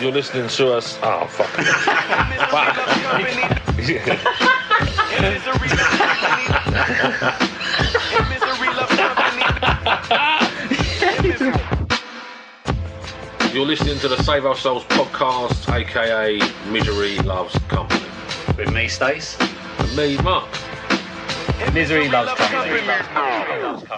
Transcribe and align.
You're 0.00 0.12
listening 0.12 0.48
to 0.48 0.72
us. 0.72 0.98
Oh, 1.02 1.26
fuck. 1.26 1.50
You're 13.52 13.66
listening 13.66 13.98
to 13.98 14.08
the 14.08 14.22
Save 14.22 14.46
Our 14.46 14.56
Souls 14.56 14.84
podcast, 14.84 15.72
aka 15.72 16.38
Misery 16.70 17.18
Loves 17.18 17.56
Company. 17.68 18.04
With 18.56 18.72
me, 18.72 18.88
Stace. 18.88 19.36
And 19.78 19.96
me, 19.96 20.16
Mark. 20.18 20.48
Misery 21.72 22.08
loves 22.08 22.32
company. 22.34 22.80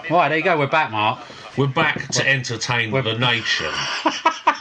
Right, 0.09 0.29
there 0.29 0.37
you 0.37 0.43
go. 0.43 0.57
We're 0.57 0.67
back, 0.67 0.91
Mark. 0.91 1.19
We're 1.57 1.67
back 1.67 2.07
to 2.09 2.27
entertain 2.27 2.91
the 2.91 3.17
nation. 3.17 3.71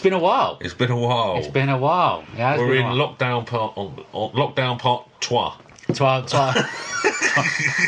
It's 0.00 0.04
been 0.06 0.14
a 0.14 0.18
while. 0.18 0.56
It's 0.62 0.72
been 0.72 0.90
a 0.90 0.96
while. 0.96 1.36
It's 1.36 1.46
been 1.48 1.68
a 1.68 1.76
while. 1.76 2.22
Has 2.34 2.58
We're 2.58 2.76
in 2.76 2.86
lockdown 2.86 3.44
part 3.44 3.76
on, 3.76 4.02
on 4.14 4.32
lockdown 4.32 4.78
part 4.78 5.06
trois. 5.20 5.54
Twi- 5.92 6.22
twi- 6.26 6.52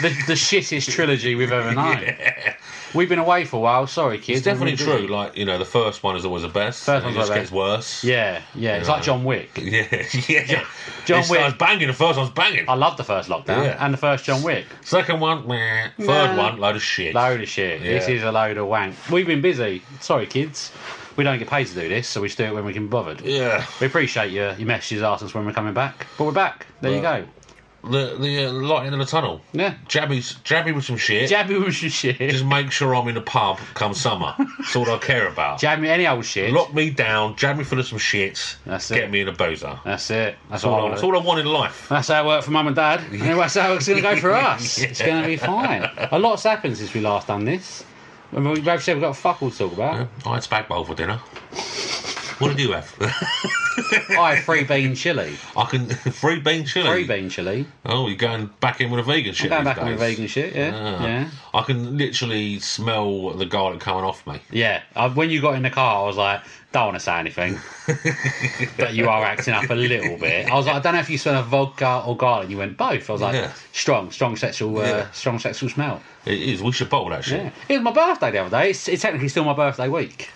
the, 0.02 0.08
the 0.26 0.34
shittest 0.34 0.90
trilogy 0.92 1.34
we've 1.36 1.52
ever 1.52 1.72
known. 1.72 2.04
We've 2.94 3.08
been 3.08 3.18
away 3.18 3.46
for 3.46 3.56
a 3.56 3.60
while. 3.60 3.86
Sorry, 3.86 4.18
kids. 4.18 4.40
It's 4.40 4.44
definitely 4.44 4.72
busy. 4.72 4.84
true. 4.84 5.06
Like 5.06 5.38
you 5.38 5.46
know, 5.46 5.56
the 5.56 5.64
first 5.64 6.02
one 6.02 6.14
is 6.16 6.26
always 6.26 6.42
the 6.42 6.48
best. 6.50 6.84
First 6.84 7.06
one 7.06 7.14
just 7.14 7.32
gets 7.32 7.50
worse. 7.50 8.04
Yeah, 8.04 8.42
yeah. 8.54 8.76
It's 8.76 8.86
Yeah. 8.88 8.92
like 8.94 9.02
John 9.02 9.24
Wick. 9.24 9.50
Yeah, 9.56 9.86
yeah. 10.28 10.66
John 11.06 11.20
it 11.20 11.30
Wick- 11.30 11.40
starts 11.40 11.56
banging. 11.56 11.86
The 11.86 11.94
first 11.94 12.18
one's 12.18 12.28
banging. 12.32 12.68
I 12.68 12.74
love 12.74 12.98
the 12.98 13.04
first 13.04 13.30
lockdown 13.30 13.64
Yeah. 13.64 13.82
and 13.82 13.94
the 13.94 13.98
first 13.98 14.24
John 14.26 14.42
Wick. 14.42 14.66
Second 14.82 15.20
one, 15.20 15.48
meh. 15.48 15.88
Third 15.98 16.36
Nah. 16.36 16.50
one, 16.50 16.58
load 16.60 16.76
of 16.76 16.82
shit. 16.82 17.14
Load 17.14 17.40
of 17.40 17.48
shit. 17.48 17.80
This 17.82 18.08
is 18.08 18.22
a 18.24 18.30
load 18.32 18.58
of 18.58 18.66
wank. 18.66 18.94
We've 19.10 19.26
been 19.26 19.40
busy. 19.40 19.80
Sorry, 20.00 20.26
kids. 20.26 20.70
We 21.16 21.24
don't 21.24 21.38
get 21.38 21.48
paid 21.48 21.66
to 21.66 21.74
do 21.74 21.88
this, 21.88 22.08
so 22.08 22.20
we 22.20 22.28
just 22.28 22.38
do 22.38 22.44
it 22.44 22.54
when 22.54 22.64
we 22.64 22.72
can 22.72 22.86
be 22.86 22.90
bothered. 22.90 23.20
Yeah. 23.20 23.64
We 23.80 23.86
appreciate 23.86 24.32
your, 24.32 24.52
your 24.54 24.66
messages 24.66 25.02
asking 25.02 25.28
us 25.28 25.34
when 25.34 25.44
we're 25.46 25.52
coming 25.52 25.74
back. 25.74 26.06
But 26.18 26.24
we're 26.24 26.32
back. 26.32 26.66
There 26.80 26.92
you 26.92 27.00
go. 27.02 27.24
The 27.84 28.16
the 28.16 28.46
uh, 28.46 28.52
light 28.52 28.86
in 28.86 28.96
the 28.96 29.04
tunnel. 29.04 29.40
Yeah. 29.52 29.74
Jabby's 29.88 30.34
jabby 30.44 30.72
with 30.72 30.84
some 30.84 30.96
shit. 30.96 31.28
Jab 31.28 31.48
me 31.48 31.58
with 31.58 31.82
your 31.82 31.90
shit. 31.90 32.16
Just 32.18 32.44
make 32.44 32.70
sure 32.70 32.94
I'm 32.94 33.08
in 33.08 33.16
the 33.16 33.20
pub 33.20 33.58
come 33.74 33.92
summer. 33.92 34.36
That's 34.38 34.76
all 34.76 34.88
I 34.88 34.98
care 34.98 35.26
about. 35.26 35.58
Jab 35.58 35.80
me 35.80 35.88
any 35.88 36.06
old 36.06 36.24
shit. 36.24 36.52
Lock 36.52 36.72
me 36.72 36.90
down, 36.90 37.34
jab 37.34 37.56
me 37.58 37.64
full 37.64 37.80
of 37.80 37.86
some 37.86 37.98
shit. 37.98 38.56
That's 38.64 38.88
get 38.88 39.10
me 39.10 39.22
in 39.22 39.28
a 39.28 39.32
boozer. 39.32 39.80
That's 39.84 40.08
it. 40.10 40.36
That's, 40.48 40.62
That's 40.62 40.64
all, 40.64 40.86
I, 40.86 40.90
that's 40.90 41.02
want. 41.02 41.16
all 41.16 41.22
I 41.22 41.26
want 41.26 41.40
in 41.40 41.46
life. 41.46 41.88
That's 41.88 42.06
how 42.06 42.22
it 42.22 42.26
worked 42.28 42.44
for 42.44 42.52
mum 42.52 42.68
and 42.68 42.76
dad. 42.76 43.00
And 43.10 43.20
that's 43.20 43.54
how 43.56 43.72
it's 43.72 43.88
going 43.88 44.00
to 44.00 44.02
go 44.02 44.16
for 44.16 44.30
us. 44.30 44.78
It's 44.78 45.02
going 45.02 45.20
to 45.20 45.26
be 45.26 45.36
fine. 45.36 45.90
A 46.12 46.18
lot's 46.20 46.44
happened 46.44 46.76
since 46.76 46.94
we 46.94 47.00
last 47.00 47.26
done 47.26 47.44
this. 47.44 47.84
I 48.34 48.40
mean, 48.40 48.54
we 48.54 48.60
both 48.62 48.82
said 48.82 48.94
we've 48.96 49.02
got 49.02 49.16
fuck 49.16 49.42
all 49.42 49.50
to 49.50 49.58
talk 49.58 49.72
about. 49.72 50.08
I 50.24 50.34
had 50.34 50.42
spag 50.42 50.68
bowl 50.68 50.84
for 50.84 50.94
dinner. 50.94 51.20
What 52.42 52.56
did 52.56 52.60
you 52.60 52.72
have? 52.72 52.94
I 54.18 54.34
had 54.34 54.44
free 54.44 54.64
bean 54.64 54.94
chili. 54.94 55.36
I 55.56 55.64
can 55.64 55.88
free 56.12 56.40
bean 56.40 56.66
chili. 56.66 56.88
Free 56.90 57.06
bean 57.06 57.28
chili. 57.30 57.66
Oh, 57.86 58.08
you're 58.08 58.16
going 58.16 58.50
back 58.60 58.80
in 58.80 58.90
with 58.90 59.00
a 59.00 59.02
vegan 59.04 59.32
shit. 59.32 59.52
I'm 59.52 59.62
going 59.62 59.74
back 59.74 59.78
on 59.78 59.92
the 59.92 59.96
days. 59.96 60.16
vegan 60.16 60.26
shit, 60.26 60.54
yeah. 60.54 60.72
Ah. 60.74 61.06
Yeah. 61.06 61.30
I 61.54 61.62
can 61.62 61.96
literally 61.96 62.58
smell 62.58 63.30
the 63.30 63.46
garlic 63.46 63.80
coming 63.80 64.04
off 64.04 64.26
me. 64.26 64.40
Yeah. 64.50 64.82
I, 64.96 65.06
when 65.08 65.30
you 65.30 65.40
got 65.40 65.54
in 65.54 65.62
the 65.62 65.70
car, 65.70 66.02
I 66.02 66.06
was 66.06 66.16
like, 66.16 66.42
don't 66.72 66.86
want 66.86 66.96
to 66.96 67.00
say 67.00 67.16
anything. 67.18 67.58
but 68.76 68.94
you 68.94 69.08
are 69.08 69.24
acting 69.24 69.54
up 69.54 69.70
a 69.70 69.74
little 69.74 70.16
bit. 70.18 70.50
I 70.50 70.54
was 70.54 70.66
like, 70.66 70.76
I 70.76 70.80
don't 70.80 70.94
know 70.94 71.00
if 71.00 71.10
you 71.10 71.18
smell 71.18 71.36
of 71.36 71.46
vodka 71.46 72.02
or 72.06 72.16
garlic. 72.16 72.50
You 72.50 72.58
went 72.58 72.76
both. 72.76 73.08
I 73.08 73.12
was 73.12 73.22
like, 73.22 73.34
Yeah. 73.34 73.52
strong, 73.72 74.10
strong 74.10 74.36
sexual, 74.36 74.78
uh, 74.78 74.82
Yeah. 74.82 75.10
strong 75.12 75.38
sexual 75.38 75.68
smell. 75.68 76.02
It 76.26 76.40
is. 76.40 76.62
We 76.62 76.72
should 76.72 76.90
bottle 76.90 77.10
that 77.10 77.24
shit. 77.24 77.42
Yeah. 77.44 77.50
It 77.68 77.74
was 77.74 77.82
my 77.82 77.92
birthday 77.92 78.30
the 78.32 78.38
other 78.38 78.50
day. 78.50 78.70
It's, 78.70 78.88
it's 78.88 79.02
technically 79.02 79.28
still 79.28 79.44
my 79.44 79.54
birthday 79.54 79.88
week. 79.88 80.30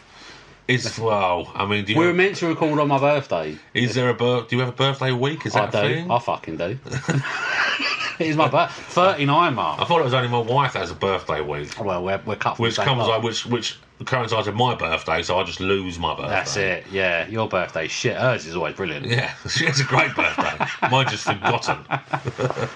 It's 0.69 0.99
well. 0.99 1.51
I 1.55 1.65
mean, 1.65 1.85
do 1.85 1.93
you 1.93 1.99
We 1.99 2.07
were 2.07 2.15
meant 2.15 2.37
to 2.37 2.49
record 2.49 2.79
on 2.81 2.89
my 2.89 2.99
birthday. 2.99 3.57
is 3.73 3.95
there 3.95 4.09
a 4.09 4.15
birth? 4.15 4.49
Do 4.49 4.57
you 4.57 4.61
have 4.61 4.71
a 4.71 4.77
birthday 4.77 5.13
week? 5.13 5.47
Is 5.47 5.55
I 5.55 5.67
that 5.67 5.83
do. 5.83 5.95
thing? 5.95 6.11
I 6.11 6.19
fucking 6.19 6.57
do. 6.57 6.79
it 8.19 8.27
is 8.27 8.37
my 8.37 8.49
birthday. 8.49 8.83
39, 8.83 9.55
Mark. 9.55 9.81
I 9.81 9.85
thought 9.85 10.01
it 10.01 10.05
was 10.05 10.15
only 10.15 10.29
my 10.29 10.41
wife 10.41 10.73
that 10.73 10.81
has 10.81 10.91
a 10.91 10.95
birthday 10.97 11.41
week, 11.41 11.79
Well, 11.79 12.03
we're, 12.03 12.21
we're 12.27 12.35
cut 12.37 12.57
from 12.57 12.65
which 12.65 12.77
comes 12.77 13.07
like 13.07 13.23
which 13.23 13.47
which 13.47 13.79
coincides 14.05 14.47
with 14.49 14.57
my 14.57 14.75
birthday, 14.75 15.23
so 15.23 15.39
I 15.39 15.45
just 15.45 15.61
lose 15.61 15.99
my 16.01 16.15
birthday. 16.17 16.29
That's 16.31 16.57
it, 16.57 16.85
yeah. 16.91 17.29
Your 17.29 17.49
birthday, 17.49 17.87
shit. 17.87 18.17
Hers 18.17 18.45
is 18.47 18.57
always 18.57 18.75
brilliant. 18.75 19.07
Yeah, 19.07 19.33
she 19.49 19.67
has 19.67 19.79
a 19.81 19.85
great 19.85 20.15
birthday. 20.17 20.67
Mine 20.91 21.07
just 21.09 21.25
forgotten. 21.25 21.79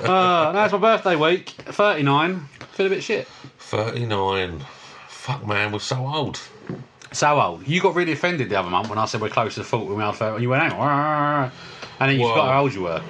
Uh, 0.01 0.53
no, 0.53 0.65
it's 0.65 0.73
my 0.73 0.79
birthday 0.79 1.17
week. 1.17 1.51
39. 1.51 2.41
Feel 2.73 2.87
a 2.87 2.89
bit 2.89 3.03
shit. 3.03 3.29
Thirty 3.59 4.07
nine. 4.07 4.65
Fuck 5.09 5.47
man, 5.47 5.71
we're 5.73 5.79
so 5.79 6.07
old. 6.07 6.41
So 7.13 7.41
old. 7.41 7.67
You 7.67 7.81
got 7.81 7.95
really 7.95 8.13
offended 8.13 8.49
the 8.51 8.59
other 8.59 8.71
month 8.71 8.89
when 8.89 8.99
I 8.99 9.05
said 9.07 9.21
we're 9.21 9.29
close 9.31 9.55
to 9.55 9.61
the 9.61 9.65
40 9.67 9.87
when 9.89 9.97
we 9.99 10.03
are 10.05 10.13
30. 10.15 10.35
And 10.35 10.43
you 10.43 10.49
went, 10.51 10.63
hang 10.63 10.73
on. 10.73 11.51
And 11.99 12.11
then 12.11 12.17
you 12.19 12.25
Well- 12.25 12.35
forgot 12.35 12.53
how 12.53 12.63
old 12.63 12.75
you 12.75 12.83
were. 12.83 13.03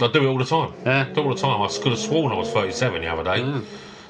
I 0.00 0.08
do 0.08 0.24
it 0.24 0.26
all 0.26 0.38
the 0.38 0.44
time. 0.44 0.72
Yeah. 0.84 1.04
do 1.04 1.20
it 1.20 1.24
all 1.24 1.34
the 1.34 1.40
time. 1.40 1.62
I 1.62 1.68
could 1.68 1.92
have 1.92 1.98
sworn 1.98 2.32
I 2.32 2.34
was 2.36 2.50
thirty 2.50 2.72
seven 2.72 3.02
the 3.02 3.06
other 3.08 3.22
day. 3.22 3.40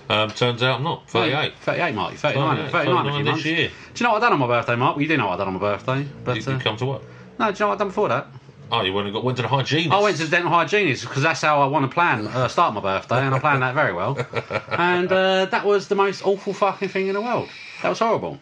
Um, 0.08 0.30
turns 0.30 0.62
out 0.62 0.76
I'm 0.76 0.82
not. 0.84 1.08
Thirty 1.10 1.34
eight. 1.34 1.52
38, 1.60 1.94
Mark. 1.94 2.12
You're 2.12 2.18
39. 2.18 2.56
38, 2.56 2.72
39, 2.72 2.94
a 2.94 3.10
39 3.10 3.14
few 3.14 3.24
this 3.24 3.30
months. 3.30 3.44
year. 3.44 3.68
Do 3.68 3.72
you 3.96 4.04
know 4.06 4.12
what 4.14 4.22
I 4.22 4.26
done 4.26 4.32
on 4.32 4.38
my 4.38 4.46
birthday, 4.46 4.76
Mark? 4.76 4.96
Well, 4.96 5.02
you 5.02 5.08
do 5.08 5.16
know 5.18 5.26
what 5.26 5.34
I 5.34 5.36
done 5.44 5.48
on 5.48 5.54
my 5.54 5.60
birthday. 5.60 6.06
But 6.24 6.36
You, 6.36 6.42
you 6.42 6.52
uh, 6.52 6.60
come 6.60 6.76
to 6.78 6.86
what? 6.86 7.02
no, 7.38 7.52
do 7.52 7.56
you 7.56 7.60
know 7.60 7.68
what 7.68 7.74
I 7.74 7.78
done 7.78 7.88
before 7.88 8.08
that? 8.08 8.26
Oh, 8.70 8.80
you 8.80 8.94
went 8.94 9.06
and 9.06 9.14
got 9.14 9.22
went 9.22 9.36
to 9.36 9.42
the 9.42 9.48
hygienist. 9.48 9.90
I 9.92 10.00
went 10.00 10.16
to 10.16 10.24
the 10.24 10.30
dental 10.30 10.50
hygienist 10.50 11.02
because 11.06 11.22
that's 11.22 11.42
how 11.42 11.60
I 11.60 11.66
want 11.66 11.84
to 11.90 11.92
plan 11.92 12.26
uh, 12.26 12.48
start 12.48 12.72
my 12.72 12.80
birthday, 12.80 13.18
and 13.18 13.34
I 13.34 13.38
planned 13.38 13.60
that 13.62 13.74
very 13.74 13.92
well. 13.92 14.16
And 14.70 15.12
uh, 15.12 15.44
that 15.46 15.66
was 15.66 15.88
the 15.88 15.94
most 15.94 16.24
awful 16.24 16.54
fucking 16.54 16.88
thing 16.88 17.08
in 17.08 17.14
the 17.14 17.20
world. 17.20 17.50
That 17.82 17.90
was 17.90 17.98
horrible. 17.98 18.38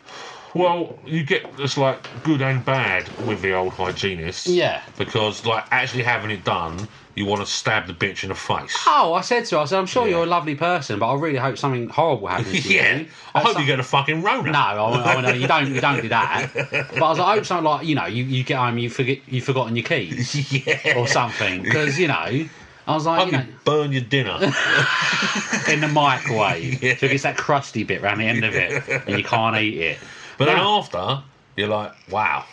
Well, 0.55 0.99
you 1.07 1.23
get 1.23 1.57
this 1.57 1.77
like 1.77 2.07
good 2.25 2.43
and 2.43 2.65
bad 2.65 3.09
with 3.27 3.41
the 3.43 3.53
old 3.55 3.73
hygienist. 3.73 4.47
Yeah. 4.47 4.83
Because 4.99 5.47
like 5.47 5.65
actually 5.71 6.03
having 6.03 6.31
it 6.31 6.45
done, 6.45 6.89
you 7.15 7.25
want 7.27 7.41
to 7.41 7.47
stab 7.47 7.87
the 7.87 7.93
bitch 7.93 8.23
in 8.25 8.31
the 8.31 8.35
face. 8.35 8.77
Oh, 8.87 9.15
I 9.15 9.21
said 9.21 9.45
to 9.47 9.57
her, 9.57 9.63
I 9.63 9.65
said, 9.67 9.79
I'm 9.79 9.87
sure 9.87 10.07
Yeah. 10.07 10.17
you're 10.17 10.25
a 10.25 10.27
lovely 10.27 10.55
person, 10.57 10.99
but 10.99 11.09
I 11.13 11.15
really 11.19 11.39
hope 11.39 11.57
something 11.59 11.89
horrible 11.89 12.27
happens 12.29 12.65
to 12.65 12.69
yeah. 12.75 12.97
you. 12.99 13.09
I 13.35 13.41
Uh, 13.41 13.43
hope 13.45 13.53
some- 13.53 13.63
you 13.63 13.67
get 13.67 13.79
a 13.79 13.85
fucking 13.85 14.23
Rona. 14.23 14.51
No, 14.51 14.59
I, 14.59 15.15
I, 15.15 15.21
know 15.21 15.31
you 15.31 15.47
don't. 15.47 15.73
You 15.73 15.81
don't 15.81 16.03
do 16.03 16.09
that. 16.09 16.51
But 16.55 16.97
I 17.03 17.09
was 17.09 17.19
like, 17.19 17.29
I 17.29 17.35
hope 17.37 17.45
something 17.47 17.65
like 17.65 17.87
you 17.87 17.95
know, 17.95 18.07
you, 18.07 18.25
you 18.25 18.43
get 18.43 18.59
home, 18.59 18.79
you 18.79 18.91
forget, 18.91 19.19
you've 19.29 19.45
forgotten 19.45 19.77
your 19.77 19.85
keys 19.85 20.53
yeah. 20.67 20.97
or 20.97 21.07
something, 21.07 21.63
because 21.63 21.99
you 21.99 22.09
know. 22.09 22.47
I 22.89 22.95
was 22.95 23.07
I 23.07 23.19
like, 23.19 23.25
hope 23.25 23.33
you 23.33 23.39
you 23.39 23.45
know, 23.45 23.59
burn 23.65 23.93
your 23.93 24.01
dinner. 24.01 24.35
in 25.69 25.81
the 25.81 25.89
microwave, 25.93 26.83
Yeah. 26.83 26.97
so 26.97 27.07
it 27.07 27.11
gets 27.11 27.23
that 27.23 27.37
crusty 27.37 27.85
bit 27.85 28.03
around 28.03 28.19
the 28.19 28.27
end 28.27 28.45
of 28.45 28.55
it, 28.57 28.83
and 29.07 29.17
you 29.17 29.23
can't 29.23 29.57
eat 29.57 29.79
it. 29.79 29.99
But 30.41 30.47
then 30.47 30.59
after, 30.59 31.23
you're 31.57 31.69
like, 31.69 31.93
wow, 32.11 32.45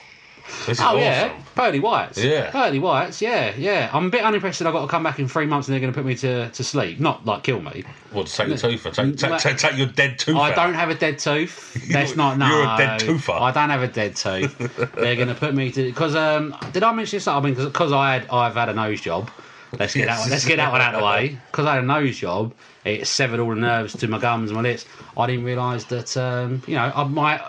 this 0.66 0.78
is 0.78 0.80
Oh 0.82 0.84
awesome. 0.84 1.00
yeah, 1.00 1.42
pearly 1.56 1.80
whites. 1.80 2.18
Yeah. 2.22 2.52
pearly 2.52 2.80
whites. 2.80 3.22
Yeah, 3.22 3.54
yeah. 3.58 3.90
I'm 3.94 4.08
a 4.08 4.10
bit 4.10 4.24
unimpressed 4.24 4.60
that 4.60 4.68
I've 4.68 4.74
got 4.74 4.82
to 4.82 4.88
come 4.88 5.04
back 5.04 5.20
in 5.20 5.28
three 5.30 5.46
months 5.46 5.68
and 5.68 5.74
they're 5.74 5.80
going 5.80 5.94
to 5.94 5.98
put 5.98 6.06
me 6.06 6.16
to, 6.16 6.50
to 6.50 6.64
sleep. 6.64 7.00
Not 7.00 7.26
like 7.26 7.44
kill 7.44 7.62
me. 7.62 7.86
Well, 8.14 8.26
take 8.26 8.50
your 8.50 8.58
tooth 8.58 8.84
take, 8.94 9.16
take, 9.18 9.38
take, 9.40 9.58
take 9.58 9.78
your 9.78 9.88
dead 9.88 10.20
tooth 10.20 10.36
I 10.36 10.50
out. 10.52 10.56
don't 10.56 10.74
have 10.74 10.90
a 10.90 10.96
dead 10.96 11.18
tooth. 11.20 11.88
That's 11.92 12.16
not 12.18 12.38
no. 12.38 12.48
you're 12.48 12.64
a 12.64 12.78
dead 12.78 13.00
toother. 13.00 13.40
I 13.40 13.52
don't 13.52 13.70
have 13.70 13.84
a 13.84 13.88
dead 13.88 14.16
tooth. 14.18 14.58
They're 14.96 15.16
going 15.16 15.30
to 15.30 15.36
put 15.36 15.56
me 15.56 15.72
to 15.72 15.84
because 15.84 16.16
um, 16.16 16.56
did 16.74 16.84
I 16.84 16.92
mention 16.92 17.18
this? 17.18 17.28
I 17.28 17.40
mean, 17.40 17.56
because 17.56 17.94
I 17.94 18.14
had 18.16 18.30
I've 18.30 18.56
had 18.56 18.68
a 18.70 18.74
nose 18.74 19.00
job. 19.02 19.32
Let's 19.80 19.94
get 19.94 20.08
that 20.08 20.20
one. 20.20 20.30
Let's 20.30 20.46
get 20.46 20.58
that 20.58 20.72
one 20.72 20.82
out 20.82 20.94
of 20.96 21.00
the 21.02 21.06
way. 21.06 21.38
Because 21.52 21.66
I 21.66 21.76
had 21.76 21.84
a 21.84 21.88
nose 21.88 22.18
job, 22.18 22.54
it 22.86 23.06
severed 23.08 23.40
all 23.42 23.50
the 23.50 23.56
nerves 23.56 23.94
to 23.98 24.08
my 24.08 24.18
gums 24.20 24.50
and 24.52 24.56
my 24.56 24.62
lips. 24.64 24.86
I 25.18 25.28
didn't 25.28 25.44
realise 25.44 25.84
that 25.86 26.16
um, 26.16 26.62
you 26.68 26.76
know 26.76 26.92
I, 26.96 27.04
my 27.04 27.42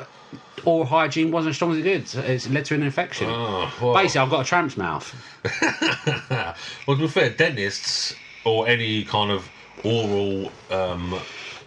oral 0.67 0.85
hygiene 0.87 1.31
wasn't 1.31 1.51
as 1.51 1.57
strong 1.57 1.73
as 1.73 1.79
it 1.79 1.83
could. 1.83 2.25
It's 2.25 2.49
led 2.49 2.65
to 2.67 2.75
an 2.75 2.83
infection. 2.83 3.29
Oh, 3.31 3.73
well. 3.81 3.95
Basically, 3.95 4.21
I've 4.21 4.31
got 4.31 4.41
a 4.41 4.45
tramp's 4.45 4.77
mouth. 4.77 5.15
Well, 6.87 6.97
to 6.97 7.03
be 7.03 7.09
fair, 7.09 7.31
dentists 7.31 8.15
or 8.45 8.67
any 8.67 9.05
kind 9.05 9.31
of 9.31 9.49
oral 9.85 10.51
um, 10.71 11.21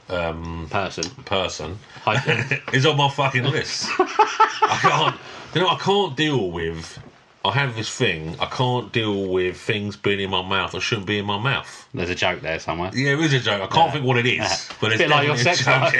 um, 0.09 0.67
Person. 0.69 1.03
person 1.25 1.77
is 2.73 2.85
on 2.85 2.97
my 2.97 3.09
fucking 3.09 3.43
list. 3.43 3.87
I 3.99 4.77
can't, 4.81 5.15
you 5.55 5.61
know, 5.61 5.67
I 5.69 5.77
can't 5.77 6.17
deal 6.17 6.49
with. 6.51 6.99
I 7.43 7.51
have 7.53 7.75
this 7.75 7.89
thing. 7.89 8.35
I 8.39 8.45
can't 8.45 8.91
deal 8.91 9.27
with 9.27 9.57
things 9.57 9.95
being 9.95 10.19
in 10.19 10.29
my 10.29 10.43
mouth 10.43 10.73
that 10.73 10.81
shouldn't 10.81 11.07
be 11.07 11.17
in 11.17 11.25
my 11.25 11.39
mouth. 11.39 11.87
There's 11.93 12.09
a 12.11 12.15
joke 12.15 12.41
there 12.41 12.59
somewhere. 12.59 12.91
Yeah, 12.93 13.13
it 13.13 13.19
is 13.19 13.33
a 13.33 13.39
joke. 13.39 13.61
I 13.61 13.67
can't 13.67 13.91
think 13.91 14.05
what 14.05 14.17
it 14.17 14.27
is, 14.27 14.69
but 14.79 14.91
it's 14.91 14.99
Bit 14.99 15.09
like 15.09 15.25
your 15.25 15.35
a 15.35 15.39
sex 15.39 15.65
joke. 15.65 15.93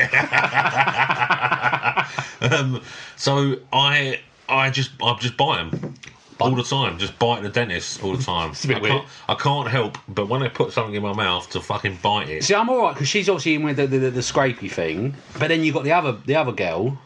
Um, 2.41 2.81
so 3.15 3.57
I, 3.71 4.19
I 4.49 4.69
just, 4.69 4.91
I 5.01 5.15
just 5.19 5.37
buy 5.37 5.57
them 5.63 5.93
all 6.39 6.55
the 6.55 6.63
time. 6.63 6.97
Just 6.97 7.17
bite 7.19 7.43
the 7.43 7.49
dentist 7.49 8.03
all 8.03 8.15
the 8.15 8.23
time. 8.23 8.49
it's 8.51 8.63
a 8.65 8.67
bit 8.69 8.77
I 8.77 8.81
weird. 8.81 8.93
can't, 8.93 9.07
I 9.29 9.35
can't 9.35 9.67
help, 9.69 9.97
but 10.07 10.27
when 10.27 10.41
they 10.41 10.49
put 10.49 10.73
something 10.73 10.95
in 10.95 11.03
my 11.03 11.13
mouth 11.13 11.49
to 11.51 11.61
fucking 11.61 11.99
bite 12.01 12.29
it, 12.29 12.43
See, 12.43 12.55
I'm 12.55 12.69
all 12.69 12.81
right 12.81 12.93
because 12.93 13.07
she's 13.07 13.29
obviously 13.29 13.55
in 13.55 13.63
with 13.63 13.77
the, 13.77 13.87
the, 13.87 13.97
the, 13.99 14.09
the 14.11 14.21
scrapey 14.21 14.69
thing, 14.71 15.15
but 15.37 15.49
then 15.49 15.63
you 15.63 15.71
got 15.71 15.83
the 15.83 15.91
other 15.93 16.13
the 16.25 16.35
other 16.35 16.51
girl 16.51 16.97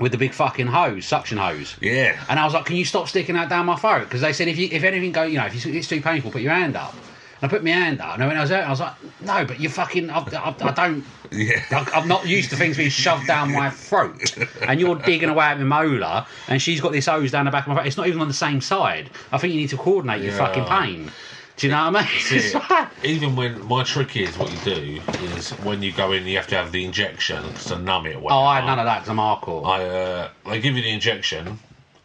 with 0.00 0.10
the 0.10 0.18
big 0.18 0.32
fucking 0.32 0.66
hose, 0.66 1.06
suction 1.06 1.38
hose. 1.38 1.76
yeah. 1.80 2.20
And 2.28 2.40
I 2.40 2.44
was 2.44 2.54
like, 2.54 2.64
"Can 2.64 2.74
you 2.76 2.84
stop 2.84 3.08
sticking 3.08 3.36
that 3.36 3.48
down 3.48 3.66
my 3.66 3.76
throat?" 3.76 4.04
Because 4.04 4.22
they 4.22 4.32
said 4.32 4.48
if 4.48 4.58
you 4.58 4.68
if 4.72 4.82
anything 4.82 5.12
go, 5.12 5.22
you 5.22 5.38
know, 5.38 5.46
if 5.46 5.64
it's 5.64 5.86
too 5.86 6.00
painful, 6.00 6.32
put 6.32 6.42
your 6.42 6.52
hand 6.52 6.74
up. 6.76 6.94
I 7.42 7.48
put 7.48 7.64
my 7.64 7.70
hand 7.70 8.00
up, 8.00 8.18
and 8.18 8.28
when 8.28 8.36
I 8.36 8.40
was 8.40 8.52
out, 8.52 8.64
I 8.64 8.70
was 8.70 8.78
like, 8.80 8.94
"No, 9.20 9.44
but 9.44 9.58
you 9.58 9.68
fucking, 9.68 10.10
I, 10.10 10.18
I, 10.18 10.54
I 10.60 10.70
don't." 10.72 11.04
Yeah. 11.32 11.60
I, 11.70 11.90
I'm 11.94 12.06
not 12.06 12.26
used 12.26 12.50
to 12.50 12.56
things 12.56 12.76
being 12.76 12.90
shoved 12.90 13.26
down 13.26 13.50
my 13.52 13.68
throat, 13.70 14.36
and 14.62 14.78
you're 14.80 14.96
digging 14.96 15.28
away 15.28 15.46
at 15.46 15.58
my 15.58 15.64
molar, 15.82 16.24
and 16.48 16.62
she's 16.62 16.80
got 16.80 16.92
this 16.92 17.06
hose 17.06 17.32
down 17.32 17.46
the 17.46 17.50
back 17.50 17.64
of 17.64 17.68
my 17.70 17.74
throat. 17.74 17.86
It's 17.86 17.96
not 17.96 18.06
even 18.06 18.20
on 18.20 18.28
the 18.28 18.34
same 18.34 18.60
side. 18.60 19.10
I 19.32 19.38
think 19.38 19.54
you 19.54 19.60
need 19.60 19.70
to 19.70 19.76
coordinate 19.76 20.22
your 20.22 20.32
Yeah. 20.32 20.38
fucking 20.38 20.64
pain. 20.66 21.10
Do 21.56 21.66
you 21.66 21.72
know 21.72 21.90
what 21.90 21.96
I 21.96 22.02
mean? 22.02 22.10
It's 22.30 22.54
Yeah. 22.54 22.66
like- 22.70 22.88
Even 23.02 23.34
when 23.36 23.62
my 23.66 23.82
trick 23.82 24.16
is, 24.16 24.38
what 24.38 24.52
you 24.52 24.58
do 24.58 25.02
is 25.18 25.50
when 25.58 25.82
you 25.82 25.92
go 25.92 26.12
in, 26.12 26.24
you 26.26 26.36
have 26.36 26.46
to 26.48 26.56
have 26.56 26.70
the 26.72 26.84
injection 26.84 27.54
to 27.54 27.76
numb 27.78 28.06
it. 28.06 28.16
oh, 28.16 28.28
I 28.44 28.56
had 28.60 28.66
none 28.66 28.78
of 28.78 28.84
that 28.86 29.00
because 29.00 29.08
I'm 29.10 29.16
hardcore. 29.18 29.66
I 29.66 29.84
uh, 29.84 30.28
they 30.48 30.60
give 30.60 30.76
you 30.76 30.82
the 30.82 30.90
injection, 30.90 31.58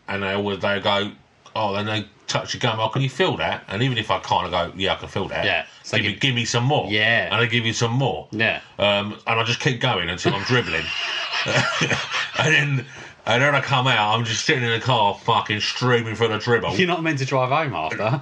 and 0.07 0.23
they 0.23 0.33
always 0.33 0.59
they 0.59 0.79
go, 0.79 1.11
oh, 1.55 1.73
then 1.75 1.85
they 1.85 2.05
touch 2.27 2.53
your 2.53 2.59
gum. 2.59 2.79
Oh, 2.79 2.89
can 2.89 3.01
you 3.01 3.09
feel 3.09 3.37
that? 3.37 3.63
And 3.67 3.81
even 3.81 3.97
if 3.97 4.11
I 4.11 4.19
can't, 4.19 4.53
I 4.53 4.67
go, 4.67 4.73
yeah, 4.75 4.93
I 4.93 4.95
can 4.97 5.07
feel 5.07 5.27
that. 5.29 5.45
Yeah. 5.45 5.65
So 5.83 5.97
give, 5.97 6.05
me, 6.05 6.15
give 6.15 6.35
me 6.35 6.45
some 6.45 6.63
more. 6.63 6.87
Yeah. 6.89 7.25
And 7.25 7.35
I 7.35 7.45
give 7.45 7.65
you 7.65 7.73
some 7.73 7.91
more. 7.91 8.27
Yeah. 8.31 8.61
Um, 8.77 9.17
and 9.25 9.39
I 9.39 9.43
just 9.43 9.59
keep 9.59 9.81
going 9.81 10.09
until 10.09 10.33
I'm 10.33 10.43
dribbling, 10.43 10.85
and 11.45 12.53
then. 12.53 12.85
And 13.29 13.43
then 13.43 13.53
I 13.53 13.59
come 13.59 13.87
out, 13.87 14.15
I'm 14.15 14.23
just 14.23 14.45
sitting 14.45 14.63
in 14.63 14.71
the 14.71 14.79
car, 14.79 15.13
fucking 15.13 15.59
streaming 15.59 16.15
for 16.15 16.29
the 16.29 16.37
dribble. 16.37 16.77
You're 16.77 16.87
not 16.87 17.03
meant 17.03 17.19
to 17.19 17.25
drive 17.25 17.49
home 17.49 17.73
after. 17.73 18.21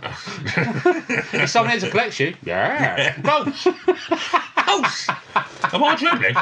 if 1.37 1.47
someone 1.47 1.69
here 1.69 1.79
to 1.81 1.91
collect 1.91 2.19
you, 2.19 2.33
yeah. 2.43 3.15
Gross! 3.21 3.67
Gross! 4.55 5.07
Am 5.73 5.83
I 5.83 5.95
dribbling? 5.95 6.35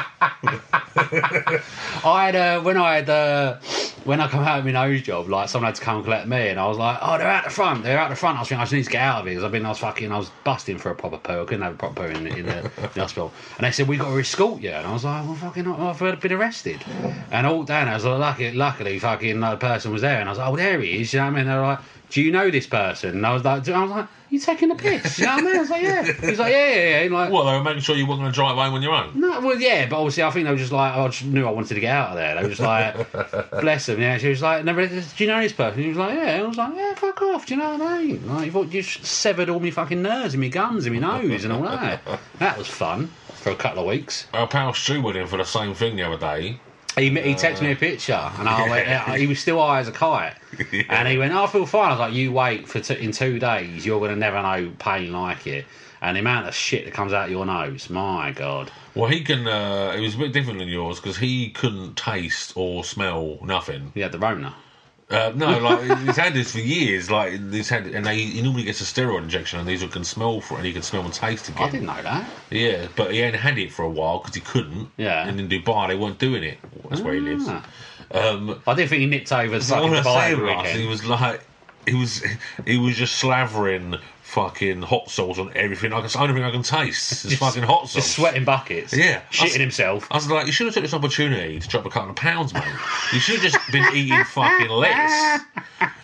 I 2.04 2.26
had 2.26 2.36
uh, 2.36 2.60
when 2.62 2.76
I 2.76 2.96
had 2.96 3.10
uh, 3.10 3.58
when 4.04 4.20
I 4.20 4.28
come 4.28 4.40
out 4.44 4.58
of 4.58 4.64
my 4.64 4.72
nose 4.72 5.02
job, 5.02 5.28
like 5.28 5.48
someone 5.48 5.68
had 5.68 5.76
to 5.76 5.82
come 5.82 5.96
and 5.96 6.04
collect 6.04 6.26
me, 6.28 6.48
and 6.48 6.58
I 6.60 6.66
was 6.66 6.76
like, 6.78 6.98
"Oh, 7.00 7.18
they're 7.18 7.28
out 7.28 7.44
the 7.44 7.50
front. 7.50 7.84
They're 7.84 7.98
out 7.98 8.10
the 8.10 8.16
front." 8.16 8.36
I 8.38 8.40
was 8.40 8.48
thinking, 8.48 8.60
I 8.60 8.64
just 8.64 8.72
need 8.74 8.84
to 8.84 8.90
get 8.90 9.00
out 9.02 9.20
of 9.20 9.26
here 9.26 9.34
because 9.34 9.44
I've 9.44 9.52
been, 9.52 9.64
I 9.66 9.70
was 9.70 9.78
fucking, 9.78 10.12
I 10.12 10.18
was 10.18 10.30
busting 10.44 10.78
for 10.78 10.90
a 10.90 10.94
proper 10.94 11.18
poo. 11.18 11.42
I 11.42 11.44
couldn't 11.44 11.62
have 11.62 11.74
a 11.74 11.76
proper 11.76 11.94
poo 11.94 12.08
in, 12.16 12.24
the- 12.24 12.36
in 12.36 12.46
the, 12.46 12.70
hospital, 13.00 13.32
and 13.58 13.66
they 13.66 13.70
said 13.72 13.88
we 13.88 13.96
got 13.96 14.10
to 14.10 14.18
escort 14.18 14.60
you, 14.60 14.70
and 14.70 14.86
I 14.86 14.92
was 14.92 15.04
like, 15.04 15.24
"Well, 15.24 15.34
fucking, 15.36 15.66
I've 15.66 16.20
been 16.20 16.32
arrested." 16.32 16.84
And 17.30 17.46
all 17.46 17.62
down, 17.64 17.88
I 17.88 17.94
was 17.94 18.04
like, 18.04 18.18
lucky, 18.20 18.52
luckily, 18.52 18.98
fucking, 18.98 19.42
uh, 19.42 19.50
the 19.52 19.56
person 19.56 19.92
was 19.92 20.02
there, 20.02 20.20
and 20.20 20.28
I 20.28 20.32
was 20.32 20.38
like, 20.38 20.48
"Oh, 20.50 20.56
there 20.56 20.80
he 20.80 21.00
is." 21.00 21.12
You 21.12 21.20
know 21.20 21.26
what 21.26 21.32
I 21.32 21.36
mean? 21.36 21.46
They're 21.46 21.60
like. 21.62 21.78
Do 22.10 22.22
you 22.22 22.30
know 22.30 22.48
this 22.48 22.66
person? 22.68 23.10
And 23.16 23.26
I 23.26 23.32
was 23.32 23.42
like, 23.44 23.68
I 23.68 23.82
was 23.82 23.90
like, 23.90 24.06
you 24.30 24.38
taking 24.38 24.68
the 24.68 24.76
piss? 24.76 25.18
You 25.18 25.24
know 25.24 25.32
what 25.36 25.40
I 25.40 25.46
mean? 25.46 25.56
I 25.56 25.60
was 25.60 25.70
like, 25.70 25.82
yeah. 25.82 26.02
He's 26.04 26.38
like, 26.38 26.52
yeah, 26.52 26.68
yeah, 26.68 26.74
yeah. 26.76 26.98
And 27.00 27.14
like, 27.14 27.32
Well, 27.32 27.44
they 27.44 27.52
were 27.52 27.64
making 27.64 27.80
sure 27.82 27.96
you 27.96 28.06
weren't 28.06 28.20
going 28.20 28.30
to 28.30 28.34
drive 28.34 28.54
home 28.54 28.74
on 28.74 28.82
your 28.82 28.92
own. 28.92 29.13
No, 29.14 29.40
well, 29.40 29.60
yeah, 29.60 29.86
but 29.88 29.98
obviously, 29.98 30.22
I 30.22 30.30
think 30.30 30.44
they 30.44 30.50
were 30.50 30.56
just 30.56 30.72
like, 30.72 30.94
I 30.94 31.06
just 31.08 31.24
knew 31.24 31.46
I 31.46 31.50
wanted 31.50 31.74
to 31.74 31.80
get 31.80 31.94
out 31.94 32.10
of 32.10 32.16
there. 32.16 32.34
They 32.34 32.42
were 32.42 32.48
just 32.48 32.60
like, 32.60 33.50
bless 33.60 33.86
them. 33.86 34.00
Yeah, 34.00 34.18
she 34.18 34.28
was 34.28 34.42
like, 34.42 34.64
never, 34.64 34.82
uh, 34.82 34.86
do 34.88 35.24
you 35.24 35.26
know 35.26 35.40
this 35.40 35.52
person? 35.52 35.82
He 35.82 35.88
was 35.88 35.96
like, 35.96 36.16
yeah. 36.16 36.42
I 36.42 36.42
was 36.42 36.56
like, 36.56 36.74
yeah, 36.74 36.94
fuck 36.94 37.22
off. 37.22 37.46
Do 37.46 37.54
you 37.54 37.60
know 37.60 37.72
what 37.72 37.82
I 37.82 38.02
mean? 38.02 38.28
Like, 38.28 38.46
you 38.46 38.52
thought 38.52 38.72
you 38.72 38.82
severed 38.82 39.48
all 39.48 39.60
my 39.60 39.70
fucking 39.70 40.02
nerves 40.02 40.34
and 40.34 40.42
my 40.42 40.48
gums 40.48 40.86
and 40.86 41.00
my 41.00 41.20
nose 41.20 41.44
and 41.44 41.52
all 41.52 41.62
that. 41.62 42.00
That 42.38 42.58
was 42.58 42.66
fun 42.66 43.10
for 43.34 43.50
a 43.50 43.56
couple 43.56 43.82
of 43.82 43.88
weeks. 43.88 44.26
Our 44.34 44.48
pal 44.48 44.74
Stu 44.74 45.00
went 45.00 45.16
in 45.16 45.26
for 45.26 45.36
the 45.36 45.44
same 45.44 45.72
thing 45.74 45.96
the 45.96 46.02
other 46.02 46.18
day. 46.18 46.58
He, 46.96 47.10
he 47.10 47.34
texted 47.34 47.62
me 47.62 47.70
a 47.70 47.72
uh, 47.72 47.76
picture, 47.76 48.30
and 48.38 48.48
I 48.48 48.68
went, 48.68 48.86
yeah, 48.86 49.16
he 49.16 49.26
was 49.26 49.40
still 49.40 49.60
high 49.60 49.80
as 49.80 49.88
a 49.88 49.92
kite. 49.92 50.34
And 50.88 51.08
he 51.08 51.18
went, 51.18 51.32
oh, 51.32 51.44
I 51.44 51.46
feel 51.48 51.66
fine. 51.66 51.88
I 51.88 51.90
was 51.90 52.00
like, 52.00 52.12
you 52.12 52.32
wait 52.32 52.68
for 52.68 52.80
t- 52.80 53.02
in 53.02 53.10
two 53.10 53.38
days, 53.38 53.84
you're 53.84 53.98
going 53.98 54.10
to 54.10 54.16
never 54.16 54.40
know 54.40 54.72
pain 54.78 55.12
like 55.12 55.46
it. 55.46 55.66
And 56.04 56.16
the 56.16 56.20
amount 56.20 56.46
of 56.46 56.54
shit 56.54 56.84
that 56.84 56.92
comes 56.92 57.14
out 57.14 57.30
your 57.30 57.46
nose, 57.46 57.88
my 57.88 58.30
God. 58.32 58.70
Well, 58.94 59.08
he 59.08 59.22
can. 59.22 59.46
Uh, 59.46 59.94
it 59.96 60.00
was 60.00 60.14
a 60.14 60.18
bit 60.18 60.34
different 60.34 60.58
than 60.58 60.68
yours 60.68 61.00
because 61.00 61.16
he 61.16 61.48
couldn't 61.48 61.96
taste 61.96 62.52
or 62.56 62.84
smell 62.84 63.38
nothing. 63.42 63.90
He 63.94 64.00
had 64.00 64.12
the 64.12 64.18
Rona. 64.18 64.54
Uh, 65.08 65.32
no, 65.34 65.58
like 65.58 65.80
he's 66.00 66.16
had 66.16 66.34
this 66.34 66.52
for 66.52 66.58
years. 66.58 67.10
Like 67.10 67.40
he's 67.50 67.70
had, 67.70 67.86
and 67.86 68.04
they, 68.04 68.18
he 68.18 68.42
normally 68.42 68.64
gets 68.64 68.82
a 68.82 68.84
steroid 68.84 69.22
injection, 69.22 69.58
and 69.58 69.66
these 69.66 69.80
one 69.80 69.90
can 69.90 70.04
smell 70.04 70.42
for, 70.42 70.56
and 70.56 70.66
he 70.66 70.74
can 70.74 70.82
smell 70.82 71.06
and 71.06 71.14
taste 71.14 71.48
again. 71.48 71.68
I 71.68 71.70
didn't 71.70 71.86
know 71.86 72.02
that. 72.02 72.30
Yeah, 72.50 72.86
but 72.96 73.12
he 73.12 73.20
hadn't 73.20 73.40
had 73.40 73.56
it 73.56 73.72
for 73.72 73.84
a 73.84 73.90
while 73.90 74.18
because 74.18 74.34
he 74.34 74.42
couldn't. 74.42 74.90
Yeah. 74.98 75.26
And 75.26 75.40
in 75.40 75.48
Dubai, 75.48 75.88
they 75.88 75.96
weren't 75.96 76.18
doing 76.18 76.42
it. 76.42 76.58
That's 76.90 77.00
where 77.00 77.14
he 77.14 77.20
lives. 77.20 77.46
Ah. 77.48 77.64
Um, 78.10 78.60
I 78.66 78.74
didn't 78.74 78.90
think 78.90 79.00
he 79.00 79.06
nipped 79.06 79.32
over 79.32 79.58
So 79.60 79.76
fucking 79.76 79.90
what 79.90 80.06
I 80.06 80.34
Dubai 80.34 80.64
say, 80.64 80.80
he 80.82 80.86
was 80.86 81.04
like, 81.06 81.40
he 81.86 81.94
was, 81.94 82.22
he 82.66 82.76
was 82.78 82.96
just 82.96 83.16
slavering 83.16 83.96
fucking 84.22 84.82
hot 84.82 85.08
sauce 85.10 85.38
on 85.38 85.52
everything. 85.54 85.92
Like 85.92 86.04
it's 86.04 86.14
the 86.14 86.20
only 86.20 86.34
thing 86.34 86.42
I 86.42 86.50
can 86.50 86.62
taste 86.64 87.24
is 87.24 87.38
fucking 87.38 87.62
hot 87.62 87.82
sauce. 87.82 87.94
Just 87.94 88.16
sweating 88.16 88.44
buckets. 88.44 88.92
Yeah, 88.92 89.20
I 89.30 89.32
Shitting 89.34 89.46
s- 89.46 89.54
himself. 89.56 90.08
I 90.10 90.16
was 90.16 90.28
like, 90.28 90.46
you 90.46 90.52
should 90.52 90.66
have 90.66 90.74
took 90.74 90.82
this 90.82 90.94
opportunity 90.94 91.60
to 91.60 91.68
drop 91.68 91.84
a 91.86 91.90
couple 91.90 92.10
of 92.10 92.16
pounds, 92.16 92.52
mate. 92.52 92.64
You 93.12 93.20
should 93.20 93.38
have 93.40 93.52
just 93.52 93.70
been 93.72 93.84
eating 93.94 94.24
fucking 94.24 94.68
lettuce. 94.70 95.44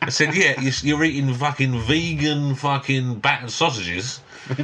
I 0.02 0.08
said, 0.10 0.34
yeah, 0.34 0.60
you're, 0.60 0.72
you're 0.82 1.04
eating 1.04 1.34
fucking 1.34 1.80
vegan 1.80 2.54
fucking 2.54 3.18
battered 3.20 3.50
sausages. 3.50 4.20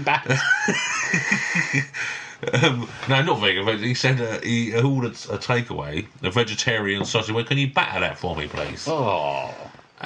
Um, 2.62 2.86
no, 3.08 3.22
not 3.22 3.40
vegan. 3.40 3.64
but 3.64 3.78
He 3.78 3.94
said 3.94 4.20
uh, 4.20 4.38
he 4.40 4.74
ordered 4.76 5.12
a 5.12 5.38
takeaway, 5.38 6.06
a 6.22 6.30
vegetarian 6.30 7.04
sausage. 7.06 7.34
Went, 7.34 7.48
can 7.48 7.56
you 7.56 7.68
batter 7.72 7.98
that 8.00 8.18
for 8.18 8.36
me, 8.36 8.46
please? 8.46 8.86
oh. 8.86 9.54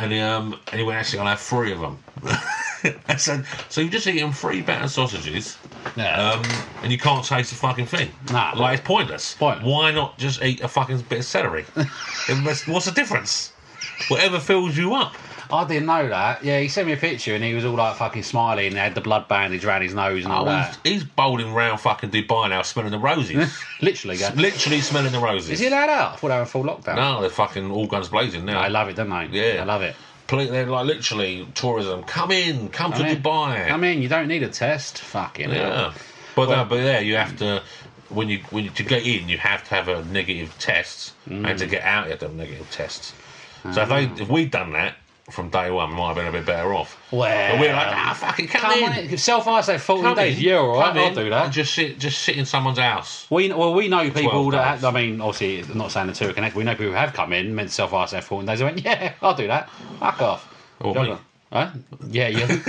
And 0.00 0.14
um, 0.14 0.58
he 0.72 0.82
went, 0.82 0.98
actually, 0.98 1.18
I'll 1.18 1.26
have 1.26 1.40
three 1.40 1.72
of 1.72 1.80
them. 1.80 1.98
I 3.08 3.16
said, 3.16 3.44
so 3.68 3.82
you've 3.82 3.90
just 3.92 4.06
eaten 4.06 4.32
three 4.32 4.62
battered 4.62 4.88
sausages, 4.90 5.58
Yeah. 5.94 6.30
um, 6.32 6.42
and 6.82 6.90
you 6.90 6.96
can't 6.96 7.22
taste 7.24 7.50
the 7.50 7.56
fucking 7.56 7.84
thing. 7.86 8.08
Nah. 8.32 8.52
Like, 8.56 8.78
it's 8.78 8.86
pointless. 8.86 9.34
Pointless. 9.34 9.66
Why 9.66 9.90
not 9.90 10.16
just 10.18 10.42
eat 10.42 10.62
a 10.62 10.68
fucking 10.68 11.02
bit 11.02 11.18
of 11.18 11.24
celery? 11.26 11.66
It 12.28 12.36
must- 12.42 12.66
What's 12.66 12.86
the 12.86 12.92
difference? 12.92 13.52
Whatever 14.08 14.38
fills 14.40 14.76
you 14.76 14.94
up. 14.94 15.14
I 15.52 15.64
didn't 15.66 15.86
know 15.86 16.08
that. 16.08 16.44
Yeah, 16.44 16.60
he 16.60 16.68
sent 16.68 16.86
me 16.86 16.92
a 16.92 16.96
picture 16.96 17.34
and 17.34 17.42
he 17.42 17.54
was 17.54 17.64
all 17.64 17.74
like 17.74 17.96
fucking 17.96 18.22
smiling 18.22 18.68
and 18.68 18.76
had 18.76 18.94
the 18.94 19.00
blood 19.00 19.26
bandage 19.26 19.64
around 19.64 19.82
his 19.82 19.94
nose 19.94 20.24
and 20.24 20.32
all 20.32 20.42
Oh, 20.42 20.46
that. 20.46 20.78
he's, 20.84 20.92
he's 20.92 21.04
bowling 21.04 21.52
round 21.52 21.80
fucking 21.80 22.10
Dubai 22.10 22.50
now, 22.50 22.62
smelling 22.62 22.92
the 22.92 22.98
roses. 23.00 23.52
Literally, 23.82 24.16
go. 24.16 24.28
Literally 24.36 24.80
smelling 24.80 25.10
the 25.10 25.18
roses. 25.18 25.50
Is 25.50 25.58
he 25.58 25.66
allowed 25.66 25.88
out? 25.90 26.12
I 26.12 26.16
thought 26.16 26.28
they 26.28 26.34
were 26.34 26.40
in 26.42 26.46
full 26.46 26.62
lockdown. 26.64 26.94
No, 26.96 27.20
they're 27.20 27.30
fucking 27.30 27.68
all 27.70 27.88
guns 27.88 28.08
blazing 28.08 28.44
now. 28.44 28.60
I 28.60 28.68
love 28.68 28.88
it, 28.90 28.94
don't 28.96 29.10
they? 29.10 29.54
Yeah. 29.54 29.62
I 29.62 29.64
love 29.64 29.82
it. 29.82 29.96
Pl- 30.28 30.46
They're 30.46 30.66
like 30.66 30.86
literally 30.86 31.48
tourism. 31.56 32.04
Come 32.04 32.30
in, 32.30 32.68
come 32.68 32.92
to 32.92 32.98
Dubai. 33.02 33.72
I 33.72 33.76
mean, 33.76 34.00
you 34.02 34.08
don't 34.08 34.28
need 34.28 34.44
a 34.44 34.48
test. 34.48 34.98
Fucking 34.98 35.50
yeah, 35.50 35.74
hell. 35.90 35.94
but 36.36 36.48
no, 36.48 36.64
but 36.64 36.76
yeah, 36.76 37.00
you 37.00 37.16
have 37.16 37.36
to 37.38 37.60
when 38.10 38.28
you 38.28 38.38
when 38.50 38.62
you, 38.64 38.70
to 38.70 38.84
get 38.84 39.04
in, 39.04 39.28
you 39.28 39.38
have 39.38 39.64
to 39.68 39.74
have 39.74 39.88
a 39.88 40.04
negative 40.04 40.56
test, 40.60 41.12
and 41.26 41.44
Mm. 41.44 41.58
to 41.58 41.66
get 41.66 41.82
out, 41.82 42.04
you 42.04 42.10
have 42.10 42.20
to 42.20 42.26
have 42.26 42.34
a 42.34 42.38
negative 42.38 42.70
test. 42.70 43.14
So 43.74 43.82
if 43.82 43.88
they 43.88 44.04
if 44.22 44.28
we'd 44.28 44.50
done 44.50 44.72
that 44.72 44.96
from 45.30 45.48
day 45.50 45.70
one, 45.70 45.90
we 45.90 45.96
might 45.96 46.08
have 46.08 46.16
been 46.16 46.26
a 46.26 46.32
bit 46.32 46.44
better 46.46 46.74
off. 46.74 46.98
Well, 47.12 47.52
but 47.52 47.60
we're 47.60 47.72
like, 47.72 47.86
ah, 47.88 48.16
fucking 48.18 48.48
come, 48.48 48.60
Come 48.62 48.92
in. 48.94 49.10
on, 49.12 49.16
self 49.18 49.46
isolate 49.46 49.80
14 49.80 50.04
Come 50.04 50.16
days. 50.16 50.38
in, 50.38 50.42
Yeah, 50.44 50.56
all 50.56 50.78
right, 50.78 50.96
I'll 50.96 51.06
in, 51.08 51.14
do 51.14 51.20
and 51.20 51.32
that. 51.32 51.52
Just 51.52 51.74
sit, 51.74 51.98
just 51.98 52.20
sit 52.20 52.36
in 52.36 52.44
someone's 52.46 52.78
house. 52.78 53.26
We 53.30 53.52
well, 53.52 53.72
we 53.74 53.88
know 53.88 54.10
people 54.10 54.50
that 54.50 54.80
have, 54.80 54.84
I 54.84 54.90
mean, 54.90 55.20
obviously, 55.20 55.70
I'm 55.70 55.78
not 55.78 55.92
saying 55.92 56.08
the 56.08 56.14
two 56.14 56.28
are 56.30 56.32
connected. 56.32 56.58
We 56.58 56.64
know 56.64 56.72
people 56.72 56.86
who 56.86 56.92
have 56.92 57.12
come 57.12 57.32
in, 57.32 57.54
meant 57.54 57.70
self 57.70 57.92
isolate 57.94 58.24
14 58.24 58.46
days. 58.46 58.58
They 58.58 58.64
went, 58.64 58.84
yeah, 58.84 59.12
I'll 59.22 59.34
do 59.36 59.46
that. 59.46 59.70
Fuck 60.00 60.20
off. 60.22 60.54
Or. 60.80 61.18
Huh? 61.52 61.70
Yeah, 62.08 62.28
you. 62.28 62.46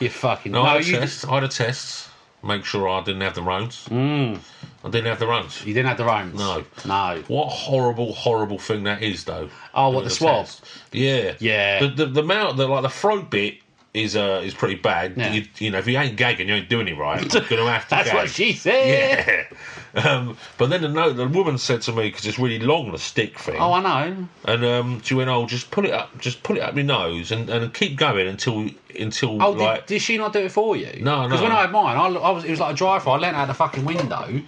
you 0.00 0.08
fucking. 0.10 0.52
No, 0.52 0.62
I 0.62 0.74
had 0.74 0.80
a 0.82 0.84
you, 0.84 0.96
test. 0.98 1.26
I 1.28 1.34
had 1.34 1.44
a 1.44 1.48
test. 1.48 2.08
Make 2.42 2.64
sure 2.64 2.88
I 2.88 3.02
didn't 3.02 3.22
have 3.22 3.34
the 3.34 3.42
roads. 3.42 3.88
Mm. 3.88 4.38
I 4.84 4.90
didn't 4.90 5.06
have 5.06 5.18
the 5.18 5.26
roads. 5.26 5.64
you 5.66 5.74
didn't 5.74 5.88
have 5.88 5.98
the 5.98 6.04
roams. 6.04 6.34
No. 6.38 6.64
No. 6.86 7.22
What 7.28 7.48
horrible, 7.48 8.12
horrible 8.12 8.58
thing 8.58 8.84
that 8.84 9.02
is, 9.02 9.24
though. 9.24 9.50
Oh, 9.74 9.88
what, 9.88 9.92
Doing 10.00 10.04
the 10.04 10.10
swab? 10.10 10.44
test. 10.46 10.64
Yeah, 10.92 11.34
Yeah. 11.40 11.80
The 11.80 11.88
the, 11.88 12.06
the 12.06 12.22
mouth, 12.22 12.56
the 12.56 12.66
like 12.68 12.82
the 12.82 12.88
throat 12.88 13.28
bit 13.30 13.58
is 13.94 14.14
uh, 14.16 14.40
is 14.44 14.54
pretty 14.54 14.76
bad. 14.76 15.14
Yeah. 15.16 15.32
You, 15.32 15.44
you 15.58 15.70
know, 15.70 15.78
if 15.78 15.86
you 15.88 15.98
ain't 15.98 16.16
gagging, 16.16 16.46
you 16.48 16.54
ain't 16.54 16.68
doing 16.68 16.86
it 16.88 16.96
right. 16.96 17.20
You're 17.32 17.42
gonna 17.42 17.72
have 17.72 17.84
to. 17.84 17.90
That's 17.90 18.08
gag. 18.10 18.14
what 18.16 18.30
she 18.30 18.52
said. 18.52 19.48
Yeah. 19.50 19.56
Um, 19.94 20.36
but 20.58 20.68
then 20.68 20.82
the 20.82 20.88
note, 20.88 21.14
the 21.14 21.26
woman 21.26 21.56
said 21.56 21.80
to 21.82 21.92
me 21.92 22.02
because 22.10 22.26
it's 22.26 22.38
really 22.38 22.58
long, 22.58 22.92
the 22.92 22.98
stick 22.98 23.38
thing. 23.38 23.56
Oh, 23.58 23.72
I 23.72 23.80
know. 23.82 24.28
And 24.44 24.64
um, 24.64 25.02
she 25.02 25.14
went, 25.14 25.30
"Oh, 25.30 25.46
just 25.46 25.70
put 25.70 25.86
it 25.86 25.92
up, 25.92 26.16
just 26.18 26.42
put 26.42 26.58
it 26.58 26.62
up 26.62 26.74
your 26.76 26.84
nose, 26.84 27.32
and, 27.32 27.48
and 27.48 27.72
keep 27.72 27.96
going 27.96 28.28
until 28.28 28.68
until 29.00 29.42
Oh, 29.42 29.52
like." 29.52 29.86
did, 29.86 29.94
did 29.94 30.02
she 30.02 30.18
not 30.18 30.34
do 30.34 30.40
it 30.40 30.52
for 30.52 30.76
you? 30.76 31.00
No, 31.02 31.22
no. 31.22 31.28
Because 31.28 31.40
when 31.40 31.52
I 31.52 31.62
had 31.62 31.72
mine, 31.72 31.96
I, 31.96 32.06
I 32.06 32.30
was 32.30 32.44
it 32.44 32.50
was 32.50 32.60
like 32.60 32.74
a 32.74 32.76
drive-through. 32.76 33.12
I 33.12 33.16
leant 33.16 33.34
out 33.36 33.48
the 33.48 33.54
fucking 33.54 33.86
window, 33.86 34.42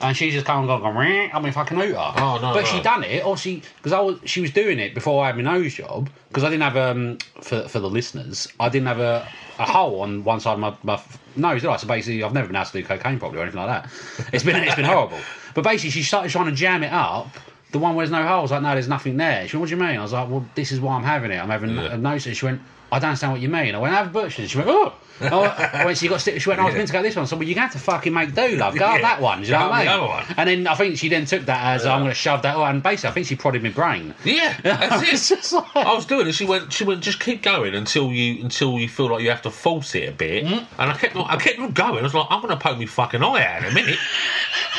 and 0.00 0.16
she 0.16 0.30
just 0.30 0.44
come 0.46 0.58
and 0.60 0.68
gone, 0.68 0.94
"Meh," 0.94 1.30
I 1.32 1.40
mean, 1.40 1.52
fucking 1.52 1.76
hooter. 1.78 1.96
Oh, 1.96 2.38
no, 2.40 2.52
But 2.52 2.60
no. 2.60 2.64
she 2.64 2.80
done 2.82 3.04
it, 3.04 3.24
or 3.24 3.36
she 3.36 3.62
because 3.76 3.92
I 3.92 4.00
was 4.00 4.18
she 4.24 4.40
was 4.40 4.50
doing 4.50 4.78
it 4.78 4.94
before 4.94 5.22
I 5.24 5.28
had 5.28 5.36
my 5.36 5.42
nose 5.42 5.74
job 5.74 6.08
because 6.28 6.44
I 6.44 6.50
didn't 6.50 6.62
have 6.62 6.76
um 6.76 7.18
for 7.40 7.66
for 7.68 7.80
the 7.80 7.88
listeners 7.90 8.48
I 8.60 8.68
didn't 8.68 8.88
have 8.88 9.00
a, 9.00 9.26
a 9.58 9.64
hole 9.64 10.00
on 10.02 10.22
one 10.24 10.40
side 10.40 10.54
of 10.54 10.58
my, 10.60 10.74
my 10.82 11.00
nose. 11.36 11.62
Did 11.62 11.70
I? 11.70 11.76
So 11.76 11.86
basically, 11.88 12.22
I've 12.22 12.32
never 12.34 12.46
been 12.46 12.56
able 12.56 12.66
to 12.66 12.72
do 12.72 12.84
cocaine 12.84 13.18
properly 13.18 13.40
or 13.40 13.44
anything 13.44 13.60
like 13.62 13.82
that. 13.84 14.28
It's 14.32 14.44
been 14.44 14.56
it's 14.56 14.76
been 14.76 14.84
horrible. 14.84 15.18
But 15.54 15.64
basically, 15.64 15.90
she 15.90 16.02
started 16.02 16.30
trying 16.30 16.46
to 16.46 16.52
jam 16.52 16.82
it 16.82 16.92
up. 16.92 17.28
The 17.72 17.78
one 17.80 17.94
where 17.96 18.06
there's 18.06 18.12
no 18.22 18.26
holes, 18.26 18.52
like 18.52 18.62
no, 18.62 18.72
there's 18.72 18.88
nothing 18.88 19.16
there. 19.16 19.48
She 19.48 19.56
went, 19.56 19.62
"What 19.62 19.68
do 19.70 19.74
you 19.74 19.80
mean?" 19.82 19.98
I 19.98 20.02
was 20.02 20.12
like, 20.12 20.28
"Well, 20.30 20.44
this 20.54 20.70
is 20.72 20.80
why 20.80 20.94
I'm 20.96 21.02
having 21.02 21.30
it. 21.32 21.36
I'm 21.42 21.50
having 21.50 21.74
Yeah. 21.74 21.94
a 21.94 21.98
nose." 21.98 22.22
She 22.22 22.44
went, 22.44 22.60
"I 22.92 22.98
don't 22.98 23.08
understand 23.10 23.32
what 23.32 23.40
you 23.40 23.48
mean." 23.48 23.74
I 23.74 23.78
went, 23.78 23.94
"Have 23.94 24.06
a 24.08 24.10
butcher's." 24.10 24.50
She 24.50 24.58
went, 24.58 24.68
"Oh." 24.70 24.92
I 25.18 25.82
went, 25.86 25.96
so 25.96 26.04
you 26.04 26.10
got 26.10 26.20
stick. 26.20 26.42
She 26.42 26.46
went, 26.50 26.60
I 26.60 26.64
was 26.64 26.74
Yeah. 26.74 26.76
meant 26.76 26.88
to 26.88 26.92
go 26.92 27.02
this 27.02 27.16
one. 27.16 27.26
So, 27.26 27.36
well, 27.36 27.44
you're 27.48 27.54
going 27.54 27.66
to 27.66 27.72
have 27.72 27.72
to 27.72 27.78
fucking 27.78 28.12
make 28.12 28.34
do, 28.34 28.48
love. 28.56 28.76
Go 28.76 28.84
Yeah. 28.96 29.00
that 29.00 29.22
one. 29.22 29.40
Do 29.40 29.46
you 29.46 29.52
know 29.54 29.68
what 29.70 29.72
I 29.72 29.78
mean? 29.78 29.86
the 29.86 29.92
other 29.94 30.06
one. 30.06 30.24
And 30.36 30.46
then 30.50 30.66
I 30.66 30.74
think 30.74 30.98
she 30.98 31.08
then 31.08 31.24
took 31.24 31.46
that 31.46 31.74
as 31.76 31.86
I'm 31.86 32.00
going 32.00 32.10
to 32.10 32.14
shove 32.14 32.42
that. 32.42 32.54
on. 32.54 32.68
And 32.68 32.82
basically, 32.82 33.08
I 33.08 33.12
think 33.14 33.26
she 33.26 33.34
prodded 33.34 33.62
my 33.62 33.70
brain. 33.70 34.14
Yeah, 34.24 34.54
that's 34.62 35.30
it. 35.30 35.52
Like- 35.54 35.74
I 35.74 35.94
was 35.94 36.04
doing 36.04 36.26
it. 36.26 36.32
She 36.32 36.44
went. 36.44 36.70
She 36.70 36.84
went. 36.84 37.00
Just 37.00 37.18
keep 37.18 37.40
going 37.42 37.74
until 37.74 38.12
you 38.12 38.42
until 38.42 38.78
you 38.78 38.90
feel 38.90 39.06
like 39.10 39.22
you 39.22 39.30
have 39.30 39.40
to 39.42 39.50
force 39.50 39.94
it 39.94 40.06
a 40.06 40.12
bit. 40.12 40.44
Mm-hmm. 40.44 40.82
And 40.82 40.90
I 40.90 40.94
kept. 40.94 41.16
on- 41.16 41.30
I 41.30 41.36
kept 41.36 41.60
on 41.60 41.72
going. 41.72 42.00
I 42.00 42.02
was 42.02 42.12
like, 42.12 42.26
I'm 42.28 42.42
going 42.42 42.52
to 42.52 42.62
poke 42.62 42.76
my 42.78 42.84
fucking 42.84 43.22
eye 43.22 43.42
out 43.42 43.62
in 43.64 43.70
a 43.70 43.72
minute. 43.74 43.98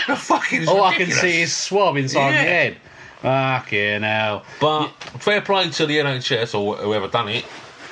the 0.07 0.15
fucking. 0.15 0.67
All 0.67 0.83
I 0.83 0.93
can 0.93 1.09
see 1.09 1.41
is 1.41 1.51
swab 1.55 1.97
inside 1.97 2.29
Yeah. 2.29 2.35
my 2.35 2.47
head. 2.47 2.77
Fucking 3.23 4.03
hell. 4.03 4.45
But 4.61 4.89
fair 5.19 5.41
play 5.41 5.67
to 5.71 5.85
the 5.87 5.97
NHS 5.97 6.53
or 6.53 6.75
whoever 6.77 7.07
done 7.07 7.29
it. 7.29 7.43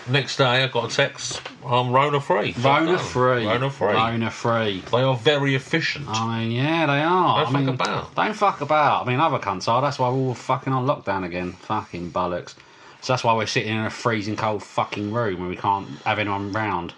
Next 0.08 0.38
day, 0.38 0.64
I 0.64 0.68
got 0.68 0.92
a 0.92 0.96
text. 0.96 1.42
I'm 1.66 1.92
Rona 1.92 2.22
free. 2.22 2.54
Rona 2.60 3.00
free. 3.00 3.48
Rona 3.48 3.72
free. 3.72 3.94
Rona 3.94 4.30
free. 4.30 4.84
They 4.92 5.02
are 5.02 5.16
very 5.16 5.56
efficient. 5.56 6.06
I 6.08 6.40
mean, 6.40 6.52
yeah, 6.52 6.86
they 6.86 7.02
are. 7.02 7.44
Don't 7.44 7.56
I 7.56 7.60
mean, 7.60 7.66
fuck 7.78 7.88
about. 7.88 8.16
Don't 8.16 8.34
fuck 8.36 8.62
about. 8.62 9.08
I 9.08 9.10
mean, 9.10 9.20
other 9.20 9.40
cunts 9.40 9.68
are. 9.68 9.82
That's 9.82 9.98
why 9.98 10.10
we're 10.10 10.16
all 10.28 10.36
fucking 10.36 10.72
on 10.72 10.86
lockdown 10.86 11.26
again. 11.26 11.54
Fucking 11.54 12.12
bollocks. 12.12 12.54
So 13.02 13.14
that's 13.14 13.24
why 13.24 13.34
we're 13.34 13.48
sitting 13.48 13.76
in 13.76 13.84
a 13.86 13.90
freezing 13.90 14.36
cold 14.36 14.62
fucking 14.64 15.12
room 15.12 15.40
where 15.40 15.50
we 15.50 15.56
can't 15.56 15.88
have 16.06 16.20
anyone 16.20 16.52
round. 16.52 16.94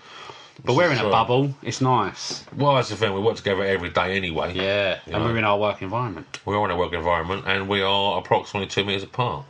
But 0.66 0.76
we're 0.76 0.88
in 0.92 0.98
a 0.98 1.02
Sure. 1.02 1.12
bubble. 1.12 1.54
It's 1.62 1.80
nice. 1.80 2.44
Well, 2.58 2.76
that's 2.76 2.90
the 2.90 2.98
thing. 2.98 3.14
We 3.14 3.22
work 3.22 3.38
together 3.38 3.64
every 3.64 3.90
day 3.90 4.18
anyway. 4.18 4.54
Yeah. 4.54 5.00
You 5.06 5.14
and 5.14 5.24
know. 5.24 5.30
we're 5.30 5.38
in 5.38 5.44
our 5.46 5.58
work 5.58 5.82
environment. 5.82 6.40
We're 6.46 6.64
in 6.66 6.72
a 6.72 6.76
work 6.76 6.92
environment, 6.94 7.44
and 7.48 7.70
we 7.70 7.82
are 7.82 8.18
approximately 8.18 8.68
two 8.68 8.84
metres 8.84 9.04
apart. 9.04 9.46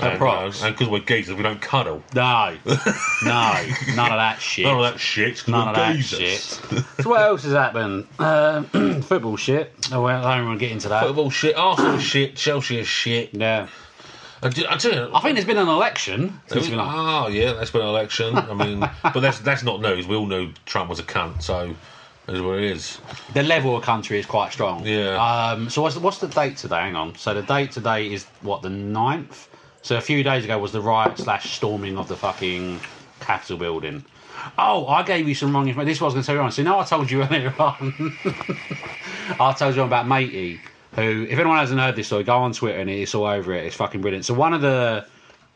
And, 0.00 0.18
Approx. 0.18 0.62
uh, 0.62 0.66
and 0.66 0.74
because 0.74 0.88
we're 0.88 1.00
geezers, 1.00 1.34
we 1.36 1.42
don't 1.42 1.60
cuddle. 1.60 2.02
No. 2.14 2.56
no. 2.64 3.66
None 3.94 4.10
of 4.10 4.18
that 4.18 4.38
shit. 4.40 4.64
None 4.64 4.76
of 4.76 4.82
that 4.82 4.98
shit. 4.98 5.46
None 5.46 5.68
of 5.68 5.74
that 5.76 5.96
geezers. 5.96 6.18
shit. 6.18 6.40
so 7.02 7.10
what 7.10 7.20
else 7.20 7.42
has 7.44 7.52
happened? 7.52 8.06
Uh, 8.18 8.62
football 9.02 9.36
shit. 9.36 9.72
Oh, 9.92 10.02
well, 10.02 10.24
I 10.24 10.38
don't 10.38 10.46
want 10.46 10.58
to 10.58 10.64
get 10.64 10.72
into 10.72 10.88
that. 10.88 11.04
Football 11.04 11.30
shit. 11.30 11.56
Arsenal 11.56 11.98
shit. 11.98 12.36
Chelsea 12.36 12.78
is 12.78 12.88
shit. 12.88 13.34
Yeah. 13.34 13.68
I, 14.42 14.48
do- 14.48 14.66
I 14.68 14.76
tell 14.76 14.92
you, 14.92 15.14
I 15.14 15.20
think 15.20 15.34
there's 15.36 15.46
been 15.46 15.58
an 15.58 15.68
election. 15.68 16.40
Since 16.48 16.70
on. 16.70 16.78
Oh 16.80 17.28
yeah, 17.28 17.52
that's 17.52 17.70
been 17.70 17.82
an 17.82 17.88
election. 17.88 18.36
I 18.36 18.54
mean, 18.54 18.80
but 19.02 19.20
that's 19.20 19.38
that's 19.38 19.62
not 19.62 19.80
news. 19.80 20.08
We 20.08 20.16
all 20.16 20.26
knew 20.26 20.52
Trump 20.66 20.90
was 20.90 20.98
a 20.98 21.04
cunt, 21.04 21.42
so 21.42 21.72
is 22.28 22.40
what 22.40 22.58
it 22.58 22.64
is. 22.64 22.98
The 23.34 23.42
level 23.42 23.76
of 23.76 23.82
country 23.82 24.18
is 24.18 24.26
quite 24.26 24.52
strong. 24.52 24.86
Yeah. 24.86 25.16
Um, 25.16 25.68
so 25.68 25.82
what's 25.82 25.94
the, 25.94 26.00
what's 26.00 26.18
the 26.18 26.28
date 26.28 26.56
today? 26.56 26.80
Hang 26.80 26.96
on. 26.96 27.14
So 27.16 27.34
the 27.34 27.42
date 27.42 27.72
today 27.72 28.12
is 28.12 28.24
what 28.42 28.62
the 28.62 28.68
9th? 28.68 29.46
So 29.82 29.96
a 29.96 30.00
few 30.00 30.22
days 30.22 30.44
ago 30.44 30.58
was 30.58 30.72
the 30.72 30.80
riot 30.80 31.18
slash 31.18 31.54
storming 31.54 31.98
of 31.98 32.08
the 32.08 32.16
fucking 32.16 32.80
Capitol 33.20 33.58
building. 33.58 34.04
Oh, 34.58 34.86
I 34.86 35.02
gave 35.02 35.28
you 35.28 35.34
some 35.34 35.54
wrong 35.54 35.68
information. 35.68 35.88
This 35.88 36.00
was 36.00 36.14
going 36.14 36.22
to 36.22 36.26
tell 36.26 36.36
you 36.36 36.40
on. 36.40 36.52
So 36.52 36.62
now 36.62 36.78
I 36.78 36.84
told 36.84 37.10
you 37.10 37.22
earlier 37.24 37.54
on. 37.58 38.16
I 39.38 39.52
told 39.52 39.76
you 39.76 39.82
about 39.82 40.06
Matey, 40.06 40.60
who, 40.94 41.26
if 41.28 41.38
anyone 41.38 41.58
hasn't 41.58 41.80
heard 41.80 41.96
this 41.96 42.06
story, 42.06 42.24
go 42.24 42.36
on 42.38 42.52
Twitter 42.52 42.78
and 42.78 42.88
it's 42.88 43.14
all 43.14 43.26
over 43.26 43.52
it. 43.54 43.66
It's 43.66 43.76
fucking 43.76 44.00
brilliant. 44.00 44.24
So 44.24 44.34
one 44.34 44.54
of 44.54 44.60
the 44.60 45.06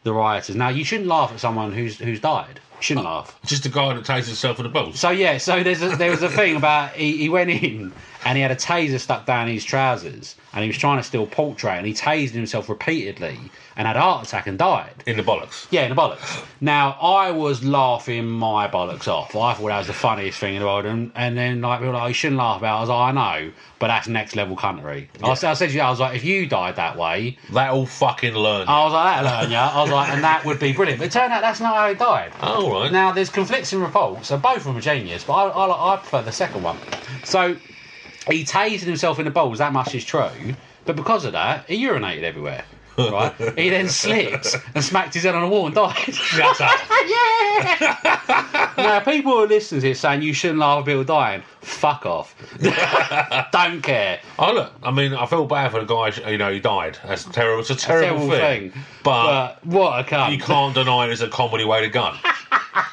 the 0.06 0.12
rioters. 0.12 0.56
Now 0.56 0.68
you 0.68 0.85
shouldn't 0.85 1.09
laugh 1.09 1.33
at 1.33 1.40
someone 1.40 1.73
who's 1.73 1.99
who's 1.99 2.21
died. 2.21 2.61
You 2.76 2.83
shouldn't 2.83 3.06
oh, 3.06 3.11
laugh. 3.11 3.38
Just 3.45 3.66
a 3.66 3.68
guy 3.68 3.92
that 3.92 4.04
tastes 4.04 4.28
himself 4.28 4.59
in 4.59 4.62
the 4.62 4.68
balls. 4.71 4.99
So 4.99 5.11
yeah, 5.11 5.38
so 5.38 5.62
there's 5.62 5.83
a, 5.83 5.97
there 5.97 6.11
was 6.11 6.23
a 6.23 6.30
thing 6.30 6.56
about 6.56 6.92
he, 6.92 7.16
he 7.16 7.28
went 7.28 7.50
in 7.50 7.92
and 8.26 8.37
he 8.37 8.42
had 8.42 8.50
a 8.50 8.56
taser 8.56 8.99
stuck 8.99 9.25
down 9.25 9.47
his 9.47 9.64
trousers 9.64 10.35
and 10.52 10.62
he 10.62 10.68
was 10.68 10.76
trying 10.76 10.97
to 10.99 11.02
steal 11.04 11.26
pork 11.26 11.56
tray 11.56 11.76
and 11.76 11.87
he 11.87 11.95
tased 11.95 12.30
himself 12.30 12.68
repeatedly 12.68 13.38
and 13.76 13.87
had 13.87 13.95
a 13.97 14.00
heart 14.00 14.26
attack 14.26 14.47
and 14.49 14.59
died. 14.59 14.95
in 15.06 15.16
the 15.16 15.23
bollocks. 15.23 15.66
Yeah, 15.71 15.83
in 15.85 15.90
the 15.90 16.00
bollocks. 16.00 16.45
Now 16.61 16.97
I 17.00 17.30
was 17.30 17.62
laughing 17.62 18.26
my 18.26 18.66
bollocks 18.66 19.06
off. 19.06 19.37
I 19.37 19.54
thought 19.54 19.68
that 19.68 19.78
was 19.78 19.87
the 19.87 19.92
funniest 19.92 20.38
thing 20.40 20.54
in 20.54 20.61
the 20.61 20.66
world, 20.66 20.87
and, 20.87 21.12
and 21.14 21.37
then 21.38 21.61
like 21.61 21.78
people 21.80 21.92
were 21.92 21.99
like, 21.99 22.04
oh, 22.04 22.09
"You 22.09 22.14
shouldn't 22.14 22.38
laugh 22.38 22.59
about." 22.59 22.75
it. 22.75 22.76
I 22.78 22.80
was 22.80 22.88
like, 22.88 22.99
"I 23.09 23.12
know, 23.12 23.52
but 23.78 23.87
that's 23.88 24.09
next 24.09 24.35
level 24.35 24.56
country." 24.56 25.09
I, 25.23 25.35
said, 25.35 25.50
I 25.50 25.54
said 25.54 25.68
to 25.68 25.75
you, 25.75 25.83
I 25.83 25.90
was 25.90 26.00
like, 26.00 26.16
"If 26.16 26.25
you 26.25 26.47
died 26.47 26.76
that 26.76 26.97
way, 26.97 27.37
That'll 27.52 27.85
fucking 27.87 28.35
learn. 28.35 28.66
I 28.66 28.83
was 28.85 28.92
like, 28.95 29.23
that'll 29.23 29.40
learn 29.42 29.50
you." 29.50 29.56
I 29.59 29.80
was 29.83 29.90
like, 29.90 30.09
"And 30.11 30.25
that 30.25 30.45
would 30.47 30.59
be 30.59 30.73
brilliant." 30.73 30.99
But 30.99 31.06
it 31.09 31.12
turned 31.12 31.33
out 31.35 31.42
that's 31.42 31.61
not 31.61 31.75
how 31.76 31.88
he 31.88 31.95
died. 31.95 32.33
All 32.40 32.73
right. 32.80 32.90
Now, 32.90 33.12
there's 33.12 33.30
conflicting 33.30 33.80
reports, 33.80 34.28
so 34.28 34.38
both 34.38 34.56
of 34.59 34.64
them 34.64 34.76
are 34.78 34.80
genius, 34.80 35.23
but 35.25 35.35
I, 35.35 35.49
I, 35.49 35.95
I 35.95 35.97
prefer 35.99 36.23
the 36.23 36.33
second 36.33 36.62
one. 36.62 36.78
So, 37.25 37.56
he 38.30 38.45
tased 38.45 38.80
himself 38.80 39.18
in 39.18 39.25
the 39.25 39.30
balls, 39.30 39.59
that 39.59 39.73
much 39.73 39.95
is 39.95 40.04
true, 40.04 40.28
but 40.85 40.97
because 40.97 41.25
of 41.25 41.33
that, 41.33 41.66
he 41.68 41.85
urinated 41.85 42.23
everywhere. 42.23 42.64
Right? 42.99 43.35
he 43.59 43.68
then 43.68 43.90
slipped 43.90 44.56
and 44.75 44.83
smacked 44.83 45.12
his 45.12 45.25
head 45.25 45.35
on 45.35 45.42
a 45.42 45.49
wall 45.50 45.66
and 45.66 45.75
died. 45.75 45.95
Shut 46.14 46.59
up. 46.62 46.80
yeah! 47.06 48.73
now, 48.78 49.00
people 49.00 49.33
who 49.33 49.45
are 49.45 49.47
listening 49.47 49.83
to 49.83 49.88
this 49.88 50.00
saying 50.00 50.23
you 50.23 50.33
shouldn't 50.33 50.61
laugh 50.61 50.78
at 50.80 50.87
people 50.87 51.04
dying, 51.04 51.42
fuck 51.61 52.06
off. 52.06 52.35
Don't 53.52 53.83
care. 53.83 54.21
Oh 54.38 54.52
look, 54.54 54.73
I 54.83 54.90
mean, 54.90 55.12
I 55.14 55.26
feel 55.26 55.45
bad 55.45 55.73
for 55.73 55.85
the 55.85 55.87
guy. 55.87 56.30
You 56.30 56.38
know, 56.38 56.50
he 56.50 56.59
died. 56.59 56.99
That's 57.06 57.25
terrible. 57.25 57.61
It's 57.61 57.68
a 57.71 57.76
terrible, 57.76 58.28
Terrible 58.28 58.30
thing. 58.30 58.71
thing. 58.71 58.83
But, 59.02 59.56
But 59.62 59.66
what 59.66 60.00
a 60.00 60.04
cunt. 60.04 60.33
you 60.33 60.38
can't 60.38 60.75
deny 60.75 61.06
it's 61.09 61.21
a 61.21 61.28
comedy 61.28 61.64
way 61.66 61.83
to 61.83 61.88
go. 61.88 62.14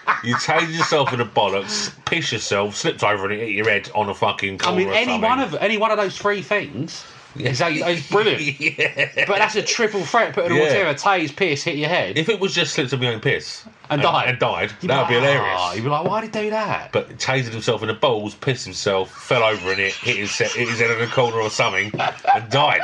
You 0.24 0.38
take 0.40 0.70
yourself 0.70 1.12
in 1.12 1.20
the 1.20 1.26
bollocks, 1.26 1.92
piss 2.06 2.32
yourself, 2.32 2.76
slipped 2.78 3.04
over 3.04 3.30
and 3.30 3.40
hit 3.40 3.50
your 3.52 3.70
head 3.70 3.90
on 3.94 4.08
a 4.10 4.14
fucking 4.14 4.58
corner. 4.58 4.76
I 4.76 4.86
mean, 4.86 4.90
any 4.94 5.20
one 5.22 5.40
of 5.40 5.54
any 5.56 5.78
one 5.78 5.92
of 5.92 5.98
those 5.98 6.18
three 6.18 6.42
things 6.42 7.04
is, 7.36 7.60
is 7.62 8.10
brilliant. 8.10 8.58
But 9.28 9.38
that's 9.40 9.56
a 9.56 9.62
triple 9.62 10.04
threat. 10.06 10.34
Put 10.34 10.46
it 10.46 10.52
all 10.52 10.58
Yeah. 10.60 10.68
together: 10.70 10.94
tase, 10.98 11.36
piss, 11.36 11.64
hit 11.64 11.76
your 11.78 11.90
head. 11.90 12.18
If 12.18 12.30
it 12.30 12.40
was 12.40 12.54
just 12.54 12.74
slipped 12.74 12.94
in 12.94 13.00
my 13.02 13.08
own 13.14 13.20
piss 13.22 13.66
And 13.90 14.02
died. 14.02 14.30
and 14.30 14.40
died, 14.40 14.70
that 14.70 14.82
would 14.82 14.88
be 14.88 14.90
like, 14.98 15.08
hilarious. 15.10 15.58
"Ah," 15.60 15.74
You'd 15.74 15.84
be 15.84 15.90
like, 15.90 16.06
why 16.06 16.22
did 16.22 16.34
he 16.36 16.42
do 16.44 16.50
that? 16.52 16.92
But 16.94 17.18
tased 17.18 17.52
himself 17.52 17.82
in 17.82 17.88
the 17.90 17.94
balls, 17.94 18.34
pissed 18.36 18.64
himself, 18.66 19.12
fell 19.12 19.44
over 19.44 19.74
in 19.74 19.80
it, 19.80 19.94
hit 19.94 20.18
his, 20.18 20.38
hit 20.38 20.52
his 20.70 20.80
head 20.80 20.92
in 20.92 21.02
a 21.02 21.08
corner 21.08 21.40
or 21.42 21.50
something, 21.50 21.92
and 22.34 22.50
died. 22.50 22.82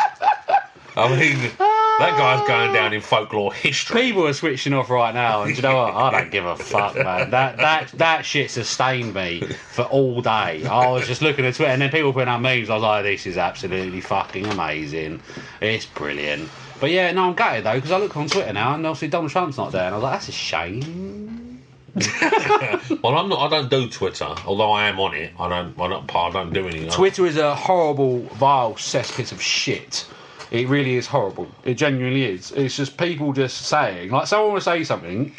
I 0.99 1.09
mean, 1.17 1.39
that 1.99 2.15
guy's 2.17 2.47
going 2.47 2.73
down 2.73 2.93
in 2.93 3.01
folklore 3.01 3.53
history. 3.53 4.01
People 4.01 4.27
are 4.27 4.33
switching 4.33 4.73
off 4.73 4.89
right 4.89 5.13
now, 5.13 5.43
and 5.43 5.51
do 5.55 5.55
you 5.55 5.67
know 5.67 5.75
what? 5.77 5.93
I 5.95 6.11
don't 6.11 6.31
give 6.31 6.45
a 6.45 6.55
fuck, 6.55 6.95
man. 6.95 7.29
That 7.29 7.57
that 7.57 7.91
that 7.93 8.25
shit 8.25 8.51
sustained 8.51 9.13
me 9.13 9.41
for 9.41 9.83
all 9.83 10.21
day. 10.21 10.65
I 10.65 10.89
was 10.89 11.07
just 11.07 11.21
looking 11.21 11.45
at 11.45 11.55
Twitter, 11.55 11.71
and 11.71 11.81
then 11.81 11.89
people 11.89 12.11
putting 12.13 12.29
out 12.29 12.41
memes. 12.41 12.69
I 12.69 12.75
was 12.75 12.83
like, 12.83 13.03
"This 13.03 13.25
is 13.25 13.37
absolutely 13.37 14.01
fucking 14.01 14.45
amazing. 14.45 15.21
It's 15.61 15.85
brilliant." 15.85 16.49
But 16.79 16.91
yeah, 16.91 17.11
no, 17.11 17.27
I'm 17.27 17.33
gutted 17.33 17.65
though 17.65 17.75
because 17.75 17.91
I 17.91 17.97
look 17.97 18.15
on 18.15 18.27
Twitter 18.27 18.53
now, 18.53 18.75
and 18.75 18.85
obviously 18.85 19.07
Donald 19.09 19.31
Trump's 19.31 19.57
not 19.57 19.71
there, 19.71 19.85
and 19.85 19.95
I 19.95 19.97
was 19.97 20.03
like, 20.03 20.13
"That's 20.13 20.29
a 20.29 20.33
shame." 20.33 21.61
Well, 23.01 23.17
I'm 23.17 23.29
not. 23.29 23.39
I 23.39 23.49
don't 23.49 23.69
do 23.69 23.89
Twitter, 23.89 24.35
although 24.45 24.71
I 24.71 24.87
am 24.89 24.99
on 24.99 25.13
it. 25.13 25.31
I 25.39 25.47
don't. 25.47 25.79
I'm 25.79 25.89
not 25.89 26.07
part. 26.07 26.35
I 26.35 26.43
don't 26.43 26.53
do 26.53 26.67
anything. 26.67 26.89
Twitter 26.89 27.25
is 27.25 27.37
a 27.37 27.55
horrible, 27.55 28.19
vile 28.35 28.73
cesspit 28.73 29.31
of 29.31 29.41
shit. 29.41 30.05
It 30.51 30.67
really 30.67 30.95
is 30.95 31.07
horrible. 31.07 31.47
It 31.63 31.75
genuinely 31.75 32.25
is. 32.25 32.51
It's 32.51 32.75
just 32.75 32.97
people 32.97 33.33
just 33.33 33.67
saying, 33.67 34.09
like, 34.11 34.27
someone 34.27 34.53
will 34.53 34.61
say 34.61 34.83
something, 34.83 35.31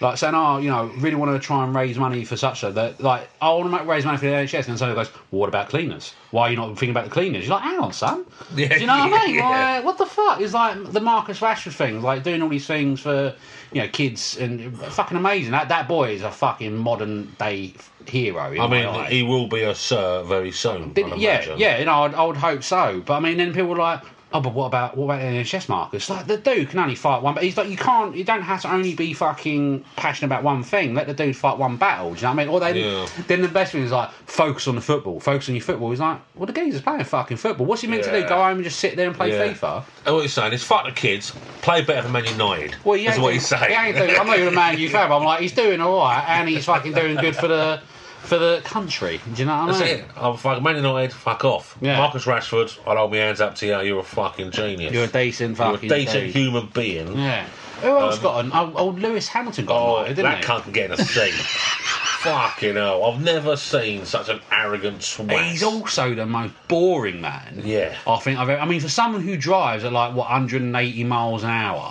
like 0.00 0.16
saying, 0.18 0.34
"Oh, 0.34 0.58
you 0.58 0.70
know, 0.70 0.86
really 0.96 1.14
want 1.14 1.32
to 1.32 1.38
try 1.46 1.62
and 1.64 1.74
raise 1.74 1.98
money 1.98 2.24
for 2.24 2.36
such 2.36 2.62
a 2.64 2.70
that, 2.72 3.00
like, 3.00 3.28
I 3.40 3.50
want 3.52 3.70
to 3.74 3.84
raise 3.84 4.04
money 4.06 4.16
for 4.16 4.26
the 4.26 4.32
NHS," 4.32 4.68
and 4.68 4.78
someone 4.78 4.96
goes, 4.96 5.12
well, 5.30 5.40
"What 5.40 5.48
about 5.48 5.68
cleaners? 5.68 6.14
Why 6.30 6.48
are 6.48 6.50
you 6.50 6.56
not 6.56 6.68
thinking 6.68 6.90
about 6.90 7.04
the 7.04 7.10
cleaners?" 7.10 7.46
You're 7.46 7.54
like, 7.56 7.64
"Hang 7.64 7.78
on, 7.80 7.92
son. 7.92 8.24
Yeah, 8.56 8.68
Do 8.68 8.80
you 8.80 8.86
know 8.86 8.96
what 9.08 9.20
I 9.22 9.26
mean? 9.26 9.34
yeah. 9.36 9.74
Like, 9.76 9.84
what 9.84 9.98
the 9.98 10.06
fuck 10.06 10.40
is 10.40 10.54
like 10.54 10.92
the 10.92 11.00
Marcus 11.00 11.40
Rashford 11.40 11.74
thing, 11.74 12.00
like 12.02 12.22
doing 12.22 12.40
all 12.42 12.48
these 12.48 12.66
things 12.66 13.00
for 13.00 13.34
you 13.72 13.82
know 13.82 13.88
kids 13.88 14.38
and 14.38 14.78
fucking 14.78 15.16
amazing. 15.18 15.50
That 15.52 15.68
that 15.68 15.86
boy 15.88 16.12
is 16.12 16.22
a 16.22 16.30
fucking 16.30 16.74
modern 16.76 17.34
day 17.38 17.74
hero. 18.06 18.40
I 18.58 18.66
mean, 18.68 19.04
he 19.06 19.22
will 19.22 19.48
be 19.48 19.62
a 19.62 19.74
sir 19.74 20.22
very 20.22 20.52
soon. 20.52 20.92
Did- 20.94 21.08
yeah, 21.18 21.36
imagine. 21.36 21.58
yeah, 21.58 21.78
you 21.78 21.84
know, 21.86 22.04
I'd, 22.04 22.14
I 22.14 22.24
would 22.24 22.36
hope 22.38 22.62
so. 22.62 23.02
But 23.04 23.14
I 23.14 23.20
mean, 23.20 23.36
then 23.38 23.52
people 23.52 23.68
were 23.70 23.76
like, 23.76 24.00
Oh, 24.36 24.40
but 24.42 24.52
what 24.52 24.66
about 24.66 24.98
what 24.98 25.04
about 25.06 25.20
the 25.20 25.28
NHS 25.28 25.70
Marcus? 25.70 26.10
Like 26.10 26.26
the 26.26 26.36
dude 26.36 26.68
can 26.68 26.78
only 26.78 26.94
fight 26.94 27.22
one, 27.22 27.32
but 27.32 27.42
he's 27.42 27.56
like 27.56 27.70
you 27.70 27.76
can't. 27.78 28.14
You 28.14 28.22
don't 28.22 28.42
have 28.42 28.60
to 28.62 28.70
only 28.70 28.94
be 28.94 29.14
fucking 29.14 29.82
passionate 29.96 30.26
about 30.26 30.42
one 30.42 30.62
thing. 30.62 30.92
Let 30.92 31.06
the 31.06 31.14
dude 31.14 31.34
fight 31.34 31.56
one 31.56 31.78
battle. 31.78 32.10
Do 32.10 32.16
you 32.16 32.22
know 32.24 32.28
what 32.28 32.32
I 32.32 32.44
mean? 32.44 32.48
Or 32.48 32.60
then, 32.60 32.76
Yeah. 32.76 33.08
then 33.28 33.40
the 33.40 33.48
best 33.48 33.72
thing 33.72 33.82
is 33.82 33.92
like 33.92 34.10
focus 34.26 34.68
on 34.68 34.74
the 34.74 34.82
football. 34.82 35.20
Focus 35.20 35.48
on 35.48 35.54
your 35.54 35.64
football. 35.64 35.88
He's 35.88 36.00
like, 36.00 36.20
well, 36.34 36.44
the 36.44 36.52
geezer's 36.52 36.82
playing 36.82 37.04
fucking 37.04 37.38
football. 37.38 37.64
What's 37.64 37.80
he 37.80 37.88
meant 37.88 38.04
to 38.04 38.10
do? 38.12 38.28
Go 38.28 38.36
home 38.36 38.56
and 38.56 38.64
just 38.64 38.78
sit 38.78 38.94
there 38.96 39.06
and 39.06 39.16
play 39.16 39.30
Yeah. 39.30 39.54
FIFA? 39.54 39.84
And 40.04 40.14
what 40.14 40.20
he's 40.20 40.34
saying 40.34 40.52
is, 40.52 40.62
fuck 40.62 40.84
the 40.84 40.92
kids, 40.92 41.32
play 41.62 41.82
better 41.82 42.02
than 42.02 42.12
Man 42.12 42.26
United. 42.26 42.76
Well, 42.84 42.98
yeah, 42.98 43.12
That's 43.12 43.22
what 43.22 43.32
he's 43.32 43.46
saying. 43.46 43.70
He 43.70 43.74
ain't 43.74 43.96
doing, 43.96 44.20
I'm 44.20 44.26
not 44.26 44.36
even 44.38 44.52
a 44.52 44.56
Man 44.56 44.76
U 44.78 44.90
fan, 44.90 45.08
but 45.08 45.16
I'm 45.16 45.24
like, 45.24 45.40
he's 45.40 45.52
doing 45.52 45.80
all 45.80 45.96
right, 45.98 46.24
and 46.28 46.46
he's 46.46 46.66
fucking 46.66 46.92
doing 46.92 47.16
good 47.16 47.34
for 47.34 47.48
the 47.48 47.80
for 48.26 48.38
the 48.38 48.60
country. 48.64 49.20
Do 49.34 49.40
you 49.40 49.46
know 49.46 49.56
what 49.66 49.74
I 49.74 49.78
That's 49.78 49.90
mean? 49.92 50.00
it. 50.00 50.04
I'm 50.16 50.36
fucking 50.36 50.62
Man 50.62 50.76
United, 50.76 51.12
fuck 51.14 51.44
off. 51.44 51.76
Yeah. 51.80 51.98
Marcus 51.98 52.24
Rashford, 52.24 52.76
I'll 52.86 52.96
hold 52.96 53.10
my 53.12 53.18
hands 53.18 53.40
up 53.40 53.54
to 53.56 53.66
you. 53.66 53.80
You're 53.80 54.00
a 54.00 54.04
fucking 54.04 54.50
genius. 54.50 54.92
You're 54.92 55.04
a 55.04 55.08
decent 55.08 55.56
You're 55.58 55.68
a 55.68 55.72
fucking 55.74 55.88
decent 55.88 56.24
dude. 56.26 56.34
human 56.34 56.66
being. 56.74 57.16
Yeah. 57.18 57.46
Who 57.82 57.88
else 57.88 58.16
um, 58.16 58.22
got 58.22 58.44
an? 58.44 58.50
Oh, 58.54 58.72
oh, 58.76 58.88
Lewis 58.88 59.28
Hamilton 59.28 59.66
got 59.66 59.76
Oh, 59.80 59.96
invited, 59.98 60.16
didn't 60.16 60.30
that 60.30 60.38
he? 60.38 60.44
cunt 60.44 60.62
can 60.64 60.72
get 60.72 60.86
in 60.90 60.92
a 60.92 61.04
seat. 61.04 61.32
fucking 62.20 62.74
hell. 62.74 63.04
I've 63.04 63.22
never 63.22 63.56
seen 63.56 64.04
such 64.04 64.28
an 64.28 64.40
arrogant 64.50 65.02
swat. 65.02 65.44
He's 65.44 65.62
also 65.62 66.14
the 66.14 66.26
most 66.26 66.54
boring 66.68 67.20
man. 67.20 67.62
Yeah. 67.64 67.96
I 68.06 68.16
think 68.18 68.38
I've. 68.38 68.48
ever- 68.48 68.60
I 68.60 68.66
mean, 68.66 68.80
for 68.80 68.88
someone 68.88 69.22
who 69.22 69.36
drives 69.36 69.84
at 69.84 69.92
like 69.92 70.10
what 70.14 70.28
180 70.30 71.04
miles 71.04 71.44
an 71.44 71.50
hour. 71.50 71.90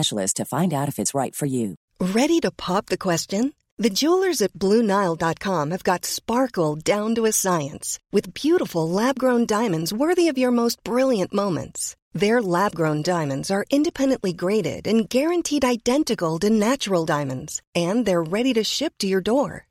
to 0.33 0.45
find 0.45 0.73
out 0.73 0.89
if 0.89 0.99
it's 0.99 1.13
right 1.13 1.35
for 1.35 1.45
you. 1.45 1.75
Ready 1.99 2.39
to 2.41 2.51
pop 2.51 2.87
the 2.87 2.97
question? 2.97 3.53
The 3.77 3.89
jewelers 3.89 4.41
at 4.41 4.53
BlueNile.com 4.53 5.71
have 5.71 5.83
got 5.83 6.05
sparkle 6.05 6.75
down 6.75 7.15
to 7.15 7.25
a 7.25 7.31
science 7.31 7.97
with 8.11 8.33
beautiful 8.33 8.87
lab 8.87 9.17
grown 9.17 9.45
diamonds 9.45 9.91
worthy 9.93 10.27
of 10.27 10.37
your 10.37 10.51
most 10.51 10.83
brilliant 10.83 11.33
moments. 11.33 11.95
Their 12.13 12.41
lab 12.41 12.75
grown 12.75 13.01
diamonds 13.01 13.49
are 13.49 13.65
independently 13.69 14.33
graded 14.33 14.85
and 14.85 15.09
guaranteed 15.09 15.63
identical 15.63 16.37
to 16.39 16.49
natural 16.49 17.05
diamonds, 17.05 17.61
and 17.73 18.05
they're 18.05 18.21
ready 18.21 18.53
to 18.53 18.63
ship 18.63 18.93
to 18.99 19.07
your 19.07 19.21
door. 19.21 19.65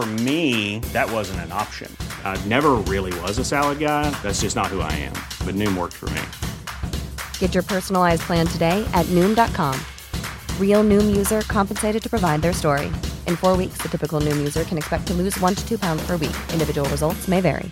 For 0.00 0.06
me, 0.06 0.78
that 0.94 1.10
wasn't 1.10 1.40
an 1.40 1.52
option. 1.52 1.94
I 2.24 2.42
never 2.46 2.76
really 2.88 3.12
was 3.20 3.36
a 3.36 3.44
salad 3.44 3.78
guy. 3.78 4.08
That's 4.22 4.40
just 4.40 4.56
not 4.56 4.68
who 4.68 4.80
I 4.80 4.90
am. 4.92 5.12
But 5.44 5.56
Noom 5.56 5.76
worked 5.76 5.92
for 5.92 6.08
me. 6.10 6.22
Get 7.38 7.52
your 7.52 7.62
personalized 7.62 8.22
plan 8.22 8.46
today 8.46 8.82
at 8.94 9.04
Noom.com. 9.08 9.78
Real 10.58 10.82
Noom 10.82 11.14
user 11.14 11.42
compensated 11.42 12.02
to 12.02 12.08
provide 12.08 12.40
their 12.40 12.54
story. 12.54 12.86
In 13.26 13.36
four 13.36 13.58
weeks, 13.58 13.76
the 13.82 13.90
typical 13.90 14.22
Noom 14.22 14.38
user 14.38 14.64
can 14.64 14.78
expect 14.78 15.06
to 15.08 15.12
lose 15.12 15.38
one 15.38 15.54
to 15.54 15.68
two 15.68 15.76
pounds 15.76 16.02
per 16.06 16.16
week. 16.16 16.36
Individual 16.50 16.88
results 16.88 17.28
may 17.28 17.42
vary. 17.42 17.70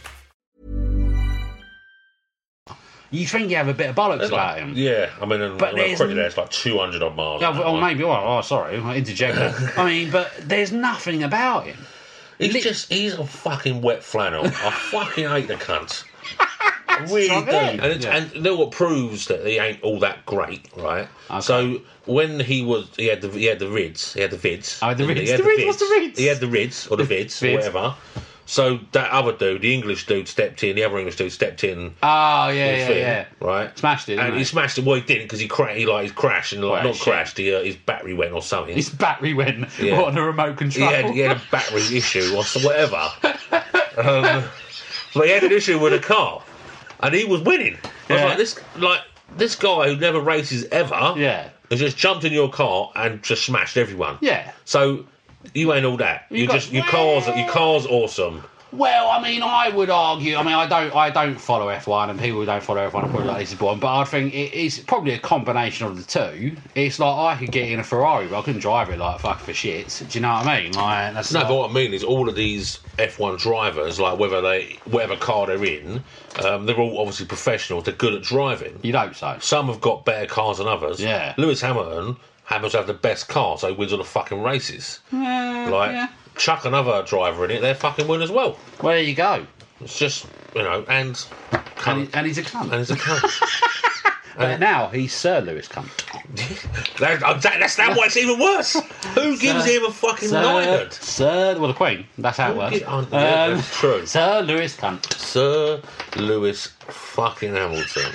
You 3.10 3.26
think 3.26 3.48
you 3.48 3.56
have 3.56 3.68
a 3.68 3.72
bit 3.72 3.88
of 3.88 3.96
bollocks 3.96 4.18
There's 4.18 4.28
about 4.28 4.56
like- 4.56 4.64
him? 4.64 4.72
Yeah, 4.76 5.08
I 5.18 5.24
mean, 5.24 5.40
But 5.40 5.58
but 5.58 5.76
there's 5.76 5.96
quickly 5.96 6.10
n- 6.12 6.16
there, 6.18 6.26
it's 6.26 6.36
like 6.36 6.50
200 6.50 7.02
odd 7.02 7.16
miles. 7.16 7.40
Yeah, 7.40 7.52
an 7.52 7.56
oh, 7.64 7.72
well, 7.72 7.80
maybe. 7.80 8.04
Oh, 8.04 8.10
oh, 8.10 8.42
sorry, 8.42 8.76
I 8.76 8.96
interjected. 8.96 9.54
I 9.78 9.86
mean, 9.86 10.10
but 10.10 10.30
there's 10.42 10.72
nothing 10.72 11.22
about 11.22 11.64
him. 11.64 11.78
He's 12.38 12.62
just, 12.62 12.92
he's 12.92 13.14
a 13.14 13.26
fucking 13.26 13.82
wet 13.82 14.02
flannel. 14.02 14.46
I 14.46 14.70
fucking 14.90 15.28
hate 15.28 15.48
the 15.48 15.54
cunt. 15.56 16.04
I 16.38 16.98
really 17.10 17.28
not 17.28 17.46
do. 17.46 17.50
it. 17.52 17.80
And, 17.80 17.84
it's, 17.84 18.04
Yeah. 18.04 18.16
and 18.16 18.34
you 18.34 18.40
know 18.40 18.56
what 18.56 18.70
proves 18.70 19.26
that 19.26 19.44
he 19.46 19.58
ain't 19.58 19.82
all 19.82 19.98
that 20.00 20.24
great, 20.26 20.66
right? 20.76 21.08
So 21.40 21.80
when 22.06 22.40
he 22.40 22.62
was, 22.64 22.88
he 22.96 23.06
had 23.06 23.20
the 23.22 23.28
he 23.30 23.44
had 23.46 23.58
the 23.58 23.68
rids, 23.68 24.14
he 24.14 24.20
had 24.20 24.30
the 24.30 24.36
vids. 24.36 24.78
Oh, 24.82 24.94
the 24.94 25.06
didn't 25.06 25.16
he? 25.16 25.20
rids. 25.22 25.30
He 25.30 25.36
had 25.36 25.40
The 25.40 25.44
rids, 25.48 25.64
what's 25.66 25.78
the 25.78 25.94
rids? 26.00 26.18
He 26.18 26.26
had 26.26 26.40
the 26.40 26.48
rids 26.48 26.86
or 26.88 26.96
the 26.96 27.02
vids, 27.14 27.42
or 27.42 27.46
Vids. 27.46 27.54
whatever. 27.54 27.94
So 28.50 28.80
that 28.92 29.10
other 29.10 29.32
dude, 29.36 29.60
the 29.60 29.74
English 29.74 30.06
dude, 30.06 30.26
stepped 30.26 30.64
in. 30.64 30.74
The 30.74 30.82
other 30.82 30.96
English 30.96 31.16
dude 31.16 31.30
stepped 31.32 31.64
in. 31.64 31.94
Oh, 32.02 32.48
yeah, 32.48 32.76
yeah, 32.76 32.86
thing, 32.86 32.96
yeah. 32.96 33.24
Right, 33.42 33.78
Smashed 33.78 34.08
it, 34.08 34.18
and 34.18 34.32
he 34.32 34.38
he? 34.38 34.44
smashed 34.44 34.78
it. 34.78 34.84
Well, 34.86 34.94
he 34.96 35.02
didn't 35.02 35.24
because 35.24 35.38
he 35.38 35.46
cra- 35.48 35.74
he 35.74 35.84
like 35.84 36.06
he 36.06 36.10
crashed 36.10 36.54
and 36.54 36.64
like 36.64 36.82
Well, 36.82 36.84
not 36.92 36.94
shit. 36.94 37.04
crashed. 37.04 37.36
He, 37.36 37.54
uh, 37.54 37.62
his 37.62 37.76
battery 37.76 38.14
went 38.14 38.32
or 38.32 38.40
something. 38.40 38.74
His 38.74 38.88
battery 38.88 39.34
went 39.34 39.68
Yeah. 39.78 40.00
on 40.00 40.16
a 40.16 40.22
remote 40.22 40.52
he 40.52 40.56
control. 40.56 40.88
had, 40.88 41.10
he 41.10 41.18
had 41.20 41.36
a 41.36 41.42
battery 41.50 41.82
issue 41.98 42.32
or 42.34 42.42
so- 42.42 42.60
whatever. 42.66 43.10
um, 43.98 44.44
but 45.14 45.26
he 45.26 45.30
had 45.30 45.44
an 45.44 45.52
issue 45.52 45.78
with 45.78 45.92
a 45.92 45.98
car, 45.98 46.42
and 47.00 47.14
he 47.14 47.24
was 47.26 47.42
winning. 47.42 47.76
I 48.08 48.12
was 48.14 48.20
Yeah. 48.20 48.24
like, 48.28 48.36
this 48.38 48.60
like 48.78 49.00
this 49.36 49.54
guy 49.56 49.88
who 49.88 49.96
never 49.96 50.20
races 50.20 50.64
ever, 50.72 51.12
Yeah. 51.18 51.50
has 51.70 51.80
just 51.80 51.98
jumped 51.98 52.24
in 52.24 52.32
your 52.32 52.48
car 52.50 52.90
and 52.96 53.22
just 53.22 53.44
smashed 53.44 53.76
everyone. 53.76 54.16
Yeah. 54.22 54.52
So 54.64 55.04
you 55.54 55.72
ain't 55.72 55.84
all 55.86 55.96
that. 55.98 56.26
You, 56.30 56.46
got- 56.46 56.54
just 56.54 56.72
your 56.72 56.84
car's 56.84 57.26
your 57.28 57.48
car's 57.48 57.86
awesome. 57.86 58.44
Well, 58.70 59.08
I 59.08 59.22
mean, 59.22 59.42
I 59.42 59.70
would 59.70 59.88
argue. 59.88 60.36
I 60.36 60.42
mean, 60.42 60.52
I 60.52 60.66
don't, 60.68 60.94
I 60.94 61.08
don't 61.08 61.40
follow 61.40 61.68
F1, 61.68 62.10
and 62.10 62.20
people 62.20 62.40
who 62.40 62.44
don't 62.44 62.62
follow 62.62 62.86
F1 62.86 62.94
are 62.96 63.08
probably 63.08 63.24
like 63.24 63.38
this 63.38 63.52
is 63.52 63.58
boring. 63.58 63.80
But 63.80 63.96
I 63.96 64.04
think 64.04 64.34
it, 64.34 64.52
it's 64.54 64.78
probably 64.78 65.14
a 65.14 65.18
combination 65.18 65.86
of 65.86 65.96
the 65.96 66.02
two. 66.02 66.54
It's 66.74 66.98
like 66.98 67.16
I 67.16 67.38
could 67.38 67.50
get 67.50 67.70
in 67.70 67.80
a 67.80 67.82
Ferrari, 67.82 68.26
but 68.26 68.40
I 68.40 68.42
couldn't 68.42 68.60
drive 68.60 68.90
it 68.90 68.98
like 68.98 69.20
fuck 69.20 69.40
for 69.40 69.52
shits. 69.52 70.06
Do 70.06 70.18
you 70.18 70.20
know 70.22 70.34
what 70.34 70.46
I 70.46 70.60
mean? 70.64 70.72
Like 70.72 71.14
that's 71.14 71.32
No, 71.32 71.38
like- 71.40 71.48
but 71.48 71.54
what 71.56 71.70
I 71.70 71.72
mean 71.72 71.94
is 71.94 72.04
all 72.04 72.28
of 72.28 72.34
these 72.34 72.80
F1 72.98 73.38
drivers, 73.38 73.98
like 73.98 74.18
whether 74.18 74.42
they 74.42 74.76
whatever 74.84 75.16
car 75.16 75.46
they're 75.46 75.64
in, 75.64 76.04
um, 76.44 76.66
they're 76.66 76.76
all 76.76 76.98
obviously 76.98 77.24
professional. 77.24 77.80
They're 77.80 77.94
good 77.94 78.12
at 78.12 78.22
driving. 78.22 78.78
You'd 78.82 78.96
hope 78.96 79.14
so. 79.14 79.38
Some 79.40 79.68
have 79.68 79.80
got 79.80 80.04
better 80.04 80.26
cars 80.26 80.58
than 80.58 80.68
others. 80.68 81.00
Yeah. 81.00 81.32
Lewis 81.38 81.62
Hamilton 81.62 82.18
happens 82.48 82.72
to 82.72 82.78
have 82.78 82.86
the 82.86 82.94
best 82.94 83.28
car, 83.28 83.56
so 83.58 83.68
he 83.68 83.74
wins 83.74 83.92
all 83.92 83.98
the 83.98 84.04
fucking 84.04 84.42
races. 84.42 85.00
like 85.12 86.10
chuck 86.36 86.64
another 86.64 87.02
driver 87.04 87.44
in 87.44 87.50
it, 87.50 87.60
they're 87.60 87.74
fucking 87.74 88.06
win 88.08 88.22
as 88.22 88.30
well. 88.30 88.58
Well, 88.82 88.94
there 88.94 89.02
you 89.02 89.14
go. 89.14 89.46
It's 89.80 89.98
just 89.98 90.26
you 90.54 90.62
know, 90.62 90.84
and 90.88 91.24
And, 91.86 92.08
he- 92.08 92.14
and 92.14 92.26
he's 92.26 92.38
a 92.38 92.42
cunt. 92.42 92.70
and 92.70 92.74
he's 92.74 92.90
a 92.90 92.96
cunt. 92.96 93.74
But 94.38 94.60
now 94.60 94.86
he's 94.88 95.12
Sir 95.12 95.40
Lewis 95.40 95.66
Cunt. 95.66 95.88
That, 97.00 97.20
uh, 97.24 97.34
that- 97.34 97.56
that's 97.58 97.76
now 97.76 97.88
why 97.96 98.06
it's 98.06 98.16
even 98.16 98.38
worse. 98.38 98.74
Who 99.16 99.36
gives 99.36 99.64
Sir- 99.64 99.70
him 99.80 99.84
a 99.86 99.90
fucking 99.90 100.28
Sir, 100.28 100.40
knighthood? 100.42 100.92
Sir, 100.92 101.58
well, 101.58 101.66
the 101.66 101.74
Queen. 101.74 102.06
That's 102.18 102.36
how 102.38 102.52
it 102.52 102.56
works. 102.56 102.78
gi- 102.78 102.84
oh, 102.84 103.00
yeah, 103.10 103.44
Um, 103.46 103.54
that's 103.56 103.76
true. 103.76 104.06
Sir 104.06 104.42
Lewis 104.42 104.76
Cunt. 104.76 105.12
Sir 105.18 105.80
Lewis 106.16 106.68
fucking 106.86 107.52
Hamilton. 107.52 108.12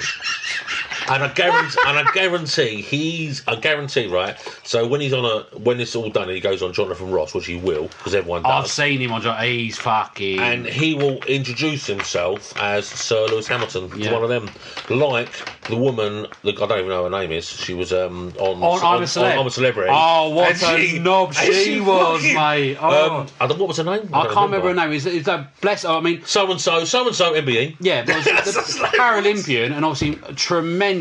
And 1.09 1.21
I 1.23 1.31
guarantee, 1.33 1.77
and 1.85 1.99
I 1.99 2.11
guarantee 2.13 2.81
he's, 2.81 3.45
I 3.47 3.55
guarantee, 3.55 4.07
right. 4.07 4.35
So 4.63 4.87
when 4.87 5.01
he's 5.01 5.13
on 5.13 5.25
a, 5.25 5.57
when 5.59 5.79
it's 5.79 5.95
all 5.95 6.09
done, 6.09 6.23
and 6.23 6.31
he 6.33 6.39
goes 6.39 6.61
on 6.63 6.73
Jonathan 6.73 7.11
Ross, 7.11 7.33
which 7.33 7.45
he 7.45 7.55
will, 7.57 7.83
because 7.89 8.15
everyone 8.15 8.43
does. 8.43 8.51
I've 8.65 8.69
seen 8.71 9.01
him 9.01 9.11
on. 9.11 9.21
Jo- 9.21 9.33
He's 9.33 9.77
fucking. 9.77 10.39
and 10.39 10.65
he 10.65 10.95
will 10.95 11.17
introduce 11.25 11.85
himself 11.85 12.53
as 12.57 12.87
Sir 12.87 13.25
Lewis 13.27 13.47
Hamilton. 13.47 13.91
He's 13.91 14.05
Yeah. 14.05 14.13
one 14.13 14.23
of 14.23 14.29
them. 14.29 14.49
Like 14.89 15.29
the 15.67 15.75
woman, 15.77 16.27
the, 16.43 16.51
I 16.51 16.65
don't 16.67 16.71
even 16.79 16.87
know 16.89 17.03
her 17.03 17.09
name 17.09 17.31
is. 17.31 17.47
She 17.49 17.73
was 17.73 17.91
um, 17.93 18.33
on, 18.39 18.61
On 18.63 18.83
I'm 18.97 19.01
a 19.03 19.05
Celeb. 19.05 19.37
I'm 19.39 19.47
a 19.47 19.51
celebrity. 19.51 19.89
Oh, 19.93 20.29
what 20.29 20.61
And 20.63 20.79
a 20.81 20.99
knob 20.99 21.33
and 21.37 21.53
she 21.53 21.79
was, 21.81 22.21
fucking- 22.21 22.35
mate. 22.35 22.77
Oh. 22.81 23.19
Um, 23.21 23.27
I 23.41 23.47
don't, 23.47 23.59
what 23.59 23.67
was 23.67 23.77
her 23.77 23.83
name? 23.83 24.09
I 24.13 24.23
don't 24.23 24.33
can't 24.33 24.51
remember 24.51 24.69
her 24.69 24.73
name. 24.73 24.91
Is 24.93 25.05
is 25.05 25.25
that 25.25 25.59
bless? 25.61 25.83
Oh, 25.85 25.97
I 25.97 26.01
mean, 26.01 26.23
So 26.25 26.49
and 26.51 26.59
so, 26.61 26.85
so 26.85 27.07
and 27.07 27.15
so, 27.15 27.33
MBE. 27.33 27.77
yeah, 27.79 28.03
but 28.05 28.25
it 28.25 28.45
was 28.45 28.53
the 28.77 28.83
Paralympian 28.97 29.71
and 29.75 29.83
obviously 29.85 30.19
a 30.27 30.33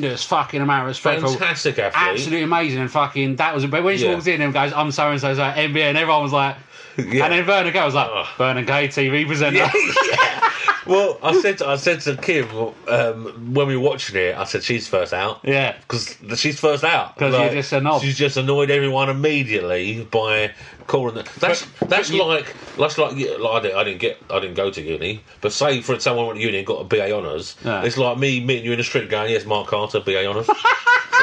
tremendous 0.00 0.24
fucking 0.24 0.61
amount 0.61 0.83
of 0.83 0.88
respect. 0.88 1.20
for- 1.20 1.28
Fantastic 1.28 1.78
athlete. 1.78 2.12
Absolutely 2.12 2.42
amazing 2.42 2.81
and 2.81 2.90
fucking 2.90 3.37
that 3.37 3.55
was. 3.55 3.66
But 3.66 3.83
when 3.85 3.98
she 3.98 4.05
Yeah. 4.07 4.14
walked 4.14 4.26
in 4.26 4.40
and 4.40 4.52
goes, 4.52 4.72
"I'm 4.72 4.90
so 4.90 5.11
and 5.11 5.20
so, 5.20 5.35
so 5.35 5.42
MBE," 5.42 5.83
and 5.83 5.98
everyone 5.98 6.22
was 6.22 6.33
like, 6.33 6.57
Yeah. 6.96 7.24
and 7.24 7.33
then 7.33 7.44
Vernon 7.44 7.72
Kay 7.72 7.85
was 7.85 7.94
like, 7.94 8.09
Oh. 8.11 8.26
"Vernon 8.38 8.66
Kay, 8.66 8.88
TV 8.88 9.26
presenter." 9.26 9.70
Well, 10.86 11.18
I 11.22 11.40
said 11.40 11.58
to, 11.58 11.68
I 11.68 11.76
said 11.76 12.00
to 12.02 12.16
Kim 12.16 12.48
um, 12.88 13.54
when 13.54 13.68
we 13.68 13.76
were 13.76 13.82
watching 13.82 14.16
it, 14.16 14.36
I 14.36 14.44
said 14.44 14.62
she's 14.64 14.88
first 14.88 15.12
out. 15.12 15.40
Yeah. 15.44 15.76
because 15.80 16.16
she's 16.40 16.58
first 16.58 16.82
out. 16.84 17.16
'Cause 17.16 17.32
you're 17.34 17.50
just 17.50 17.72
a 17.72 17.80
knob. 17.80 18.02
She's 18.02 18.18
just 18.18 18.36
annoyed 18.36 18.70
everyone 18.70 19.08
immediately 19.08 20.04
by 20.10 20.52
calling. 20.88 21.14
The, 21.14 21.28
that's 21.38 21.66
that's 21.82 22.10
you- 22.10 22.24
like 22.24 22.54
that's 22.76 22.98
like, 22.98 23.12
like 23.16 23.18
I, 23.18 23.60
didn't, 23.60 23.76
I 23.76 23.84
didn't 23.84 24.00
get 24.00 24.18
I 24.30 24.40
didn't 24.40 24.56
go 24.56 24.70
to 24.70 24.82
uni, 24.82 25.22
but 25.40 25.52
say 25.52 25.80
for 25.82 25.98
someone 26.00 26.26
went 26.26 26.38
to 26.38 26.44
uni 26.44 26.58
and 26.58 26.66
got 26.66 26.80
a 26.80 26.84
BA 26.84 27.12
honours, 27.16 27.54
Yeah. 27.64 27.82
it's 27.84 27.96
like 27.96 28.18
me 28.18 28.40
meeting 28.40 28.64
you 28.64 28.72
in 28.72 28.78
the 28.78 28.84
street 28.84 29.08
going, 29.08 29.30
"Yes, 29.30 29.44
Mark 29.46 29.68
Carter, 29.68 30.00
BA 30.00 30.26
honours." 30.26 30.46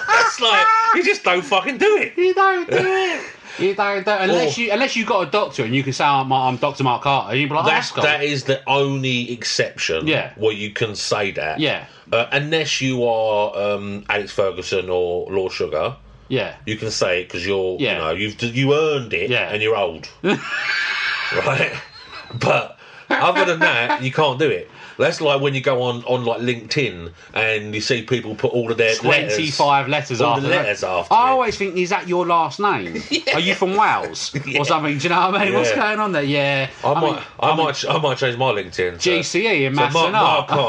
that's 0.08 0.40
like 0.40 0.66
you 0.96 1.04
just 1.04 1.22
don't 1.22 1.42
fucking 1.44 1.78
do 1.78 1.96
it. 1.98 2.16
You 2.16 2.34
don't 2.34 2.68
do 2.70 2.76
it. 2.78 3.24
You 3.58 3.74
don't 3.74 4.04
do 4.04 4.10
it. 4.10 4.20
Unless 4.22 4.56
Or- 4.56 4.60
you 4.62 4.72
unless 4.72 4.96
you 4.96 5.04
got 5.04 5.28
a 5.28 5.30
doctor 5.30 5.64
and 5.64 5.74
you 5.74 5.82
can 5.82 5.92
say 5.92 6.04
I'm, 6.04 6.32
I'm 6.32 6.56
Doctor 6.56 6.84
Mark 6.84 7.02
Carter. 7.02 7.36
You'd 7.36 7.48
be 7.48 7.54
like, 7.54 7.64
oh, 7.64 7.68
That's 7.68 7.90
that's 7.92 8.06
that 8.06 8.22
is 8.24 8.44
the 8.44 8.62
only 8.68 9.32
exception. 9.32 10.06
Yeah. 10.06 10.32
where 10.36 10.52
you 10.54 10.70
can 10.70 10.94
say 10.96 11.30
that. 11.32 11.60
Yeah. 11.60 11.86
uh, 12.12 12.26
unless 12.32 12.80
you 12.80 13.04
are 13.04 13.56
um, 13.56 14.04
Alex 14.08 14.32
Ferguson 14.32 14.88
or 14.90 15.26
Lord 15.30 15.52
Sugar, 15.52 15.96
yeah. 16.28 16.56
you 16.66 16.76
can 16.76 16.90
say 16.90 17.20
it 17.22 17.24
because 17.28 17.46
you're 17.46 17.76
Yeah. 17.80 17.92
you 17.92 17.98
know 17.98 18.10
you've 18.12 18.42
you 18.42 18.74
earned 18.74 19.12
it 19.12 19.30
Yeah. 19.30 19.50
and 19.52 19.62
you're 19.62 19.76
old, 19.76 20.08
right? 20.22 21.72
But 22.40 22.78
other 23.10 23.44
than 23.44 23.58
that, 23.60 24.02
you 24.02 24.10
can't 24.10 24.38
do 24.38 24.48
it. 24.48 24.70
That's 24.98 25.20
like 25.20 25.40
when 25.40 25.54
you 25.54 25.60
go 25.60 25.82
on, 25.82 26.02
on 26.04 26.24
like 26.24 26.40
LinkedIn 26.40 27.12
and 27.34 27.74
you 27.74 27.80
see 27.80 28.02
people 28.02 28.34
put 28.34 28.52
all 28.52 28.70
of 28.70 28.76
their 28.78 28.94
letters- 29.02 29.34
25 29.34 29.88
letters, 29.88 30.20
all 30.20 30.32
after 30.34 30.42
the 30.42 30.48
that. 30.48 30.62
letters 30.62 30.84
after. 30.84 31.14
I 31.14 31.28
it. 31.28 31.30
always 31.32 31.56
think, 31.56 31.76
is 31.76 31.90
that 31.90 32.08
your 32.08 32.26
last 32.26 32.60
name? 32.60 33.02
Are 33.34 33.40
you 33.40 33.54
from 33.54 33.76
Wales 33.76 34.34
or 34.58 34.64
something? 34.64 34.98
Do 34.98 35.02
you 35.04 35.08
know 35.10 35.30
what 35.30 35.40
I 35.40 35.44
mean? 35.46 35.54
What's 35.54 35.72
going 35.74 35.98
on 36.00 36.12
there? 36.12 36.22
Yeah. 36.22 36.68
I, 36.84 36.94
might, 36.94 37.00
mean, 37.12 37.22
I, 37.40 37.56
might, 37.56 37.84
I 37.88 37.98
might 37.98 38.18
change 38.18 38.36
my 38.38 38.52
LinkedIn. 38.52 39.00
to- 39.00 39.10
GCE 39.10 39.34
E 39.36 39.64
in 39.66 39.74
So 39.74 39.80
maths 39.80 39.94
Mark, 39.94 40.06
and 40.08 40.16
art. 40.16 40.50
Mark 40.50 40.60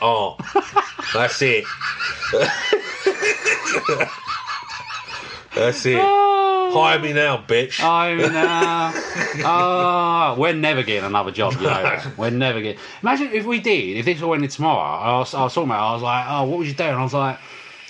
Art. 0.00 0.42
That's 1.14 1.42
it. 1.42 1.64
That's 5.54 5.86
it. 5.86 5.98
Oh, 5.98 6.55
Hire 6.82 6.98
me 6.98 7.12
now, 7.12 7.38
bitch. 7.38 7.80
Oh, 7.82 7.88
I'm 7.88 8.18
now. 8.32 8.92
Oh, 9.44 10.34
we're 10.38 10.52
never 10.54 10.82
getting 10.82 11.04
another 11.04 11.30
job, 11.30 11.54
you 11.54 11.62
know. 11.62 12.00
We're 12.16 12.30
never 12.30 12.60
getting. 12.60 12.80
Imagine 13.02 13.32
if 13.32 13.44
we 13.44 13.60
did, 13.60 13.98
if 13.98 14.04
this 14.04 14.22
all 14.22 14.34
ended 14.34 14.50
tomorrow, 14.50 14.98
I 14.98 15.18
was, 15.18 15.34
I 15.34 15.42
was 15.42 15.54
talking 15.54 15.70
about, 15.70 15.90
I 15.90 15.92
was 15.94 16.02
like, 16.02 16.24
oh, 16.28 16.44
what 16.44 16.58
would 16.58 16.66
you 16.66 16.74
do? 16.74 16.84
And 16.84 16.96
I 16.96 17.02
was 17.02 17.14
like, 17.14 17.38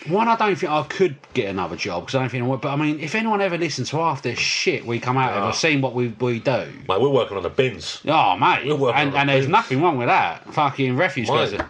one, 0.09 0.29
I 0.29 0.37
don't 0.37 0.55
think 0.57 0.71
I 0.73 0.83
could 0.85 1.17
get 1.35 1.49
another 1.51 1.77
job 1.77 2.03
because 2.05 2.15
I 2.17 2.21
don't 2.21 2.29
think 2.31 2.45
I 2.45 2.47
would. 2.47 2.61
But 2.61 2.71
I 2.73 2.77
mean, 2.77 3.01
if 3.01 3.15
anyone 3.15 3.41
ever 3.41 3.59
listens 3.59 3.91
to 3.91 3.97
half 3.97 4.23
the 4.23 4.35
shit 4.35 4.85
we 4.87 4.99
come 5.01 5.17
out 5.17 5.33
of 5.33 5.45
or 5.45 5.53
seen 5.53 5.81
what 5.81 5.95
we, 5.95 6.09
we 6.21 6.39
do, 6.41 6.67
Mate, 6.89 7.01
we're 7.01 7.09
working 7.09 7.37
on 7.37 7.43
the 7.43 7.51
bins. 7.51 8.03
oh, 8.07 8.37
mate. 8.37 8.67
We're 8.67 8.77
working 8.77 9.01
And, 9.01 9.11
on 9.15 9.21
and 9.21 9.29
there's 9.29 9.45
bins. 9.47 9.53
nothing 9.53 9.83
wrong 9.83 9.97
with 9.99 10.09
that. 10.09 10.53
Fucking 10.55 10.97
refuse 10.97 11.29
Mate, 11.29 11.53
guys. 11.53 11.67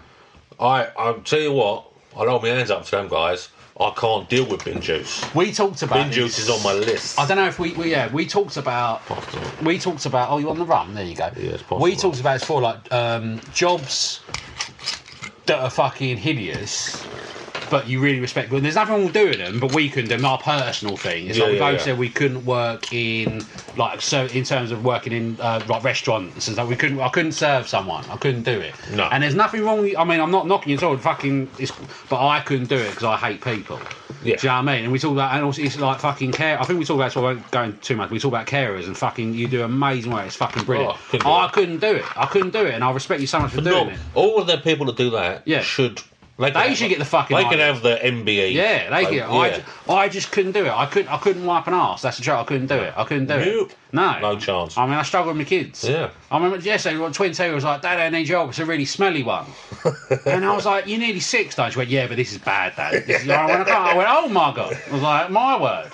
I, 0.60 0.88
I'll 0.98 1.20
tell 1.20 1.40
you 1.40 1.52
what, 1.52 1.86
I'll 2.16 2.28
hold 2.28 2.42
my 2.42 2.48
hands 2.48 2.70
up 2.70 2.84
to 2.86 2.90
them 2.92 3.08
guys. 3.08 3.48
I 3.78 3.90
can't 3.94 4.26
deal 4.28 4.46
with 4.46 4.64
bin 4.64 4.80
juice. 4.80 5.22
We 5.34 5.52
talked 5.52 5.82
about 5.82 6.04
Bin 6.04 6.12
juice 6.12 6.38
is 6.38 6.48
on 6.48 6.62
my 6.62 6.72
list. 6.72 7.18
I 7.20 7.26
don't 7.26 7.36
know 7.36 7.46
if 7.46 7.58
we, 7.58 7.72
we 7.72 7.90
yeah 7.90 8.10
we 8.12 8.26
talked 8.26 8.56
about 8.56 9.02
we 9.62 9.78
talked 9.78 10.06
about 10.06 10.30
oh 10.30 10.38
you 10.38 10.48
on 10.48 10.58
the 10.58 10.64
run 10.64 10.94
there 10.94 11.04
you 11.04 11.14
go 11.14 11.30
Yeah, 11.36 11.50
it's 11.50 11.62
possible. 11.62 11.80
we 11.80 11.94
talked 11.94 12.20
about 12.20 12.36
it's 12.36 12.44
for 12.46 12.60
like 12.62 12.90
um, 12.92 13.40
jobs 13.52 14.20
that 15.44 15.58
are 15.60 15.70
fucking 15.70 16.16
hideous 16.16 17.04
but 17.70 17.88
you 17.88 18.00
really 18.00 18.20
respect 18.20 18.50
them. 18.50 18.62
There's 18.62 18.74
nothing 18.74 18.94
wrong 18.94 19.04
with 19.04 19.14
doing 19.14 19.38
them, 19.38 19.60
but 19.60 19.72
we 19.74 19.88
couldn't 19.88 20.10
do 20.10 20.16
them. 20.16 20.24
Our 20.24 20.38
personal 20.38 20.96
thing. 20.96 21.26
It's 21.28 21.38
Yeah, 21.38 21.44
like 21.44 21.52
we 21.52 21.58
yeah, 21.58 21.70
both 21.70 21.78
yeah. 21.80 21.84
said 21.84 21.98
we 21.98 22.08
couldn't 22.08 22.44
work 22.44 22.92
in 22.92 23.42
like 23.76 24.00
so 24.00 24.26
in 24.26 24.44
terms 24.44 24.70
of 24.70 24.84
working 24.84 25.12
in 25.12 25.36
uh, 25.40 25.64
like 25.68 25.82
restaurants 25.84 26.46
and 26.48 26.54
stuff. 26.54 26.68
We 26.68 26.76
couldn't. 26.76 27.00
I 27.00 27.08
couldn't 27.08 27.32
serve 27.32 27.68
someone. 27.68 28.04
I 28.10 28.16
couldn't 28.16 28.42
do 28.42 28.58
it. 28.60 28.74
No. 28.92 29.04
And 29.10 29.22
there's 29.22 29.34
nothing 29.34 29.64
wrong. 29.64 29.82
with- 29.82 29.96
I 29.96 30.04
mean, 30.04 30.20
I'm 30.20 30.30
not 30.30 30.46
knocking 30.46 30.70
you 30.70 30.76
at 30.78 30.82
all. 30.82 30.96
Fucking, 30.96 31.48
it's, 31.58 31.72
but 32.08 32.26
I 32.26 32.40
couldn't 32.40 32.68
do 32.68 32.76
it 32.76 32.90
because 32.90 33.04
I 33.04 33.16
hate 33.16 33.42
people. 33.42 33.78
Yeah. 34.24 34.36
Do 34.36 34.46
you 34.46 34.48
know 34.50 34.54
what 34.62 34.68
I 34.70 34.74
mean? 34.76 34.84
And 34.84 34.92
we 34.92 34.98
talk 34.98 35.12
about, 35.12 35.34
and 35.34 35.44
also 35.44 35.62
it's 35.62 35.78
like 35.78 36.00
fucking 36.00 36.32
care. 36.32 36.60
I 36.60 36.64
think 36.64 36.78
we 36.78 36.84
talk 36.84 36.96
about, 36.96 37.12
so 37.12 37.20
I 37.20 37.32
won't 37.32 37.50
go 37.50 37.62
into 37.62 37.78
too 37.78 37.96
much. 37.96 38.10
We 38.10 38.18
talk 38.18 38.30
about 38.32 38.46
carers 38.46 38.86
and 38.86 38.96
fucking, 38.96 39.34
you 39.34 39.46
do 39.46 39.62
amazing 39.62 40.10
work. 40.12 40.26
It's 40.26 40.34
fucking 40.36 40.64
brilliant. 40.64 40.94
Oh, 40.96 40.98
couldn't 41.10 41.26
I 41.26 41.48
couldn't 41.52 41.78
do 41.78 41.94
it. 41.96 42.04
I 42.18 42.26
couldn't 42.26 42.50
do 42.50 42.64
it, 42.66 42.74
and 42.74 42.82
I 42.82 42.90
respect 42.90 43.20
you 43.20 43.26
so 43.28 43.38
much 43.38 43.52
for 43.52 43.60
No, 43.60 43.84
doing 43.84 43.94
it. 43.94 44.00
all 44.14 44.38
of 44.40 44.46
the 44.48 44.56
people 44.58 44.86
that 44.86 44.96
do 44.96 45.10
that 45.10 45.42
Yeah. 45.44 45.60
should. 45.60 46.00
They, 46.38 46.50
They 46.50 46.74
should 46.74 46.90
get 46.90 46.98
the 46.98 47.06
fucking 47.06 47.34
They 47.34 47.44
can 47.44 47.54
idea. 47.54 47.66
have 47.72 47.82
the 47.82 47.96
MBE. 47.96 48.52
Yeah, 48.52 48.90
they 48.90 49.04
Like, 49.04 49.10
get. 49.10 49.64
I, 49.88 49.94
I 49.94 50.08
just 50.10 50.30
couldn't 50.32 50.52
do 50.52 50.66
it. 50.66 50.70
I 50.70 50.84
couldn't. 50.84 51.10
I 51.10 51.16
couldn't 51.16 51.46
wipe 51.46 51.66
an 51.66 51.72
ass. 51.72 52.02
That's 52.02 52.18
the 52.18 52.22
truth. 52.24 52.36
I 52.36 52.44
couldn't 52.44 52.66
do 52.66 52.74
it. 52.74 52.92
I 52.94 53.04
couldn't 53.04 53.26
do 53.26 53.38
Nope. 53.38 53.70
it. 53.70 53.76
No, 53.92 54.20
No 54.20 54.38
chance. 54.38 54.76
I 54.76 54.84
mean, 54.84 54.94
I 54.96 55.02
struggle 55.02 55.28
with 55.32 55.38
my 55.38 55.44
kids. 55.44 55.82
Yeah. 55.88 56.10
I 56.30 56.36
remember 56.36 56.58
yesterday, 56.58 56.98
got 56.98 57.14
twin 57.14 57.32
two 57.32 57.54
was 57.54 57.64
like, 57.64 57.80
"Dad, 57.80 57.98
I 57.98 58.10
need 58.10 58.28
your 58.28 58.38
help. 58.38 58.50
It's 58.50 58.58
a 58.58 58.66
really 58.66 58.84
smelly 58.84 59.22
one." 59.22 59.46
and 60.26 60.44
I 60.44 60.54
was 60.54 60.66
like, 60.66 60.86
"You're 60.86 60.98
nearly 60.98 61.20
six, 61.20 61.54
don't 61.54 61.74
you?" 61.74 61.78
Went, 61.78 61.88
"Yeah, 61.88 62.06
but 62.06 62.16
this 62.16 62.32
is 62.32 62.38
bad, 62.38 62.76
Dad." 62.76 63.06
This 63.06 63.22
is, 63.22 63.28
I, 63.30 63.46
went, 63.46 63.60
I, 63.62 63.64
can't. 63.64 63.78
I 63.78 63.96
went, 63.96 64.08
"Oh 64.12 64.28
my 64.28 64.52
god!" 64.54 64.78
I 64.90 64.92
was 64.92 65.02
like, 65.02 65.30
"My 65.30 65.58
word." 65.60 65.90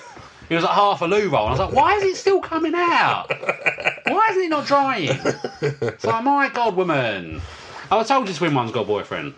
It 0.51 0.57
was 0.57 0.65
like 0.65 0.75
half 0.75 1.01
a 1.03 1.07
loo 1.07 1.29
roll. 1.31 1.47
And 1.47 1.49
I 1.49 1.51
was 1.51 1.59
like, 1.61 1.73
"Why 1.73 1.95
is 1.95 2.03
it 2.03 2.17
still 2.17 2.41
coming 2.41 2.73
out? 2.75 3.27
Why 4.07 4.27
is 4.33 4.37
it 4.39 4.49
not 4.51 4.67
drying?" 4.67 5.11
It's 5.61 6.05
like, 6.05 6.25
"My 6.25 6.49
god, 6.53 6.75
woman." 6.75 7.41
I 7.93 8.03
told 8.03 8.27
you 8.29 8.35
Twin 8.35 8.55
One's 8.55 8.73
got 8.73 8.83
a 8.83 8.87
boyfriend. 8.87 9.35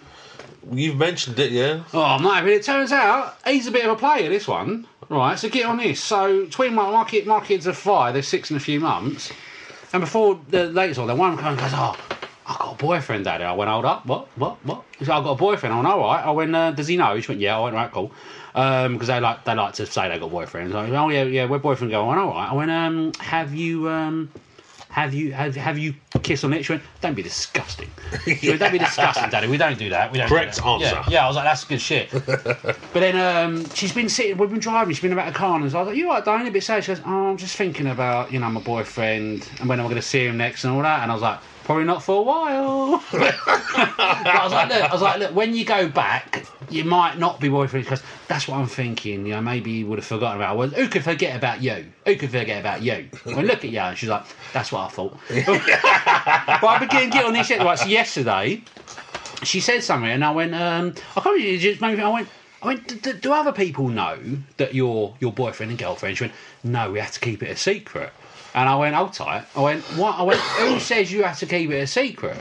You've 0.73 0.97
mentioned 0.97 1.39
it, 1.39 1.53
yeah. 1.53 1.85
Oh, 1.93 2.03
I'm 2.03 2.23
not 2.23 2.37
having 2.37 2.53
it. 2.55 2.63
Turns 2.63 2.93
out 2.93 3.37
he's 3.47 3.67
a 3.67 3.71
bit 3.71 3.85
of 3.85 3.93
a 3.93 3.97
player, 3.97 4.29
this 4.29 4.49
one. 4.49 4.87
Right, 5.09 5.39
so 5.39 5.49
get 5.49 5.67
on 5.67 5.77
this. 5.77 6.03
So, 6.03 6.47
twin, 6.47 6.75
my, 6.75 6.91
my, 6.91 7.05
kid, 7.05 7.27
my 7.27 7.41
kids 7.41 7.69
are 7.69 7.75
five, 7.75 8.15
they're 8.15 8.23
six 8.23 8.51
in 8.51 8.57
a 8.57 8.61
few 8.61 8.81
months. 8.81 9.33
And 9.93 10.01
before 10.01 10.41
the 10.49 10.67
latest 10.67 10.99
one, 10.99 11.09
the 11.09 11.15
one 11.15 11.37
comes 11.37 11.61
goes, 11.61 11.71
Oh, 11.75 11.97
I've 12.47 12.59
got 12.59 12.75
a 12.75 12.77
boyfriend, 12.77 13.25
Daddy. 13.25 13.45
I 13.45 13.53
went, 13.53 13.71
Hold 13.71 13.85
up. 13.85 14.07
What? 14.07 14.27
What? 14.37 14.57
What? 14.65 14.83
He 14.99 15.05
said, 15.05 15.15
I've 15.15 15.25
got 15.25 15.33
a 15.33 15.37
boyfriend. 15.37 15.75
I 15.75 15.77
went, 15.77 15.89
All 15.89 16.01
right. 16.01 16.25
I 16.25 16.31
went, 16.31 16.55
uh, 16.57 16.71
Does 16.73 16.89
he 16.89 16.97
know? 16.97 17.21
She 17.21 17.31
went, 17.31 17.41
Yeah. 17.41 17.59
I 17.59 17.63
went, 17.63 17.77
Right, 17.77 17.93
cool. 17.93 18.11
Because 18.55 19.09
they 19.09 19.19
like 19.19 19.45
they 19.45 19.55
like 19.55 19.75
to 19.75 19.87
say 19.87 20.09
they 20.09 20.19
got 20.19 20.31
boyfriends. 20.31 20.75
I 20.77 20.83
went, 20.83 20.95
oh 20.95 21.09
yeah, 21.09 21.25
yeah, 21.25 21.47
we're 21.47 21.59
boyfriend 21.59 21.91
girl. 21.91 22.05
I 22.05 22.09
went, 22.09 22.21
all 22.21 22.31
right. 22.31 22.51
I 22.51 22.55
went, 22.55 22.71
um, 22.71 23.13
have 23.19 23.53
you 23.53 23.89
um, 23.89 24.31
have 24.95 25.13
you 25.13 25.33
have 25.33 25.57
have 25.57 25.77
you 25.77 25.93
kissed 26.23 26.45
on 26.45 26.53
it? 26.53 26.65
She 26.65 26.73
went, 26.73 26.85
don't 27.01 27.15
be 27.15 27.23
disgusting. 27.23 27.91
She 28.25 28.49
went, 28.49 28.61
don't 28.61 28.71
be 28.71 28.79
disgusting, 28.79 29.29
Daddy. 29.29 29.49
We 29.49 29.57
don't 29.57 29.77
do 29.77 29.89
that. 29.89 30.13
We 30.13 30.19
don't. 30.19 30.29
do 30.29 30.35
Correct 30.35 30.55
that." 30.55 30.65
answer. 30.65 30.87
Yeah, 30.87 31.05
yeah. 31.09 31.25
I 31.25 31.27
was 31.27 31.35
like, 31.35 31.47
that's 31.47 31.65
good 31.65 31.81
shit. 31.81 32.11
but 32.25 32.79
then 32.93 33.17
um, 33.19 33.69
she's 33.71 33.93
been 33.93 34.09
sitting. 34.09 34.39
We've 34.39 34.49
been 34.49 34.61
driving. 34.61 34.95
She's 34.95 35.03
been 35.03 35.13
about 35.13 35.33
the 35.33 35.37
car, 35.37 35.57
and 35.57 35.63
I 35.63 35.65
was 35.65 35.75
like, 35.75 35.97
you 35.97 36.09
all 36.09 36.15
right, 36.15 36.25
Diane? 36.25 36.47
A 36.47 36.51
bit 36.53 36.63
sad. 36.63 36.85
She 36.85 36.95
goes, 36.95 37.03
oh, 37.05 37.31
I'm 37.31 37.37
just 37.37 37.57
thinking 37.57 37.89
about 37.89 38.31
you 38.33 38.39
know 38.39 38.49
my 38.51 38.61
boyfriend 38.61 39.51
and 39.59 39.69
when 39.69 39.81
I'm 39.81 39.87
going 39.87 39.97
to 39.97 40.03
see 40.03 40.27
him 40.27 40.37
next 40.37 40.63
and 40.63 40.73
all 40.73 40.83
that. 40.83 41.03
And 41.03 41.11
I 41.11 41.15
was 41.15 41.23
like. 41.23 41.41
Probably 41.65 41.85
not 41.85 42.03
for 42.03 42.19
a 42.19 42.23
while. 42.23 43.03
But 43.75 44.27
I 44.27 44.45
was 44.45 44.53
like, 44.53 44.69
look, 44.69 44.83
I 44.83 44.93
was 44.93 45.01
like, 45.01 45.19
look, 45.19 45.35
when 45.35 45.55
you 45.55 45.65
go 45.65 45.89
back, 45.89 46.45
you 46.75 46.85
might 46.85 47.19
not 47.19 47.41
be 47.41 47.49
boyfriend 47.49 47.87
because 47.87 48.03
that's 48.29 48.47
what 48.49 48.59
I'm 48.59 48.67
thinking. 48.67 49.25
You 49.27 49.35
know, 49.35 49.41
maybe 49.41 49.73
he 49.79 49.85
would 49.85 49.99
have 49.99 50.07
forgotten 50.07 50.37
about. 50.37 50.57
Well, 50.57 50.69
who 50.69 50.89
could 50.89 51.05
forget 51.05 51.37
about 51.37 51.63
you? 51.63 51.87
Who 52.07 52.17
could 52.17 52.31
forget 52.31 52.61
about 52.61 52.83
you? 52.83 53.09
Well, 53.25 53.43
look 53.43 53.65
at 53.65 53.71
you. 53.71 53.79
And 53.79 53.97
she's 53.97 54.09
like, 54.09 54.25
that's 54.53 54.73
what 54.73 54.81
I 54.81 54.89
thought. 54.89 55.17
but 55.29 56.67
I 56.67 56.79
began 56.81 57.05
to 57.05 57.11
get 57.11 57.25
on 57.25 57.33
this 57.33 57.47
shit. 57.47 57.61
Right, 57.61 57.79
so 57.79 57.87
yesterday, 57.87 58.63
she 59.43 59.61
said 59.61 59.83
something, 59.83 60.11
and 60.11 60.25
I 60.25 60.31
went, 60.33 60.55
um, 60.55 60.95
I 61.17 61.21
can't 61.21 61.27
remember. 61.37 61.55
it 61.55 61.59
just 61.59 61.81
made 61.81 61.97
me- 61.97 62.03
I 62.05 62.09
went. 62.09 62.29
I 62.63 62.69
went, 62.69 63.03
"Do- 63.03 63.13
do, 63.13 63.31
other 63.31 63.53
people 63.53 63.89
know 63.89 64.19
that 64.57 64.75
you're 64.75 65.15
your 65.21 65.33
boyfriend 65.33 65.69
and 65.71 65.79
girlfriend? 65.79 66.17
She 66.17 66.25
went, 66.25 66.33
no, 66.63 66.91
we 66.93 66.99
have 66.99 67.13
to 67.13 67.21
keep 67.21 67.43
it 67.43 67.51
a 67.51 67.57
secret. 67.57 68.11
And 68.55 68.67
I 68.67 68.75
went, 68.77 68.95
hold 68.95 69.13
tight. 69.13 69.45
I 69.55 69.61
went, 69.61 69.83
what? 69.99 70.19
I 70.19 70.23
went, 70.23 70.41
who 70.41 70.81
says 70.81 71.13
you 71.13 71.25
have 71.25 71.39
to 71.41 71.47
keep 71.47 71.71
it 71.71 71.75
a 71.81 71.87
secret? 71.87 72.39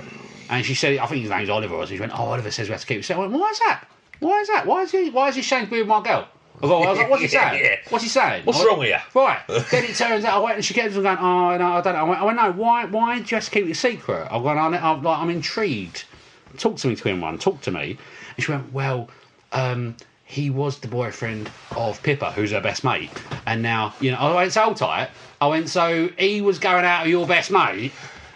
And 0.49 0.65
she 0.65 0.75
said, 0.75 0.97
I 0.99 1.07
think 1.07 1.23
his 1.23 1.29
name's 1.29 1.49
Oliver. 1.49 1.75
Or 1.75 1.81
something. 1.81 1.97
She 1.97 1.99
went, 1.99 2.13
oh, 2.17 2.23
Oliver 2.23 2.51
says 2.51 2.69
we 2.69 2.71
have 2.71 2.79
to 2.79 2.87
keep 2.87 2.97
it 2.97 2.99
a 3.01 3.03
secret. 3.03 3.17
I 3.21 3.27
went, 3.27 3.33
why 3.33 3.49
is 3.49 3.59
that? 3.59 3.83
Why 4.23 4.39
is 4.39 4.47
that? 4.47 4.65
Why 4.65 4.81
is 4.83 4.91
he? 4.91 5.09
Why 5.09 5.29
is 5.29 5.35
he 5.35 5.65
be 5.65 5.79
with 5.79 5.87
my 5.87 6.01
girl? 6.01 6.27
I 6.61 6.65
was 6.65 6.97
like, 6.97 7.09
what's 7.09 7.21
he 7.21 7.27
saying? 7.29 7.63
Yeah. 7.63 7.75
What's 7.89 8.03
he 8.03 8.09
saying? 8.09 8.45
What's 8.45 8.63
wrong 8.63 8.79
with 8.79 8.89
you? 8.89 8.97
Right. 9.19 9.39
then 9.47 9.83
it 9.83 9.95
turns 9.95 10.23
out 10.23 10.35
I 10.35 10.39
went 10.39 10.55
and 10.55 10.65
she 10.65 10.73
kept 10.73 10.95
on 10.95 11.03
going, 11.03 11.17
oh 11.17 11.57
no, 11.57 11.65
I 11.65 11.81
don't 11.81 11.93
know. 11.93 11.99
I 11.99 12.03
went, 12.03 12.21
I 12.21 12.23
went 12.25 12.37
no, 12.37 12.51
why 12.51 12.85
why 12.85 13.19
just 13.21 13.51
keep 13.51 13.65
it 13.65 13.71
a 13.71 13.75
secret? 13.75 14.27
I 14.31 14.37
went, 14.37 14.59
I'm, 14.59 14.73
I'm, 14.73 15.03
like, 15.03 15.19
I'm 15.19 15.29
intrigued. 15.29 16.05
Talk 16.57 16.77
to 16.77 16.87
me, 16.87 16.95
twin 16.95 17.19
one, 17.19 17.37
talk 17.37 17.61
to 17.61 17.71
me. 17.71 17.97
And 18.35 18.45
she 18.45 18.51
went, 18.51 18.71
Well, 18.71 19.09
um, 19.51 19.95
he 20.25 20.49
was 20.49 20.79
the 20.79 20.87
boyfriend 20.87 21.49
of 21.75 22.01
Pippa, 22.01 22.31
who's 22.31 22.51
her 22.51 22.61
best 22.61 22.83
mate. 22.83 23.11
And 23.45 23.61
now, 23.61 23.93
you 23.99 24.11
know, 24.11 24.17
I 24.17 24.35
went, 24.35 24.53
so 24.53 24.73
tight. 24.73 25.09
I 25.41 25.47
went, 25.47 25.69
so 25.69 26.09
he 26.17 26.41
was 26.41 26.59
going 26.59 26.85
out 26.85 27.03
with 27.03 27.11
your 27.11 27.27
best 27.27 27.51
mate, 27.51 27.91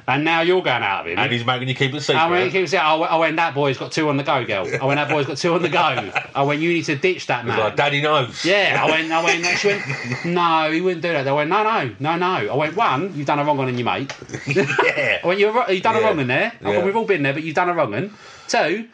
and 0.09 0.23
now 0.23 0.39
you're 0.39 0.61
going 0.61 0.83
out 0.83 1.01
of 1.01 1.07
him. 1.07 1.19
And 1.19 1.31
he's 1.31 1.45
making 1.45 1.67
you 1.67 1.75
keep 1.75 1.93
it 1.93 1.99
secret. 1.99 2.17
I 2.21 2.29
went, 2.29 2.51
he 2.53 2.61
was 2.61 2.71
went, 2.71 2.83
I 2.83 3.31
that 3.31 3.53
boy's 3.53 3.77
got 3.77 3.91
two 3.91 4.07
on 4.07 4.15
the 4.15 4.23
go, 4.23 4.45
girl. 4.45 4.65
I 4.65 4.69
went, 4.69 4.81
oh, 4.83 4.89
that 4.95 5.09
boy's 5.09 5.25
got 5.25 5.37
two 5.37 5.53
on 5.53 5.61
the 5.61 5.69
go. 5.69 5.77
Oh, 6.37 6.41
I 6.41 6.43
went, 6.43 6.61
you 6.61 6.69
need 6.69 6.85
to 6.85 6.95
ditch 6.95 7.27
that 7.27 7.45
man. 7.45 7.59
like, 7.59 7.75
Daddy 7.75 8.01
knows. 8.01 8.45
Yeah, 8.45 8.81
I 8.85 8.89
went, 8.89 9.11
I 9.11 9.23
went, 9.23 9.45
she 9.57 9.67
went, 9.67 9.81
no, 10.25 10.71
he 10.71 10.81
wouldn't 10.81 11.01
do 11.01 11.11
that. 11.11 11.23
They 11.23 11.31
went, 11.31 11.49
no, 11.49 11.63
no, 11.63 11.95
no, 11.99 12.15
no. 12.15 12.53
I 12.53 12.55
went, 12.55 12.75
one, 12.75 13.13
you've 13.15 13.25
done 13.27 13.39
a 13.39 13.43
wrong 13.43 13.57
one 13.57 13.67
in 13.69 13.77
your 13.77 13.85
mate. 13.85 14.15
yeah. 14.47 15.19
I 15.23 15.27
went, 15.27 15.39
you've, 15.39 15.55
you've 15.69 15.81
done 15.83 15.95
a 15.95 16.01
wrong 16.01 16.19
in 16.19 16.27
there. 16.27 16.53
I 16.61 16.63
Yeah. 16.63 16.69
went, 16.75 16.85
we've 16.85 16.95
all 16.95 17.05
been 17.05 17.23
there, 17.23 17.33
but 17.33 17.43
you've 17.43 17.55
done 17.55 17.69
a 17.69 17.73
wrong 17.73 17.91
one. 17.91 18.13
Two, 18.47 18.87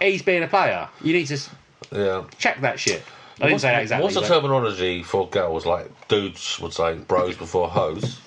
he's 0.00 0.22
being 0.22 0.42
a 0.42 0.48
player. 0.48 0.88
You 1.02 1.12
need 1.12 1.26
to 1.26 1.38
Yeah. 1.92 2.24
check 2.38 2.60
that 2.62 2.80
shit. 2.80 3.02
I 3.40 3.44
didn't 3.44 3.52
What's- 3.52 3.62
say 3.62 3.70
that 3.72 3.82
exactly. 3.82 4.04
What's 4.04 4.14
the 4.16 4.34
terminology 4.34 5.02
for 5.02 5.28
girls? 5.28 5.64
Like 5.66 6.08
dudes 6.08 6.58
would 6.60 6.72
say 6.72 6.94
bros 6.94 7.36
before 7.36 7.68
hoes. 7.68 8.18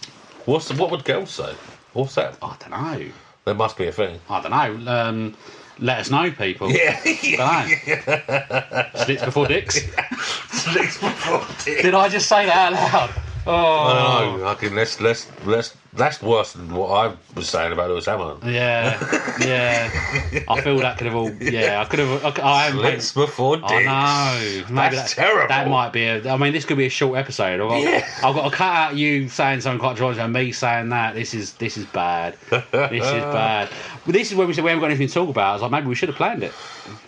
What's 0.46 0.68
the, 0.68 0.76
what 0.76 0.92
would 0.92 1.06
girls 1.06 1.32
say? 1.32 1.54
What's 1.94 2.16
that? 2.16 2.38
I 2.42 2.56
don't 2.60 2.72
know. 2.72 3.12
There 3.46 3.54
must 3.54 3.78
be 3.78 3.88
a 3.88 3.92
thing. 3.92 4.20
I 4.30 4.42
don't 4.42 4.52
know. 4.52 4.92
Um, 4.92 5.38
let 5.80 6.00
us 6.00 6.10
know, 6.10 6.32
people. 6.32 6.72
Yeah. 6.72 7.00
Dunno. 7.04 8.90
Slits 9.06 9.24
before 9.26 9.48
dicks. 9.48 9.80
Slits 10.52 10.98
before 11.00 11.46
dicks. 11.64 11.82
Did 11.82 11.94
I 11.94 12.10
just 12.10 12.28
say 12.30 12.46
that 12.46 12.74
out 12.74 12.94
loud? 12.94 13.24
Oh. 13.46 13.54
I 13.56 14.22
don't 14.22 14.40
know. 14.40 14.48
I 14.48 14.56
can, 14.56 14.76
let's, 14.76 15.02
let's, 15.02 15.30
let's, 15.46 15.76
that's 15.96 16.22
worse 16.22 16.54
than 16.54 16.74
what 16.74 16.90
I 16.90 17.16
was 17.36 17.48
saying 17.50 17.72
about 17.72 17.90
Lewis 17.90 18.06
Hamilton. 18.06 18.52
Yeah, 18.52 19.00
yeah. 19.40 20.44
I 20.48 20.62
feel 20.62 20.78
that 20.80 20.98
could 20.98 21.08
have 21.08 21.16
all. 21.16 21.32
Yeah, 21.34 21.82
I 21.82 21.86
could 21.86 22.00
have. 22.00 22.40
I, 22.40 22.42
I 22.42 22.66
am. 22.68 22.74
Slits 22.78 23.12
before 23.14 23.58
dicks. 23.58 23.72
I 23.72 23.84
know. 23.84 24.64
Maybe 24.74 24.96
That's 24.96 25.14
that, 25.16 25.22
terrible. 25.22 25.48
That 25.50 25.68
might 25.70 25.94
be. 25.94 26.06
A, 26.06 26.28
I 26.32 26.38
mean, 26.38 26.54
this 26.54 26.66
could 26.66 26.78
be 26.78 26.86
a 26.86 26.90
short 26.90 27.18
episode. 27.18 27.62
I've 27.62 27.70
got, 27.70 27.82
Yeah. 27.82 28.08
I've 28.24 28.36
got 28.36 28.50
to 28.50 28.56
cut 28.56 28.76
out 28.76 28.96
you 28.96 29.30
saying 29.30 29.62
something 29.62 29.80
quite 29.80 29.96
dramatic 29.98 30.22
and 30.22 30.34
me 30.34 30.52
saying 30.52 30.90
that. 30.90 31.14
This 31.16 31.34
is 31.34 31.54
this 31.54 31.78
is 31.78 31.86
bad. 31.88 32.38
this 32.50 32.64
is 32.72 32.72
bad. 33.32 33.70
But 34.06 34.14
this 34.14 34.32
is 34.32 34.38
when 34.38 34.48
we 34.48 34.54
said 34.54 34.64
we 34.64 34.70
haven't 34.72 34.82
got 34.82 34.90
anything 34.92 35.08
to 35.08 35.14
talk 35.14 35.30
about. 35.30 35.50
I 35.50 35.54
was 35.54 35.62
like, 35.62 35.72
maybe 35.72 35.88
we 35.88 35.96
should 35.96 36.10
have 36.10 36.18
planned 36.18 36.44
it. 36.44 36.54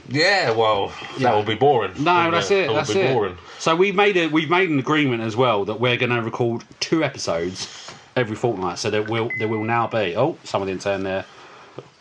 Yeah, 0.08 0.52
well, 0.52 0.94
Yeah. 1.18 1.32
that 1.32 1.38
would 1.38 1.48
be 1.48 1.56
boring. 1.56 1.92
No, 1.98 2.30
that's 2.32 2.52
it. 2.52 2.68
That 2.68 2.74
That's 2.74 2.90
would 2.90 2.94
be 2.94 3.00
it. 3.02 3.14
boring. 3.14 3.38
So 3.60 3.76
we 3.76 3.92
made 3.92 4.16
a 4.18 4.28
we've 4.28 4.50
made 4.50 4.70
an 4.70 4.78
agreement 4.80 5.24
as 5.24 5.36
well 5.36 5.66
that 5.66 5.80
we're 5.80 5.98
going 5.98 6.12
to 6.12 6.22
record 6.22 6.64
two 6.80 7.04
episodes 7.04 7.92
every 8.16 8.36
fortnight. 8.36 8.80
So 8.80 8.90
there 8.90 9.04
will 9.04 9.30
there 9.38 9.48
will 9.48 9.64
now 9.64 9.88
be. 9.88 10.16
Oh, 10.16 10.38
someone 10.44 10.68
didn't 10.68 10.82
turn 10.82 11.04
there. 11.04 11.26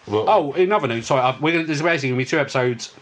Well, 0.06 0.24
Oh, 0.28 0.52
in 0.52 0.70
other 0.72 0.86
news, 0.88 1.06
sorry, 1.06 1.22
I, 1.22 1.38
we're 1.40 1.62
there's 1.64 1.82
basically 1.82 2.10
going 2.10 2.18
to 2.20 2.24
be 2.24 2.28
two 2.28 2.38
episodes 2.38 2.94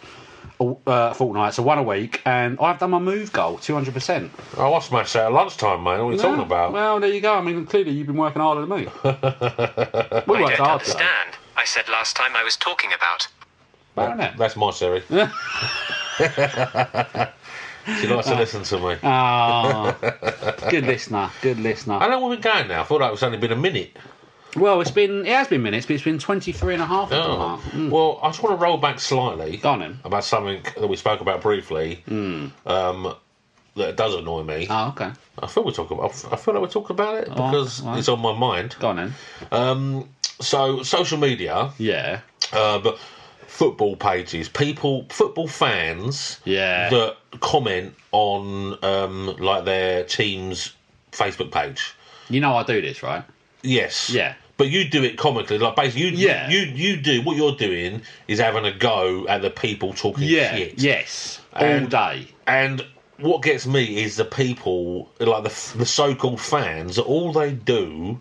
uh, 0.61 0.75
a 0.87 1.15
fortnight, 1.15 1.55
so 1.55 1.63
one 1.63 1.79
a 1.79 1.83
week, 1.83 2.23
and 2.25 2.57
I've 2.61 2.79
done 2.79 2.91
my 2.91 3.01
move 3.01 3.33
goal, 3.33 3.59
200%. 3.59 4.31
Oh, 4.57 4.75
I 4.75 4.79
smashed 4.79 5.15
that 5.15 5.27
at 5.27 5.33
lunchtime, 5.33 5.83
mate. 5.83 5.99
What 6.01 6.11
are 6.11 6.13
you 6.13 6.19
talking 6.19 6.43
about? 6.43 6.73
Well, 6.73 7.01
there 7.01 7.11
you 7.11 7.21
go. 7.21 7.35
I 7.35 7.41
mean, 7.41 7.67
clearly 7.67 7.91
you've 7.91 8.07
been 8.07 8.17
working 8.17 8.41
harder 8.41 8.61
than 8.65 8.71
me. 8.71 8.77
we 9.05 9.11
I 9.11 9.11
worked 9.11 10.27
don't 10.27 10.67
hard 10.67 10.85
today. 10.85 10.93
understand. 10.93 11.37
I 11.57 11.65
said 11.65 11.89
last 11.89 12.15
time 12.15 12.37
I 12.37 12.45
was 12.45 12.57
talking 12.57 12.93
about. 12.93 13.27
Well. 13.97 14.17
That's 14.39 14.55
my 14.57 14.71
Siri. 14.71 15.03
she 18.01 18.07
likes 18.07 18.27
to 18.29 18.35
listen 18.37 18.63
to 18.65 18.79
me. 18.79 18.97
Ah, 19.03 19.97
good 20.71 20.85
listener, 20.85 21.31
good 21.41 21.59
listener. 21.59 21.99
How 21.99 22.09
long 22.09 22.21
have 22.23 22.31
we 22.31 22.37
been 22.37 22.43
going 22.43 22.69
now? 22.69 22.83
I 22.83 22.85
thought 22.85 23.01
like 23.01 23.13
it's 23.13 23.23
only 23.23 23.39
been 23.39 23.53
a 23.53 23.57
minute. 23.57 23.97
Well, 24.55 24.83
it's 24.83 24.91
been, 24.91 25.23
it 25.25 25.29
has 25.35 25.49
been 25.49 25.63
minutes, 25.63 25.87
but 25.87 25.95
it's 25.95 26.05
been 26.05 26.19
23 26.19 26.75
and 26.75 26.83
a 26.83 26.87
half. 26.87 27.11
Oh. 27.11 27.17
Oh. 27.65 27.71
Mm. 27.71 27.91
Well, 27.91 28.21
I 28.23 28.29
just 28.29 28.43
want 28.43 28.59
to 28.59 28.63
roll 28.63 28.77
back 28.77 29.01
slightly 29.01 29.57
Go 29.57 29.71
on 29.71 29.79
then. 29.79 29.99
about 30.05 30.25
something 30.25 30.63
that 30.79 30.87
we 30.87 30.97
spoke 30.97 31.23
about 31.23 31.41
briefly. 31.41 32.05
Um, 32.67 33.15
that 33.77 33.97
does 33.97 34.15
annoy 34.15 34.43
me. 34.43 34.67
Oh, 34.69 34.89
okay. 34.89 35.11
I 35.39 35.47
feel 35.47 35.65
we 35.65 35.73
talk 35.73 35.91
about. 35.91 36.11
I 36.31 36.37
feel 36.37 36.53
like 36.53 36.63
we 36.63 36.69
talk 36.69 36.91
about 36.91 37.15
it 37.23 37.31
because 37.31 37.81
right. 37.81 37.99
it's 37.99 38.09
on 38.09 38.21
my 38.21 38.37
mind. 38.37 38.77
Go 38.79 38.89
on 38.89 38.97
then. 38.97 39.15
Um, 39.51 40.09
so 40.41 40.83
social 40.83 41.17
media, 41.17 41.71
Yeah. 41.79 42.21
uh, 42.53 42.79
but 42.81 42.99
football 43.53 43.95
pages, 43.97 44.49
people, 44.49 45.05
football 45.11 45.47
fans 45.47 46.41
Yeah. 46.47 46.89
that 46.89 47.17
comment 47.41 47.95
on 48.11 48.79
um, 48.83 49.37
like 49.39 49.67
their 49.67 50.05
team's 50.05 50.73
Facebook 51.13 51.53
page. 51.53 51.95
You 52.31 52.41
know 52.41 52.57
I 52.57 52.63
do 52.63 52.81
this, 52.81 53.03
right? 53.03 53.23
Yes. 53.61 54.09
Yeah. 54.09 54.35
But 54.57 54.69
you 54.71 54.89
do 54.89 55.05
it 55.05 55.19
comically, 55.19 55.59
like 55.59 55.77
basically, 55.77 56.09
you, 56.17 56.17
Yeah. 56.29 56.49
you 56.49 56.61
you 56.61 56.97
do 56.97 57.21
what 57.21 57.37
you're 57.37 57.55
doing 57.55 58.01
is 58.27 58.39
having 58.41 58.65
a 58.65 58.73
go 58.73 59.27
at 59.29 59.43
the 59.43 59.51
people 59.51 59.93
talking 59.93 60.25
Yeah. 60.25 60.57
shit. 60.57 60.79
Yes. 60.79 61.41
All 61.53 61.81
day. 61.81 62.29
And 62.47 62.83
what 63.19 63.43
gets 63.43 63.67
me 63.67 64.03
is 64.03 64.17
the 64.17 64.25
people, 64.25 65.11
like 65.21 65.45
the 65.45 65.79
the 65.79 65.87
so-called 65.87 66.41
fans, 66.41 66.99
all 66.99 67.33
they 67.33 67.53
do 67.53 68.19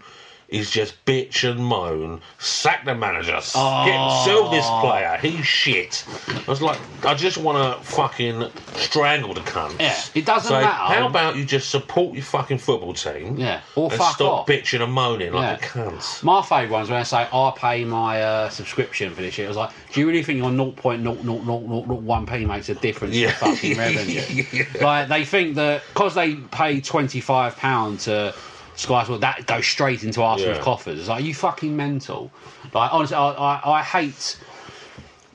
is 0.52 0.70
just 0.70 1.04
bitch 1.06 1.50
and 1.50 1.60
moan, 1.66 2.22
sack 2.38 2.84
the 2.86 2.94
manager, 2.94 3.32
get 3.32 3.44
sell 3.44 4.50
this 4.52 4.68
player, 4.82 5.18
he's 5.22 5.46
shit. 5.46 6.06
I 6.28 6.44
was 6.50 6.62
like, 6.62 6.78
I 7.06 7.14
just 7.14 7.38
want 7.38 7.58
to 7.58 7.84
fucking 7.90 8.50
strangle 8.76 9.34
the 9.34 9.40
cunt. 9.42 9.80
Yeah, 9.80 9.98
it 10.14 10.26
doesn't 10.26 10.50
so 10.50 10.60
matter. 10.60 10.68
How 10.94 11.08
about 11.08 11.38
you 11.38 11.46
just 11.46 11.70
support 11.70 12.14
your 12.14 12.24
fucking 12.24 12.58
football 12.58 12.94
team? 12.94 13.38
Yeah, 13.38 13.62
or 13.76 13.90
and 13.90 13.98
fuck 14.00 14.16
stop 14.16 14.32
off. 14.42 14.48
bitching 14.48 14.82
and 14.84 14.92
moaning 14.92 15.32
like 15.34 15.62
Yeah. 15.62 15.68
a 15.88 15.90
cunt. 15.92 16.24
My 16.24 16.42
favourite 16.42 16.70
ones 16.72 16.90
when 16.90 17.00
I 17.00 17.04
say 17.04 17.28
I 17.32 17.54
pay 17.56 17.86
my 17.86 18.22
uh, 18.22 18.50
subscription 18.50 19.16
for 19.16 19.22
this 19.22 19.34
shit. 19.34 19.46
I 19.46 19.48
was 19.48 19.56
like, 19.58 19.72
do 19.94 20.02
you 20.02 20.08
really 20.08 20.22
think 20.24 20.38
your 20.38 20.50
0.00001p 20.52 22.46
makes 22.48 22.70
a 22.70 22.76
difference 22.76 23.16
Yeah. 23.16 23.32
to 23.32 23.36
fucking 23.38 23.78
revenue? 23.78 24.66
Like 24.82 25.08
they 25.08 25.24
think 25.26 25.56
that 25.56 25.84
because 25.94 26.16
they 26.16 26.36
pay 26.36 26.82
twenty 26.82 27.22
five 27.22 27.56
pound 27.56 28.00
to 28.02 28.34
Sky 28.76 29.04
Sports, 29.04 29.22
that 29.22 29.46
goes 29.46 29.68
straight 29.68 30.04
into 30.04 30.22
Arsenal's 30.22 30.58
Yeah. 30.58 30.64
coffers. 30.64 31.00
It's 31.00 31.08
like, 31.10 31.22
are 31.22 31.26
you 31.26 31.34
fucking 31.36 31.76
mental? 31.76 32.32
Like 32.74 32.94
honestly, 32.94 33.16
I, 33.16 33.30
I, 33.32 33.72
I 33.80 33.84
hate. 33.84 34.38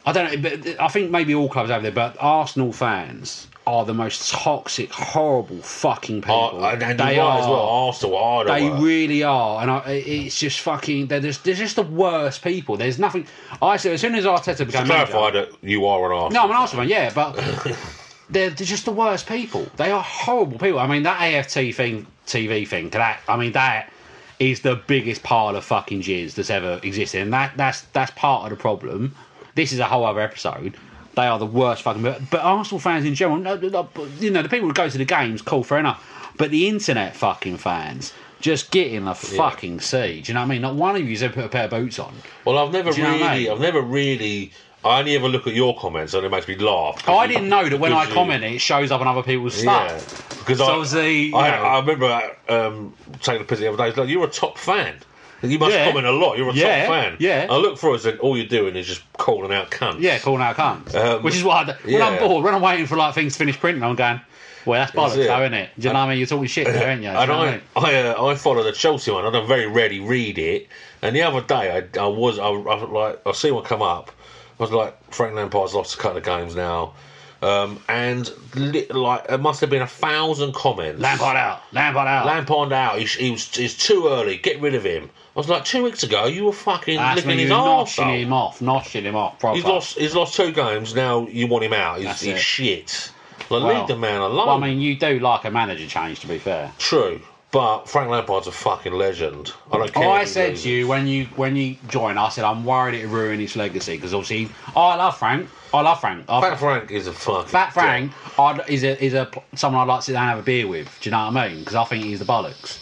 I 0.04 0.12
don't 0.12 0.32
know, 0.42 0.50
but 0.50 0.80
I 0.80 0.88
think 0.88 1.10
maybe 1.10 1.34
all 1.34 1.48
clubs 1.48 1.70
have 1.70 1.82
there, 1.82 1.90
but 1.92 2.16
Arsenal 2.20 2.72
fans 2.72 3.48
are 3.66 3.84
the 3.84 3.92
most 3.94 4.30
toxic, 4.30 4.92
horrible 4.92 5.60
fucking 5.60 6.20
people. 6.22 6.60
Oh, 6.62 6.64
and 6.64 7.00
they 7.00 7.16
you're 7.16 7.24
as 7.32 7.46
well. 7.48 7.58
Arsenal 7.88 8.16
are 8.16 8.44
the 8.44 8.52
They 8.52 8.70
really 8.70 9.24
are, 9.24 9.60
and 9.60 9.68
I, 9.70 9.90
it's 9.90 10.38
just 10.38 10.60
fucking. 10.60 11.08
They're 11.08 11.18
just, 11.18 11.42
they're 11.42 11.54
just 11.54 11.74
the 11.74 11.82
worst 11.82 12.42
people. 12.44 12.76
There's 12.76 13.00
nothing. 13.00 13.26
I 13.60 13.76
said 13.76 13.94
as 13.94 14.00
soon 14.00 14.14
as 14.14 14.24
Arteta 14.24 14.58
To 14.58 14.64
became 14.66 14.86
clarify 14.86 15.32
manager, 15.32 15.50
that 15.50 15.68
you 15.68 15.84
are 15.86 16.06
an 16.12 16.16
Arsenal. 16.16 16.30
no, 16.30 16.44
I'm 16.44 16.50
an 16.50 16.56
Arsenal 16.62 16.84
fan, 16.84 16.88
yeah, 16.90 17.12
but 17.12 17.32
they're, 18.30 18.50
they're 18.50 18.66
just 18.66 18.84
the 18.84 18.92
worst 18.92 19.26
people. 19.26 19.66
They 19.76 19.90
are 19.90 20.02
horrible 20.02 20.58
people. 20.60 20.78
I 20.78 20.86
mean, 20.86 21.02
that 21.02 21.20
AFT 21.20 21.74
thing, 21.74 22.06
TV 22.26 22.66
thing, 22.66 22.90
to 22.90 22.98
that 22.98 23.20
I 23.28 23.36
mean, 23.36 23.52
that 23.52 23.92
is 24.38 24.60
the 24.60 24.76
biggest 24.76 25.22
pile 25.22 25.56
of 25.56 25.64
fucking 25.64 26.02
jizz 26.02 26.34
that's 26.34 26.50
ever 26.50 26.80
existed, 26.82 27.22
and 27.22 27.32
that 27.32 27.56
that's 27.56 27.82
that's 27.92 28.10
part 28.12 28.44
of 28.44 28.50
the 28.50 28.60
problem. 28.60 29.14
This 29.54 29.72
is 29.72 29.78
a 29.78 29.86
whole 29.86 30.04
other 30.04 30.20
episode. 30.20 30.76
They 31.14 31.26
are 31.26 31.38
the 31.38 31.46
worst 31.46 31.82
fucking. 31.82 32.02
But, 32.02 32.28
but 32.30 32.42
Arsenal 32.42 32.78
fans 32.78 33.06
in 33.06 33.14
general, 33.14 33.38
you 33.58 34.30
know, 34.30 34.42
the 34.42 34.48
people 34.50 34.68
who 34.68 34.74
go 34.74 34.88
to 34.88 34.98
the 34.98 35.04
games, 35.06 35.40
cool, 35.40 35.64
fair 35.64 35.78
enough. 35.78 36.32
But 36.36 36.50
the 36.50 36.68
internet 36.68 37.16
fucking 37.16 37.56
fans. 37.56 38.12
Just 38.38 38.70
get 38.70 38.92
in 38.92 39.06
the 39.06 39.14
fucking 39.14 39.80
sea. 39.80 40.20
Do 40.20 40.30
you 40.30 40.34
know 40.34 40.40
what 40.40 40.46
I 40.46 40.48
mean? 40.48 40.60
Not 40.60 40.74
one 40.74 40.94
of 40.94 41.08
you's 41.08 41.22
ever 41.22 41.32
put 41.32 41.44
a 41.46 41.48
pair 41.48 41.64
of 41.64 41.70
boots 41.70 41.98
on. 41.98 42.14
Well, 42.44 42.58
I've 42.58 42.70
never 42.70 42.92
Do 42.92 42.98
you 42.98 43.04
know 43.04 43.12
really, 43.14 43.24
I 43.24 43.38
mean? 43.38 43.50
I've 43.50 43.60
never 43.60 43.80
really. 43.80 44.52
I 44.86 44.98
only 45.00 45.14
ever 45.16 45.28
look 45.28 45.46
at 45.46 45.54
your 45.54 45.76
comments 45.78 46.14
and 46.14 46.24
it 46.24 46.30
makes 46.30 46.48
me 46.48 46.56
laugh. 46.56 47.02
Oh, 47.06 47.16
I 47.16 47.26
didn't 47.26 47.48
know 47.48 47.68
that 47.68 47.78
when 47.80 47.92
I 47.92 48.06
comment, 48.06 48.44
it 48.44 48.58
shows 48.60 48.90
up 48.90 49.00
on 49.00 49.06
other 49.08 49.22
people's 49.22 49.62
Yeah, 49.62 50.00
stuff. 50.00 50.36
because 50.38 50.58
So 50.58 50.66
I, 50.66 50.70
obviously, 50.72 51.22
you 51.26 51.36
I, 51.36 51.50
know- 51.50 51.64
I 51.64 51.78
remember 51.80 52.36
um, 52.48 52.96
taking 53.20 53.42
a 53.42 53.44
piss 53.44 53.58
the 53.60 53.68
other 53.68 53.76
day. 53.76 53.88
It's 53.88 53.96
like, 53.98 54.08
you're 54.08 54.24
a 54.24 54.28
top 54.30 54.58
fan. 54.58 54.94
You 55.42 55.58
must 55.58 55.74
Yeah. 55.74 55.84
comment 55.86 56.06
a 56.06 56.12
lot. 56.12 56.38
You're 56.38 56.48
a 56.48 56.54
Yeah, 56.54 56.86
top 56.86 56.94
fan. 56.94 57.16
yeah. 57.20 57.46
I 57.50 57.56
look 57.56 57.78
through 57.78 57.96
it 57.96 58.04
and 58.06 58.18
all 58.20 58.36
you're 58.36 58.46
doing 58.46 58.74
is 58.74 58.86
just 58.86 59.02
calling 59.18 59.52
out 59.52 59.70
cunts. 59.70 60.00
Yeah, 60.00 60.18
calling 60.18 60.42
out 60.42 60.56
cunts. 60.56 60.94
Um, 60.94 61.22
Which 61.22 61.36
is 61.36 61.44
what 61.44 61.68
I, 61.68 61.72
do. 61.72 61.78
when 61.84 61.94
yeah. 62.00 62.06
I'm 62.06 62.18
bored, 62.18 62.42
when 62.42 62.54
I'm 62.54 62.62
waiting 62.62 62.86
for 62.86 62.96
like 62.96 63.14
things 63.14 63.34
to 63.34 63.38
finish 63.38 63.58
printing, 63.60 63.82
I'm 63.82 63.94
going, 63.96 64.20
well, 64.64 64.80
that's 64.80 64.90
bollocks, 64.92 65.18
it. 65.22 65.28
though, 65.28 65.42
isn't 65.42 65.54
it? 65.54 65.70
Do 65.78 65.86
you 65.88 65.92
know 65.92 66.00
what 66.00 66.06
I 66.06 66.08
mean? 66.08 66.18
You're 66.18 66.26
talking 66.26 66.46
shit 66.48 66.66
there, 66.66 66.88
ain't 66.90 67.02
you? 67.02 67.08
Do 67.10 67.12
you 67.14 67.20
And 67.20 67.30
know 67.30 67.38
what 67.38 67.48
I 67.48 67.50
I, 67.50 67.52
mean? 67.52 67.62
I, 67.76 68.08
uh, 68.08 68.26
I 68.26 68.34
follow 68.34 68.64
the 68.64 68.72
Chelsea 68.72 69.10
one. 69.12 69.24
I 69.24 69.30
don't 69.30 69.46
very 69.46 69.66
rarely 69.66 70.00
read 70.00 70.38
it. 70.38 70.68
And 71.02 71.14
the 71.14 71.22
other 71.22 71.42
day, 71.42 71.70
I, 71.94 72.00
I 72.00 72.06
was, 72.08 72.38
I, 72.40 72.46
I 72.48 72.84
like, 72.84 73.20
I 73.26 73.32
see 73.32 73.50
one 73.52 73.62
come 73.62 73.82
up. 73.82 74.10
I 74.58 74.62
was 74.62 74.70
like, 74.72 75.12
Frank 75.12 75.34
Lampard's 75.34 75.74
lost 75.74 75.94
a 75.94 75.98
couple 75.98 76.18
of 76.18 76.24
games 76.24 76.54
now. 76.56 76.94
Um, 77.42 77.78
and 77.88 78.30
li- 78.54 78.86
like 78.88 79.26
it 79.28 79.38
must 79.40 79.60
have 79.60 79.68
been 79.68 79.82
a 79.82 79.86
thousand 79.86 80.54
comments. 80.54 81.00
Lampard 81.00 81.36
out. 81.36 81.60
Lampard 81.72 82.08
out. 82.08 82.24
Lampard 82.26 82.72
out. 82.72 82.98
He, 82.98 83.04
he 83.04 83.30
was 83.32 83.54
he's 83.54 83.76
too 83.76 84.08
early. 84.08 84.38
Get 84.38 84.58
rid 84.60 84.74
of 84.74 84.82
him. 84.84 85.10
I 85.36 85.38
was 85.38 85.48
like 85.50 85.66
two 85.66 85.82
weeks 85.84 86.02
ago. 86.02 86.24
You 86.26 86.46
were 86.46 86.52
fucking 86.52 86.96
That's 86.96 87.16
licking 87.16 87.28
when 87.28 87.38
his 87.38 87.50
you're 87.50 87.58
arse. 87.58 87.94
him 87.98 88.32
off, 88.32 88.60
noshing 88.60 89.02
him 89.02 89.14
off. 89.16 89.38
Proper. 89.38 89.54
He's 89.56 89.66
lost. 89.66 89.98
He's 89.98 90.14
lost 90.14 90.34
two 90.34 90.50
games. 90.50 90.94
Now 90.94 91.26
you 91.28 91.46
want 91.46 91.62
him 91.62 91.74
out. 91.74 91.98
He's, 91.98 92.06
That's 92.06 92.20
he's 92.22 92.34
it. 92.36 92.40
shit. 92.40 93.12
Like, 93.50 93.50
Well, 93.50 93.78
leave 93.80 93.86
the 93.88 93.96
man 93.98 94.22
alone. 94.22 94.46
Well, 94.46 94.56
I 94.56 94.58
mean, 94.58 94.80
you 94.80 94.96
do 94.96 95.18
like 95.20 95.44
a 95.44 95.50
manager 95.50 95.86
change, 95.86 96.20
to 96.20 96.26
be 96.26 96.38
fair. 96.38 96.72
True, 96.78 97.20
but 97.52 97.84
Frank 97.88 98.10
Lampard's 98.10 98.46
a 98.46 98.52
fucking 98.52 98.92
legend. 98.92 99.52
I 99.72 99.78
don't 99.78 99.92
care. 99.92 100.08
I 100.08 100.24
said 100.24 100.50
loses. 100.50 100.64
to 100.64 100.70
you 100.70 100.88
when 100.88 101.06
you 101.06 101.26
when 101.36 101.56
you 101.56 101.76
joined, 101.88 102.18
I 102.18 102.28
said 102.28 102.44
I'm 102.44 102.64
worried 102.64 102.94
it'll 102.98 103.10
ruin 103.10 103.40
his 103.40 103.56
legacy 103.56 103.96
because 103.96 104.12
obviously, 104.12 104.50
oh, 104.74 104.80
I 104.82 104.96
love 104.96 105.16
Frank. 105.18 105.48
I 105.72 105.80
love 105.80 106.00
Frank. 106.00 106.24
I, 106.28 106.40
Fat 106.40 106.58
Frank 106.58 106.90
is 106.90 107.06
a 107.06 107.12
fucking. 107.12 107.48
Fat 107.48 107.72
Frank 107.72 108.12
I'd, 108.38 108.68
is 108.68 108.82
a 108.84 109.02
is 109.02 109.14
a 109.14 109.30
someone 109.54 109.82
I'd 109.82 109.88
like 109.92 110.00
to 110.00 110.06
sit 110.06 110.12
down 110.12 110.22
and 110.24 110.30
have 110.30 110.38
a 110.40 110.42
beer 110.42 110.66
with. 110.66 110.88
Do 111.00 111.08
you 111.08 111.10
know 111.12 111.26
what 111.30 111.36
I 111.36 111.48
mean? 111.48 111.60
Because 111.60 111.74
I 111.74 111.84
think 111.84 112.04
he's 112.04 112.18
the 112.18 112.24
bollocks. 112.24 112.78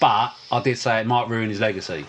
But 0.00 0.32
I 0.50 0.60
did 0.62 0.76
say 0.78 1.00
it 1.00 1.06
might 1.06 1.28
ruin 1.28 1.48
his 1.48 1.60
legacy. 1.60 2.04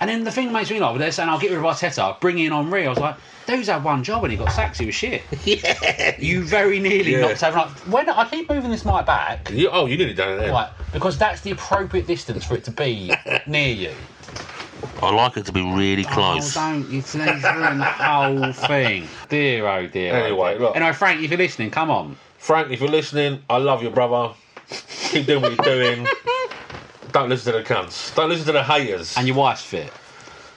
And 0.00 0.08
then 0.08 0.24
the 0.24 0.30
thing 0.30 0.46
that 0.46 0.52
makes 0.52 0.70
me 0.70 0.80
laugh, 0.80 0.96
they're 0.96 1.12
saying, 1.12 1.28
I'll 1.28 1.38
get 1.38 1.50
rid 1.50 1.58
of 1.58 1.64
Arteta, 1.64 2.18
bring 2.20 2.38
in 2.38 2.52
Henri. 2.52 2.86
I 2.86 2.88
was 2.88 2.98
like, 2.98 3.16
dude's 3.46 3.68
had 3.68 3.84
one 3.84 4.02
job 4.02 4.24
and 4.24 4.30
he 4.32 4.38
got 4.38 4.50
sacked, 4.50 4.78
he 4.78 4.86
was 4.86 4.94
shit. 4.94 5.22
Yeah. 5.44 6.14
You 6.18 6.42
very 6.42 6.78
nearly 6.80 7.12
Yeah. 7.12 7.20
knocked 7.20 7.42
over. 7.42 7.58
Like, 7.58 7.70
when 7.80 8.08
I 8.08 8.26
keep 8.26 8.48
moving 8.48 8.70
this 8.70 8.86
mic 8.86 9.04
back, 9.04 9.50
You, 9.50 9.68
oh, 9.70 9.84
you 9.84 9.98
nearly 9.98 10.14
done 10.14 10.32
it 10.32 10.36
then. 10.38 10.52
right, 10.52 10.70
because 10.92 11.18
that's 11.18 11.40
the 11.42 11.50
appropriate 11.52 12.06
distance 12.06 12.44
for 12.44 12.54
it 12.54 12.64
to 12.64 12.70
be 12.70 13.12
near 13.46 13.72
you. 13.72 13.92
I 15.02 15.10
like 15.10 15.36
it 15.36 15.46
to 15.46 15.52
be 15.52 15.62
really 15.62 16.04
oh, 16.06 16.12
close. 16.12 16.56
Oh, 16.56 16.60
don't. 16.60 16.90
You 16.90 17.02
ruin 17.02 17.78
the 17.78 17.84
whole 17.84 18.52
thing. 18.52 19.06
Dear, 19.28 19.66
oh 19.66 19.86
dear. 19.86 20.14
oh 20.14 20.24
Anyway, 20.24 20.50
dear. 20.52 20.60
look. 20.60 20.76
Anyway, 20.76 20.92
Frank, 20.92 21.22
if 21.22 21.30
you're 21.30 21.38
listening, 21.38 21.70
come 21.70 21.90
on. 21.90 22.16
Frank, 22.38 22.70
if 22.70 22.80
you're 22.80 22.88
listening, 22.90 23.42
I 23.48 23.58
love 23.58 23.82
you, 23.82 23.90
brother. 23.90 24.34
Keep 25.10 25.26
doing 25.26 25.42
what 25.42 25.56
you're 25.56 25.64
doing. 25.64 26.06
Don't 27.12 27.28
listen 27.28 27.52
to 27.52 27.58
the 27.58 27.64
cunts. 27.64 28.14
Don't 28.14 28.28
listen 28.28 28.46
to 28.46 28.52
the 28.52 28.62
haters. 28.62 29.16
And 29.16 29.26
your 29.26 29.36
wife's 29.36 29.62
fit. 29.64 29.92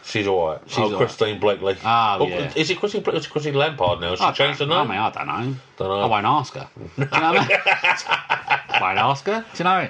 She's 0.06 0.28
alright. 0.28 0.60
She's 0.68 0.78
oh, 0.80 0.84
all 0.84 0.90
right. 0.92 0.98
Christine 1.00 1.40
Bleakley. 1.40 1.78
Ah, 1.84 2.18
oh, 2.20 2.26
Oh, 2.26 2.28
yeah. 2.28 2.52
Is 2.56 2.70
it 2.70 2.78
Christine, 2.78 3.02
Bla- 3.04 3.16
it's 3.16 3.26
Christine 3.28 3.56
Lampard 3.56 4.02
now? 4.02 4.10
Has 4.12 4.20
she 4.20 4.26
I 4.26 4.32
changed 4.34 4.60
her 4.60 4.66
don't- 4.66 4.88
name? 4.90 4.92
I 4.92 4.96
mean, 4.96 5.00
I 5.00 5.10
don't 5.10 5.28
know. 5.28 5.56
Don't 5.78 5.88
know. 5.88 6.00
I 6.02 6.06
won't 6.06 6.26
ask 6.26 6.54
her. 6.54 6.68
Do 6.76 6.84
you 6.98 7.06
know 7.06 7.10
what 7.12 7.24
I 7.24 7.48
mean? 7.48 8.82
won't 8.82 9.00
ask 9.00 9.26
her. 9.26 9.46
Do 9.54 9.58
you 9.58 9.64
know? 9.64 9.90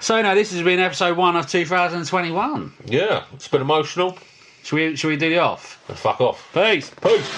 So, 0.00 0.20
now 0.20 0.34
this 0.34 0.52
has 0.52 0.62
been 0.62 0.80
episode 0.80 1.16
one 1.16 1.36
of 1.36 1.48
2021. 1.48 2.72
Yeah, 2.86 3.24
it's 3.32 3.48
been 3.48 3.62
emotional. 3.62 4.18
Should 4.62 4.76
we, 4.76 4.96
should 4.96 5.08
we 5.08 5.16
do 5.16 5.30
the 5.30 5.38
off? 5.38 5.82
Fuck 5.94 6.20
off. 6.20 6.50
Peace. 6.52 6.90
Peace. 7.02 7.30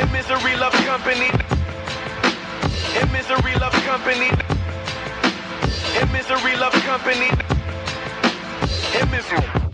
In 0.00 0.12
misery 0.12 0.56
loves 0.56 0.76
company. 0.84 1.30
In 3.00 3.12
misery 3.12 3.54
loves 3.56 3.78
company. 3.84 4.30
In 6.00 6.12
misery 6.12 6.56
loves 6.56 6.80
company. 6.82 7.30
In 9.00 9.10
misery. 9.10 9.68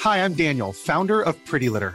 Hi, 0.00 0.22
I'm 0.22 0.34
Daniel, 0.34 0.72
founder 0.72 1.22
of 1.22 1.42
Pretty 1.44 1.68
Litter. 1.68 1.94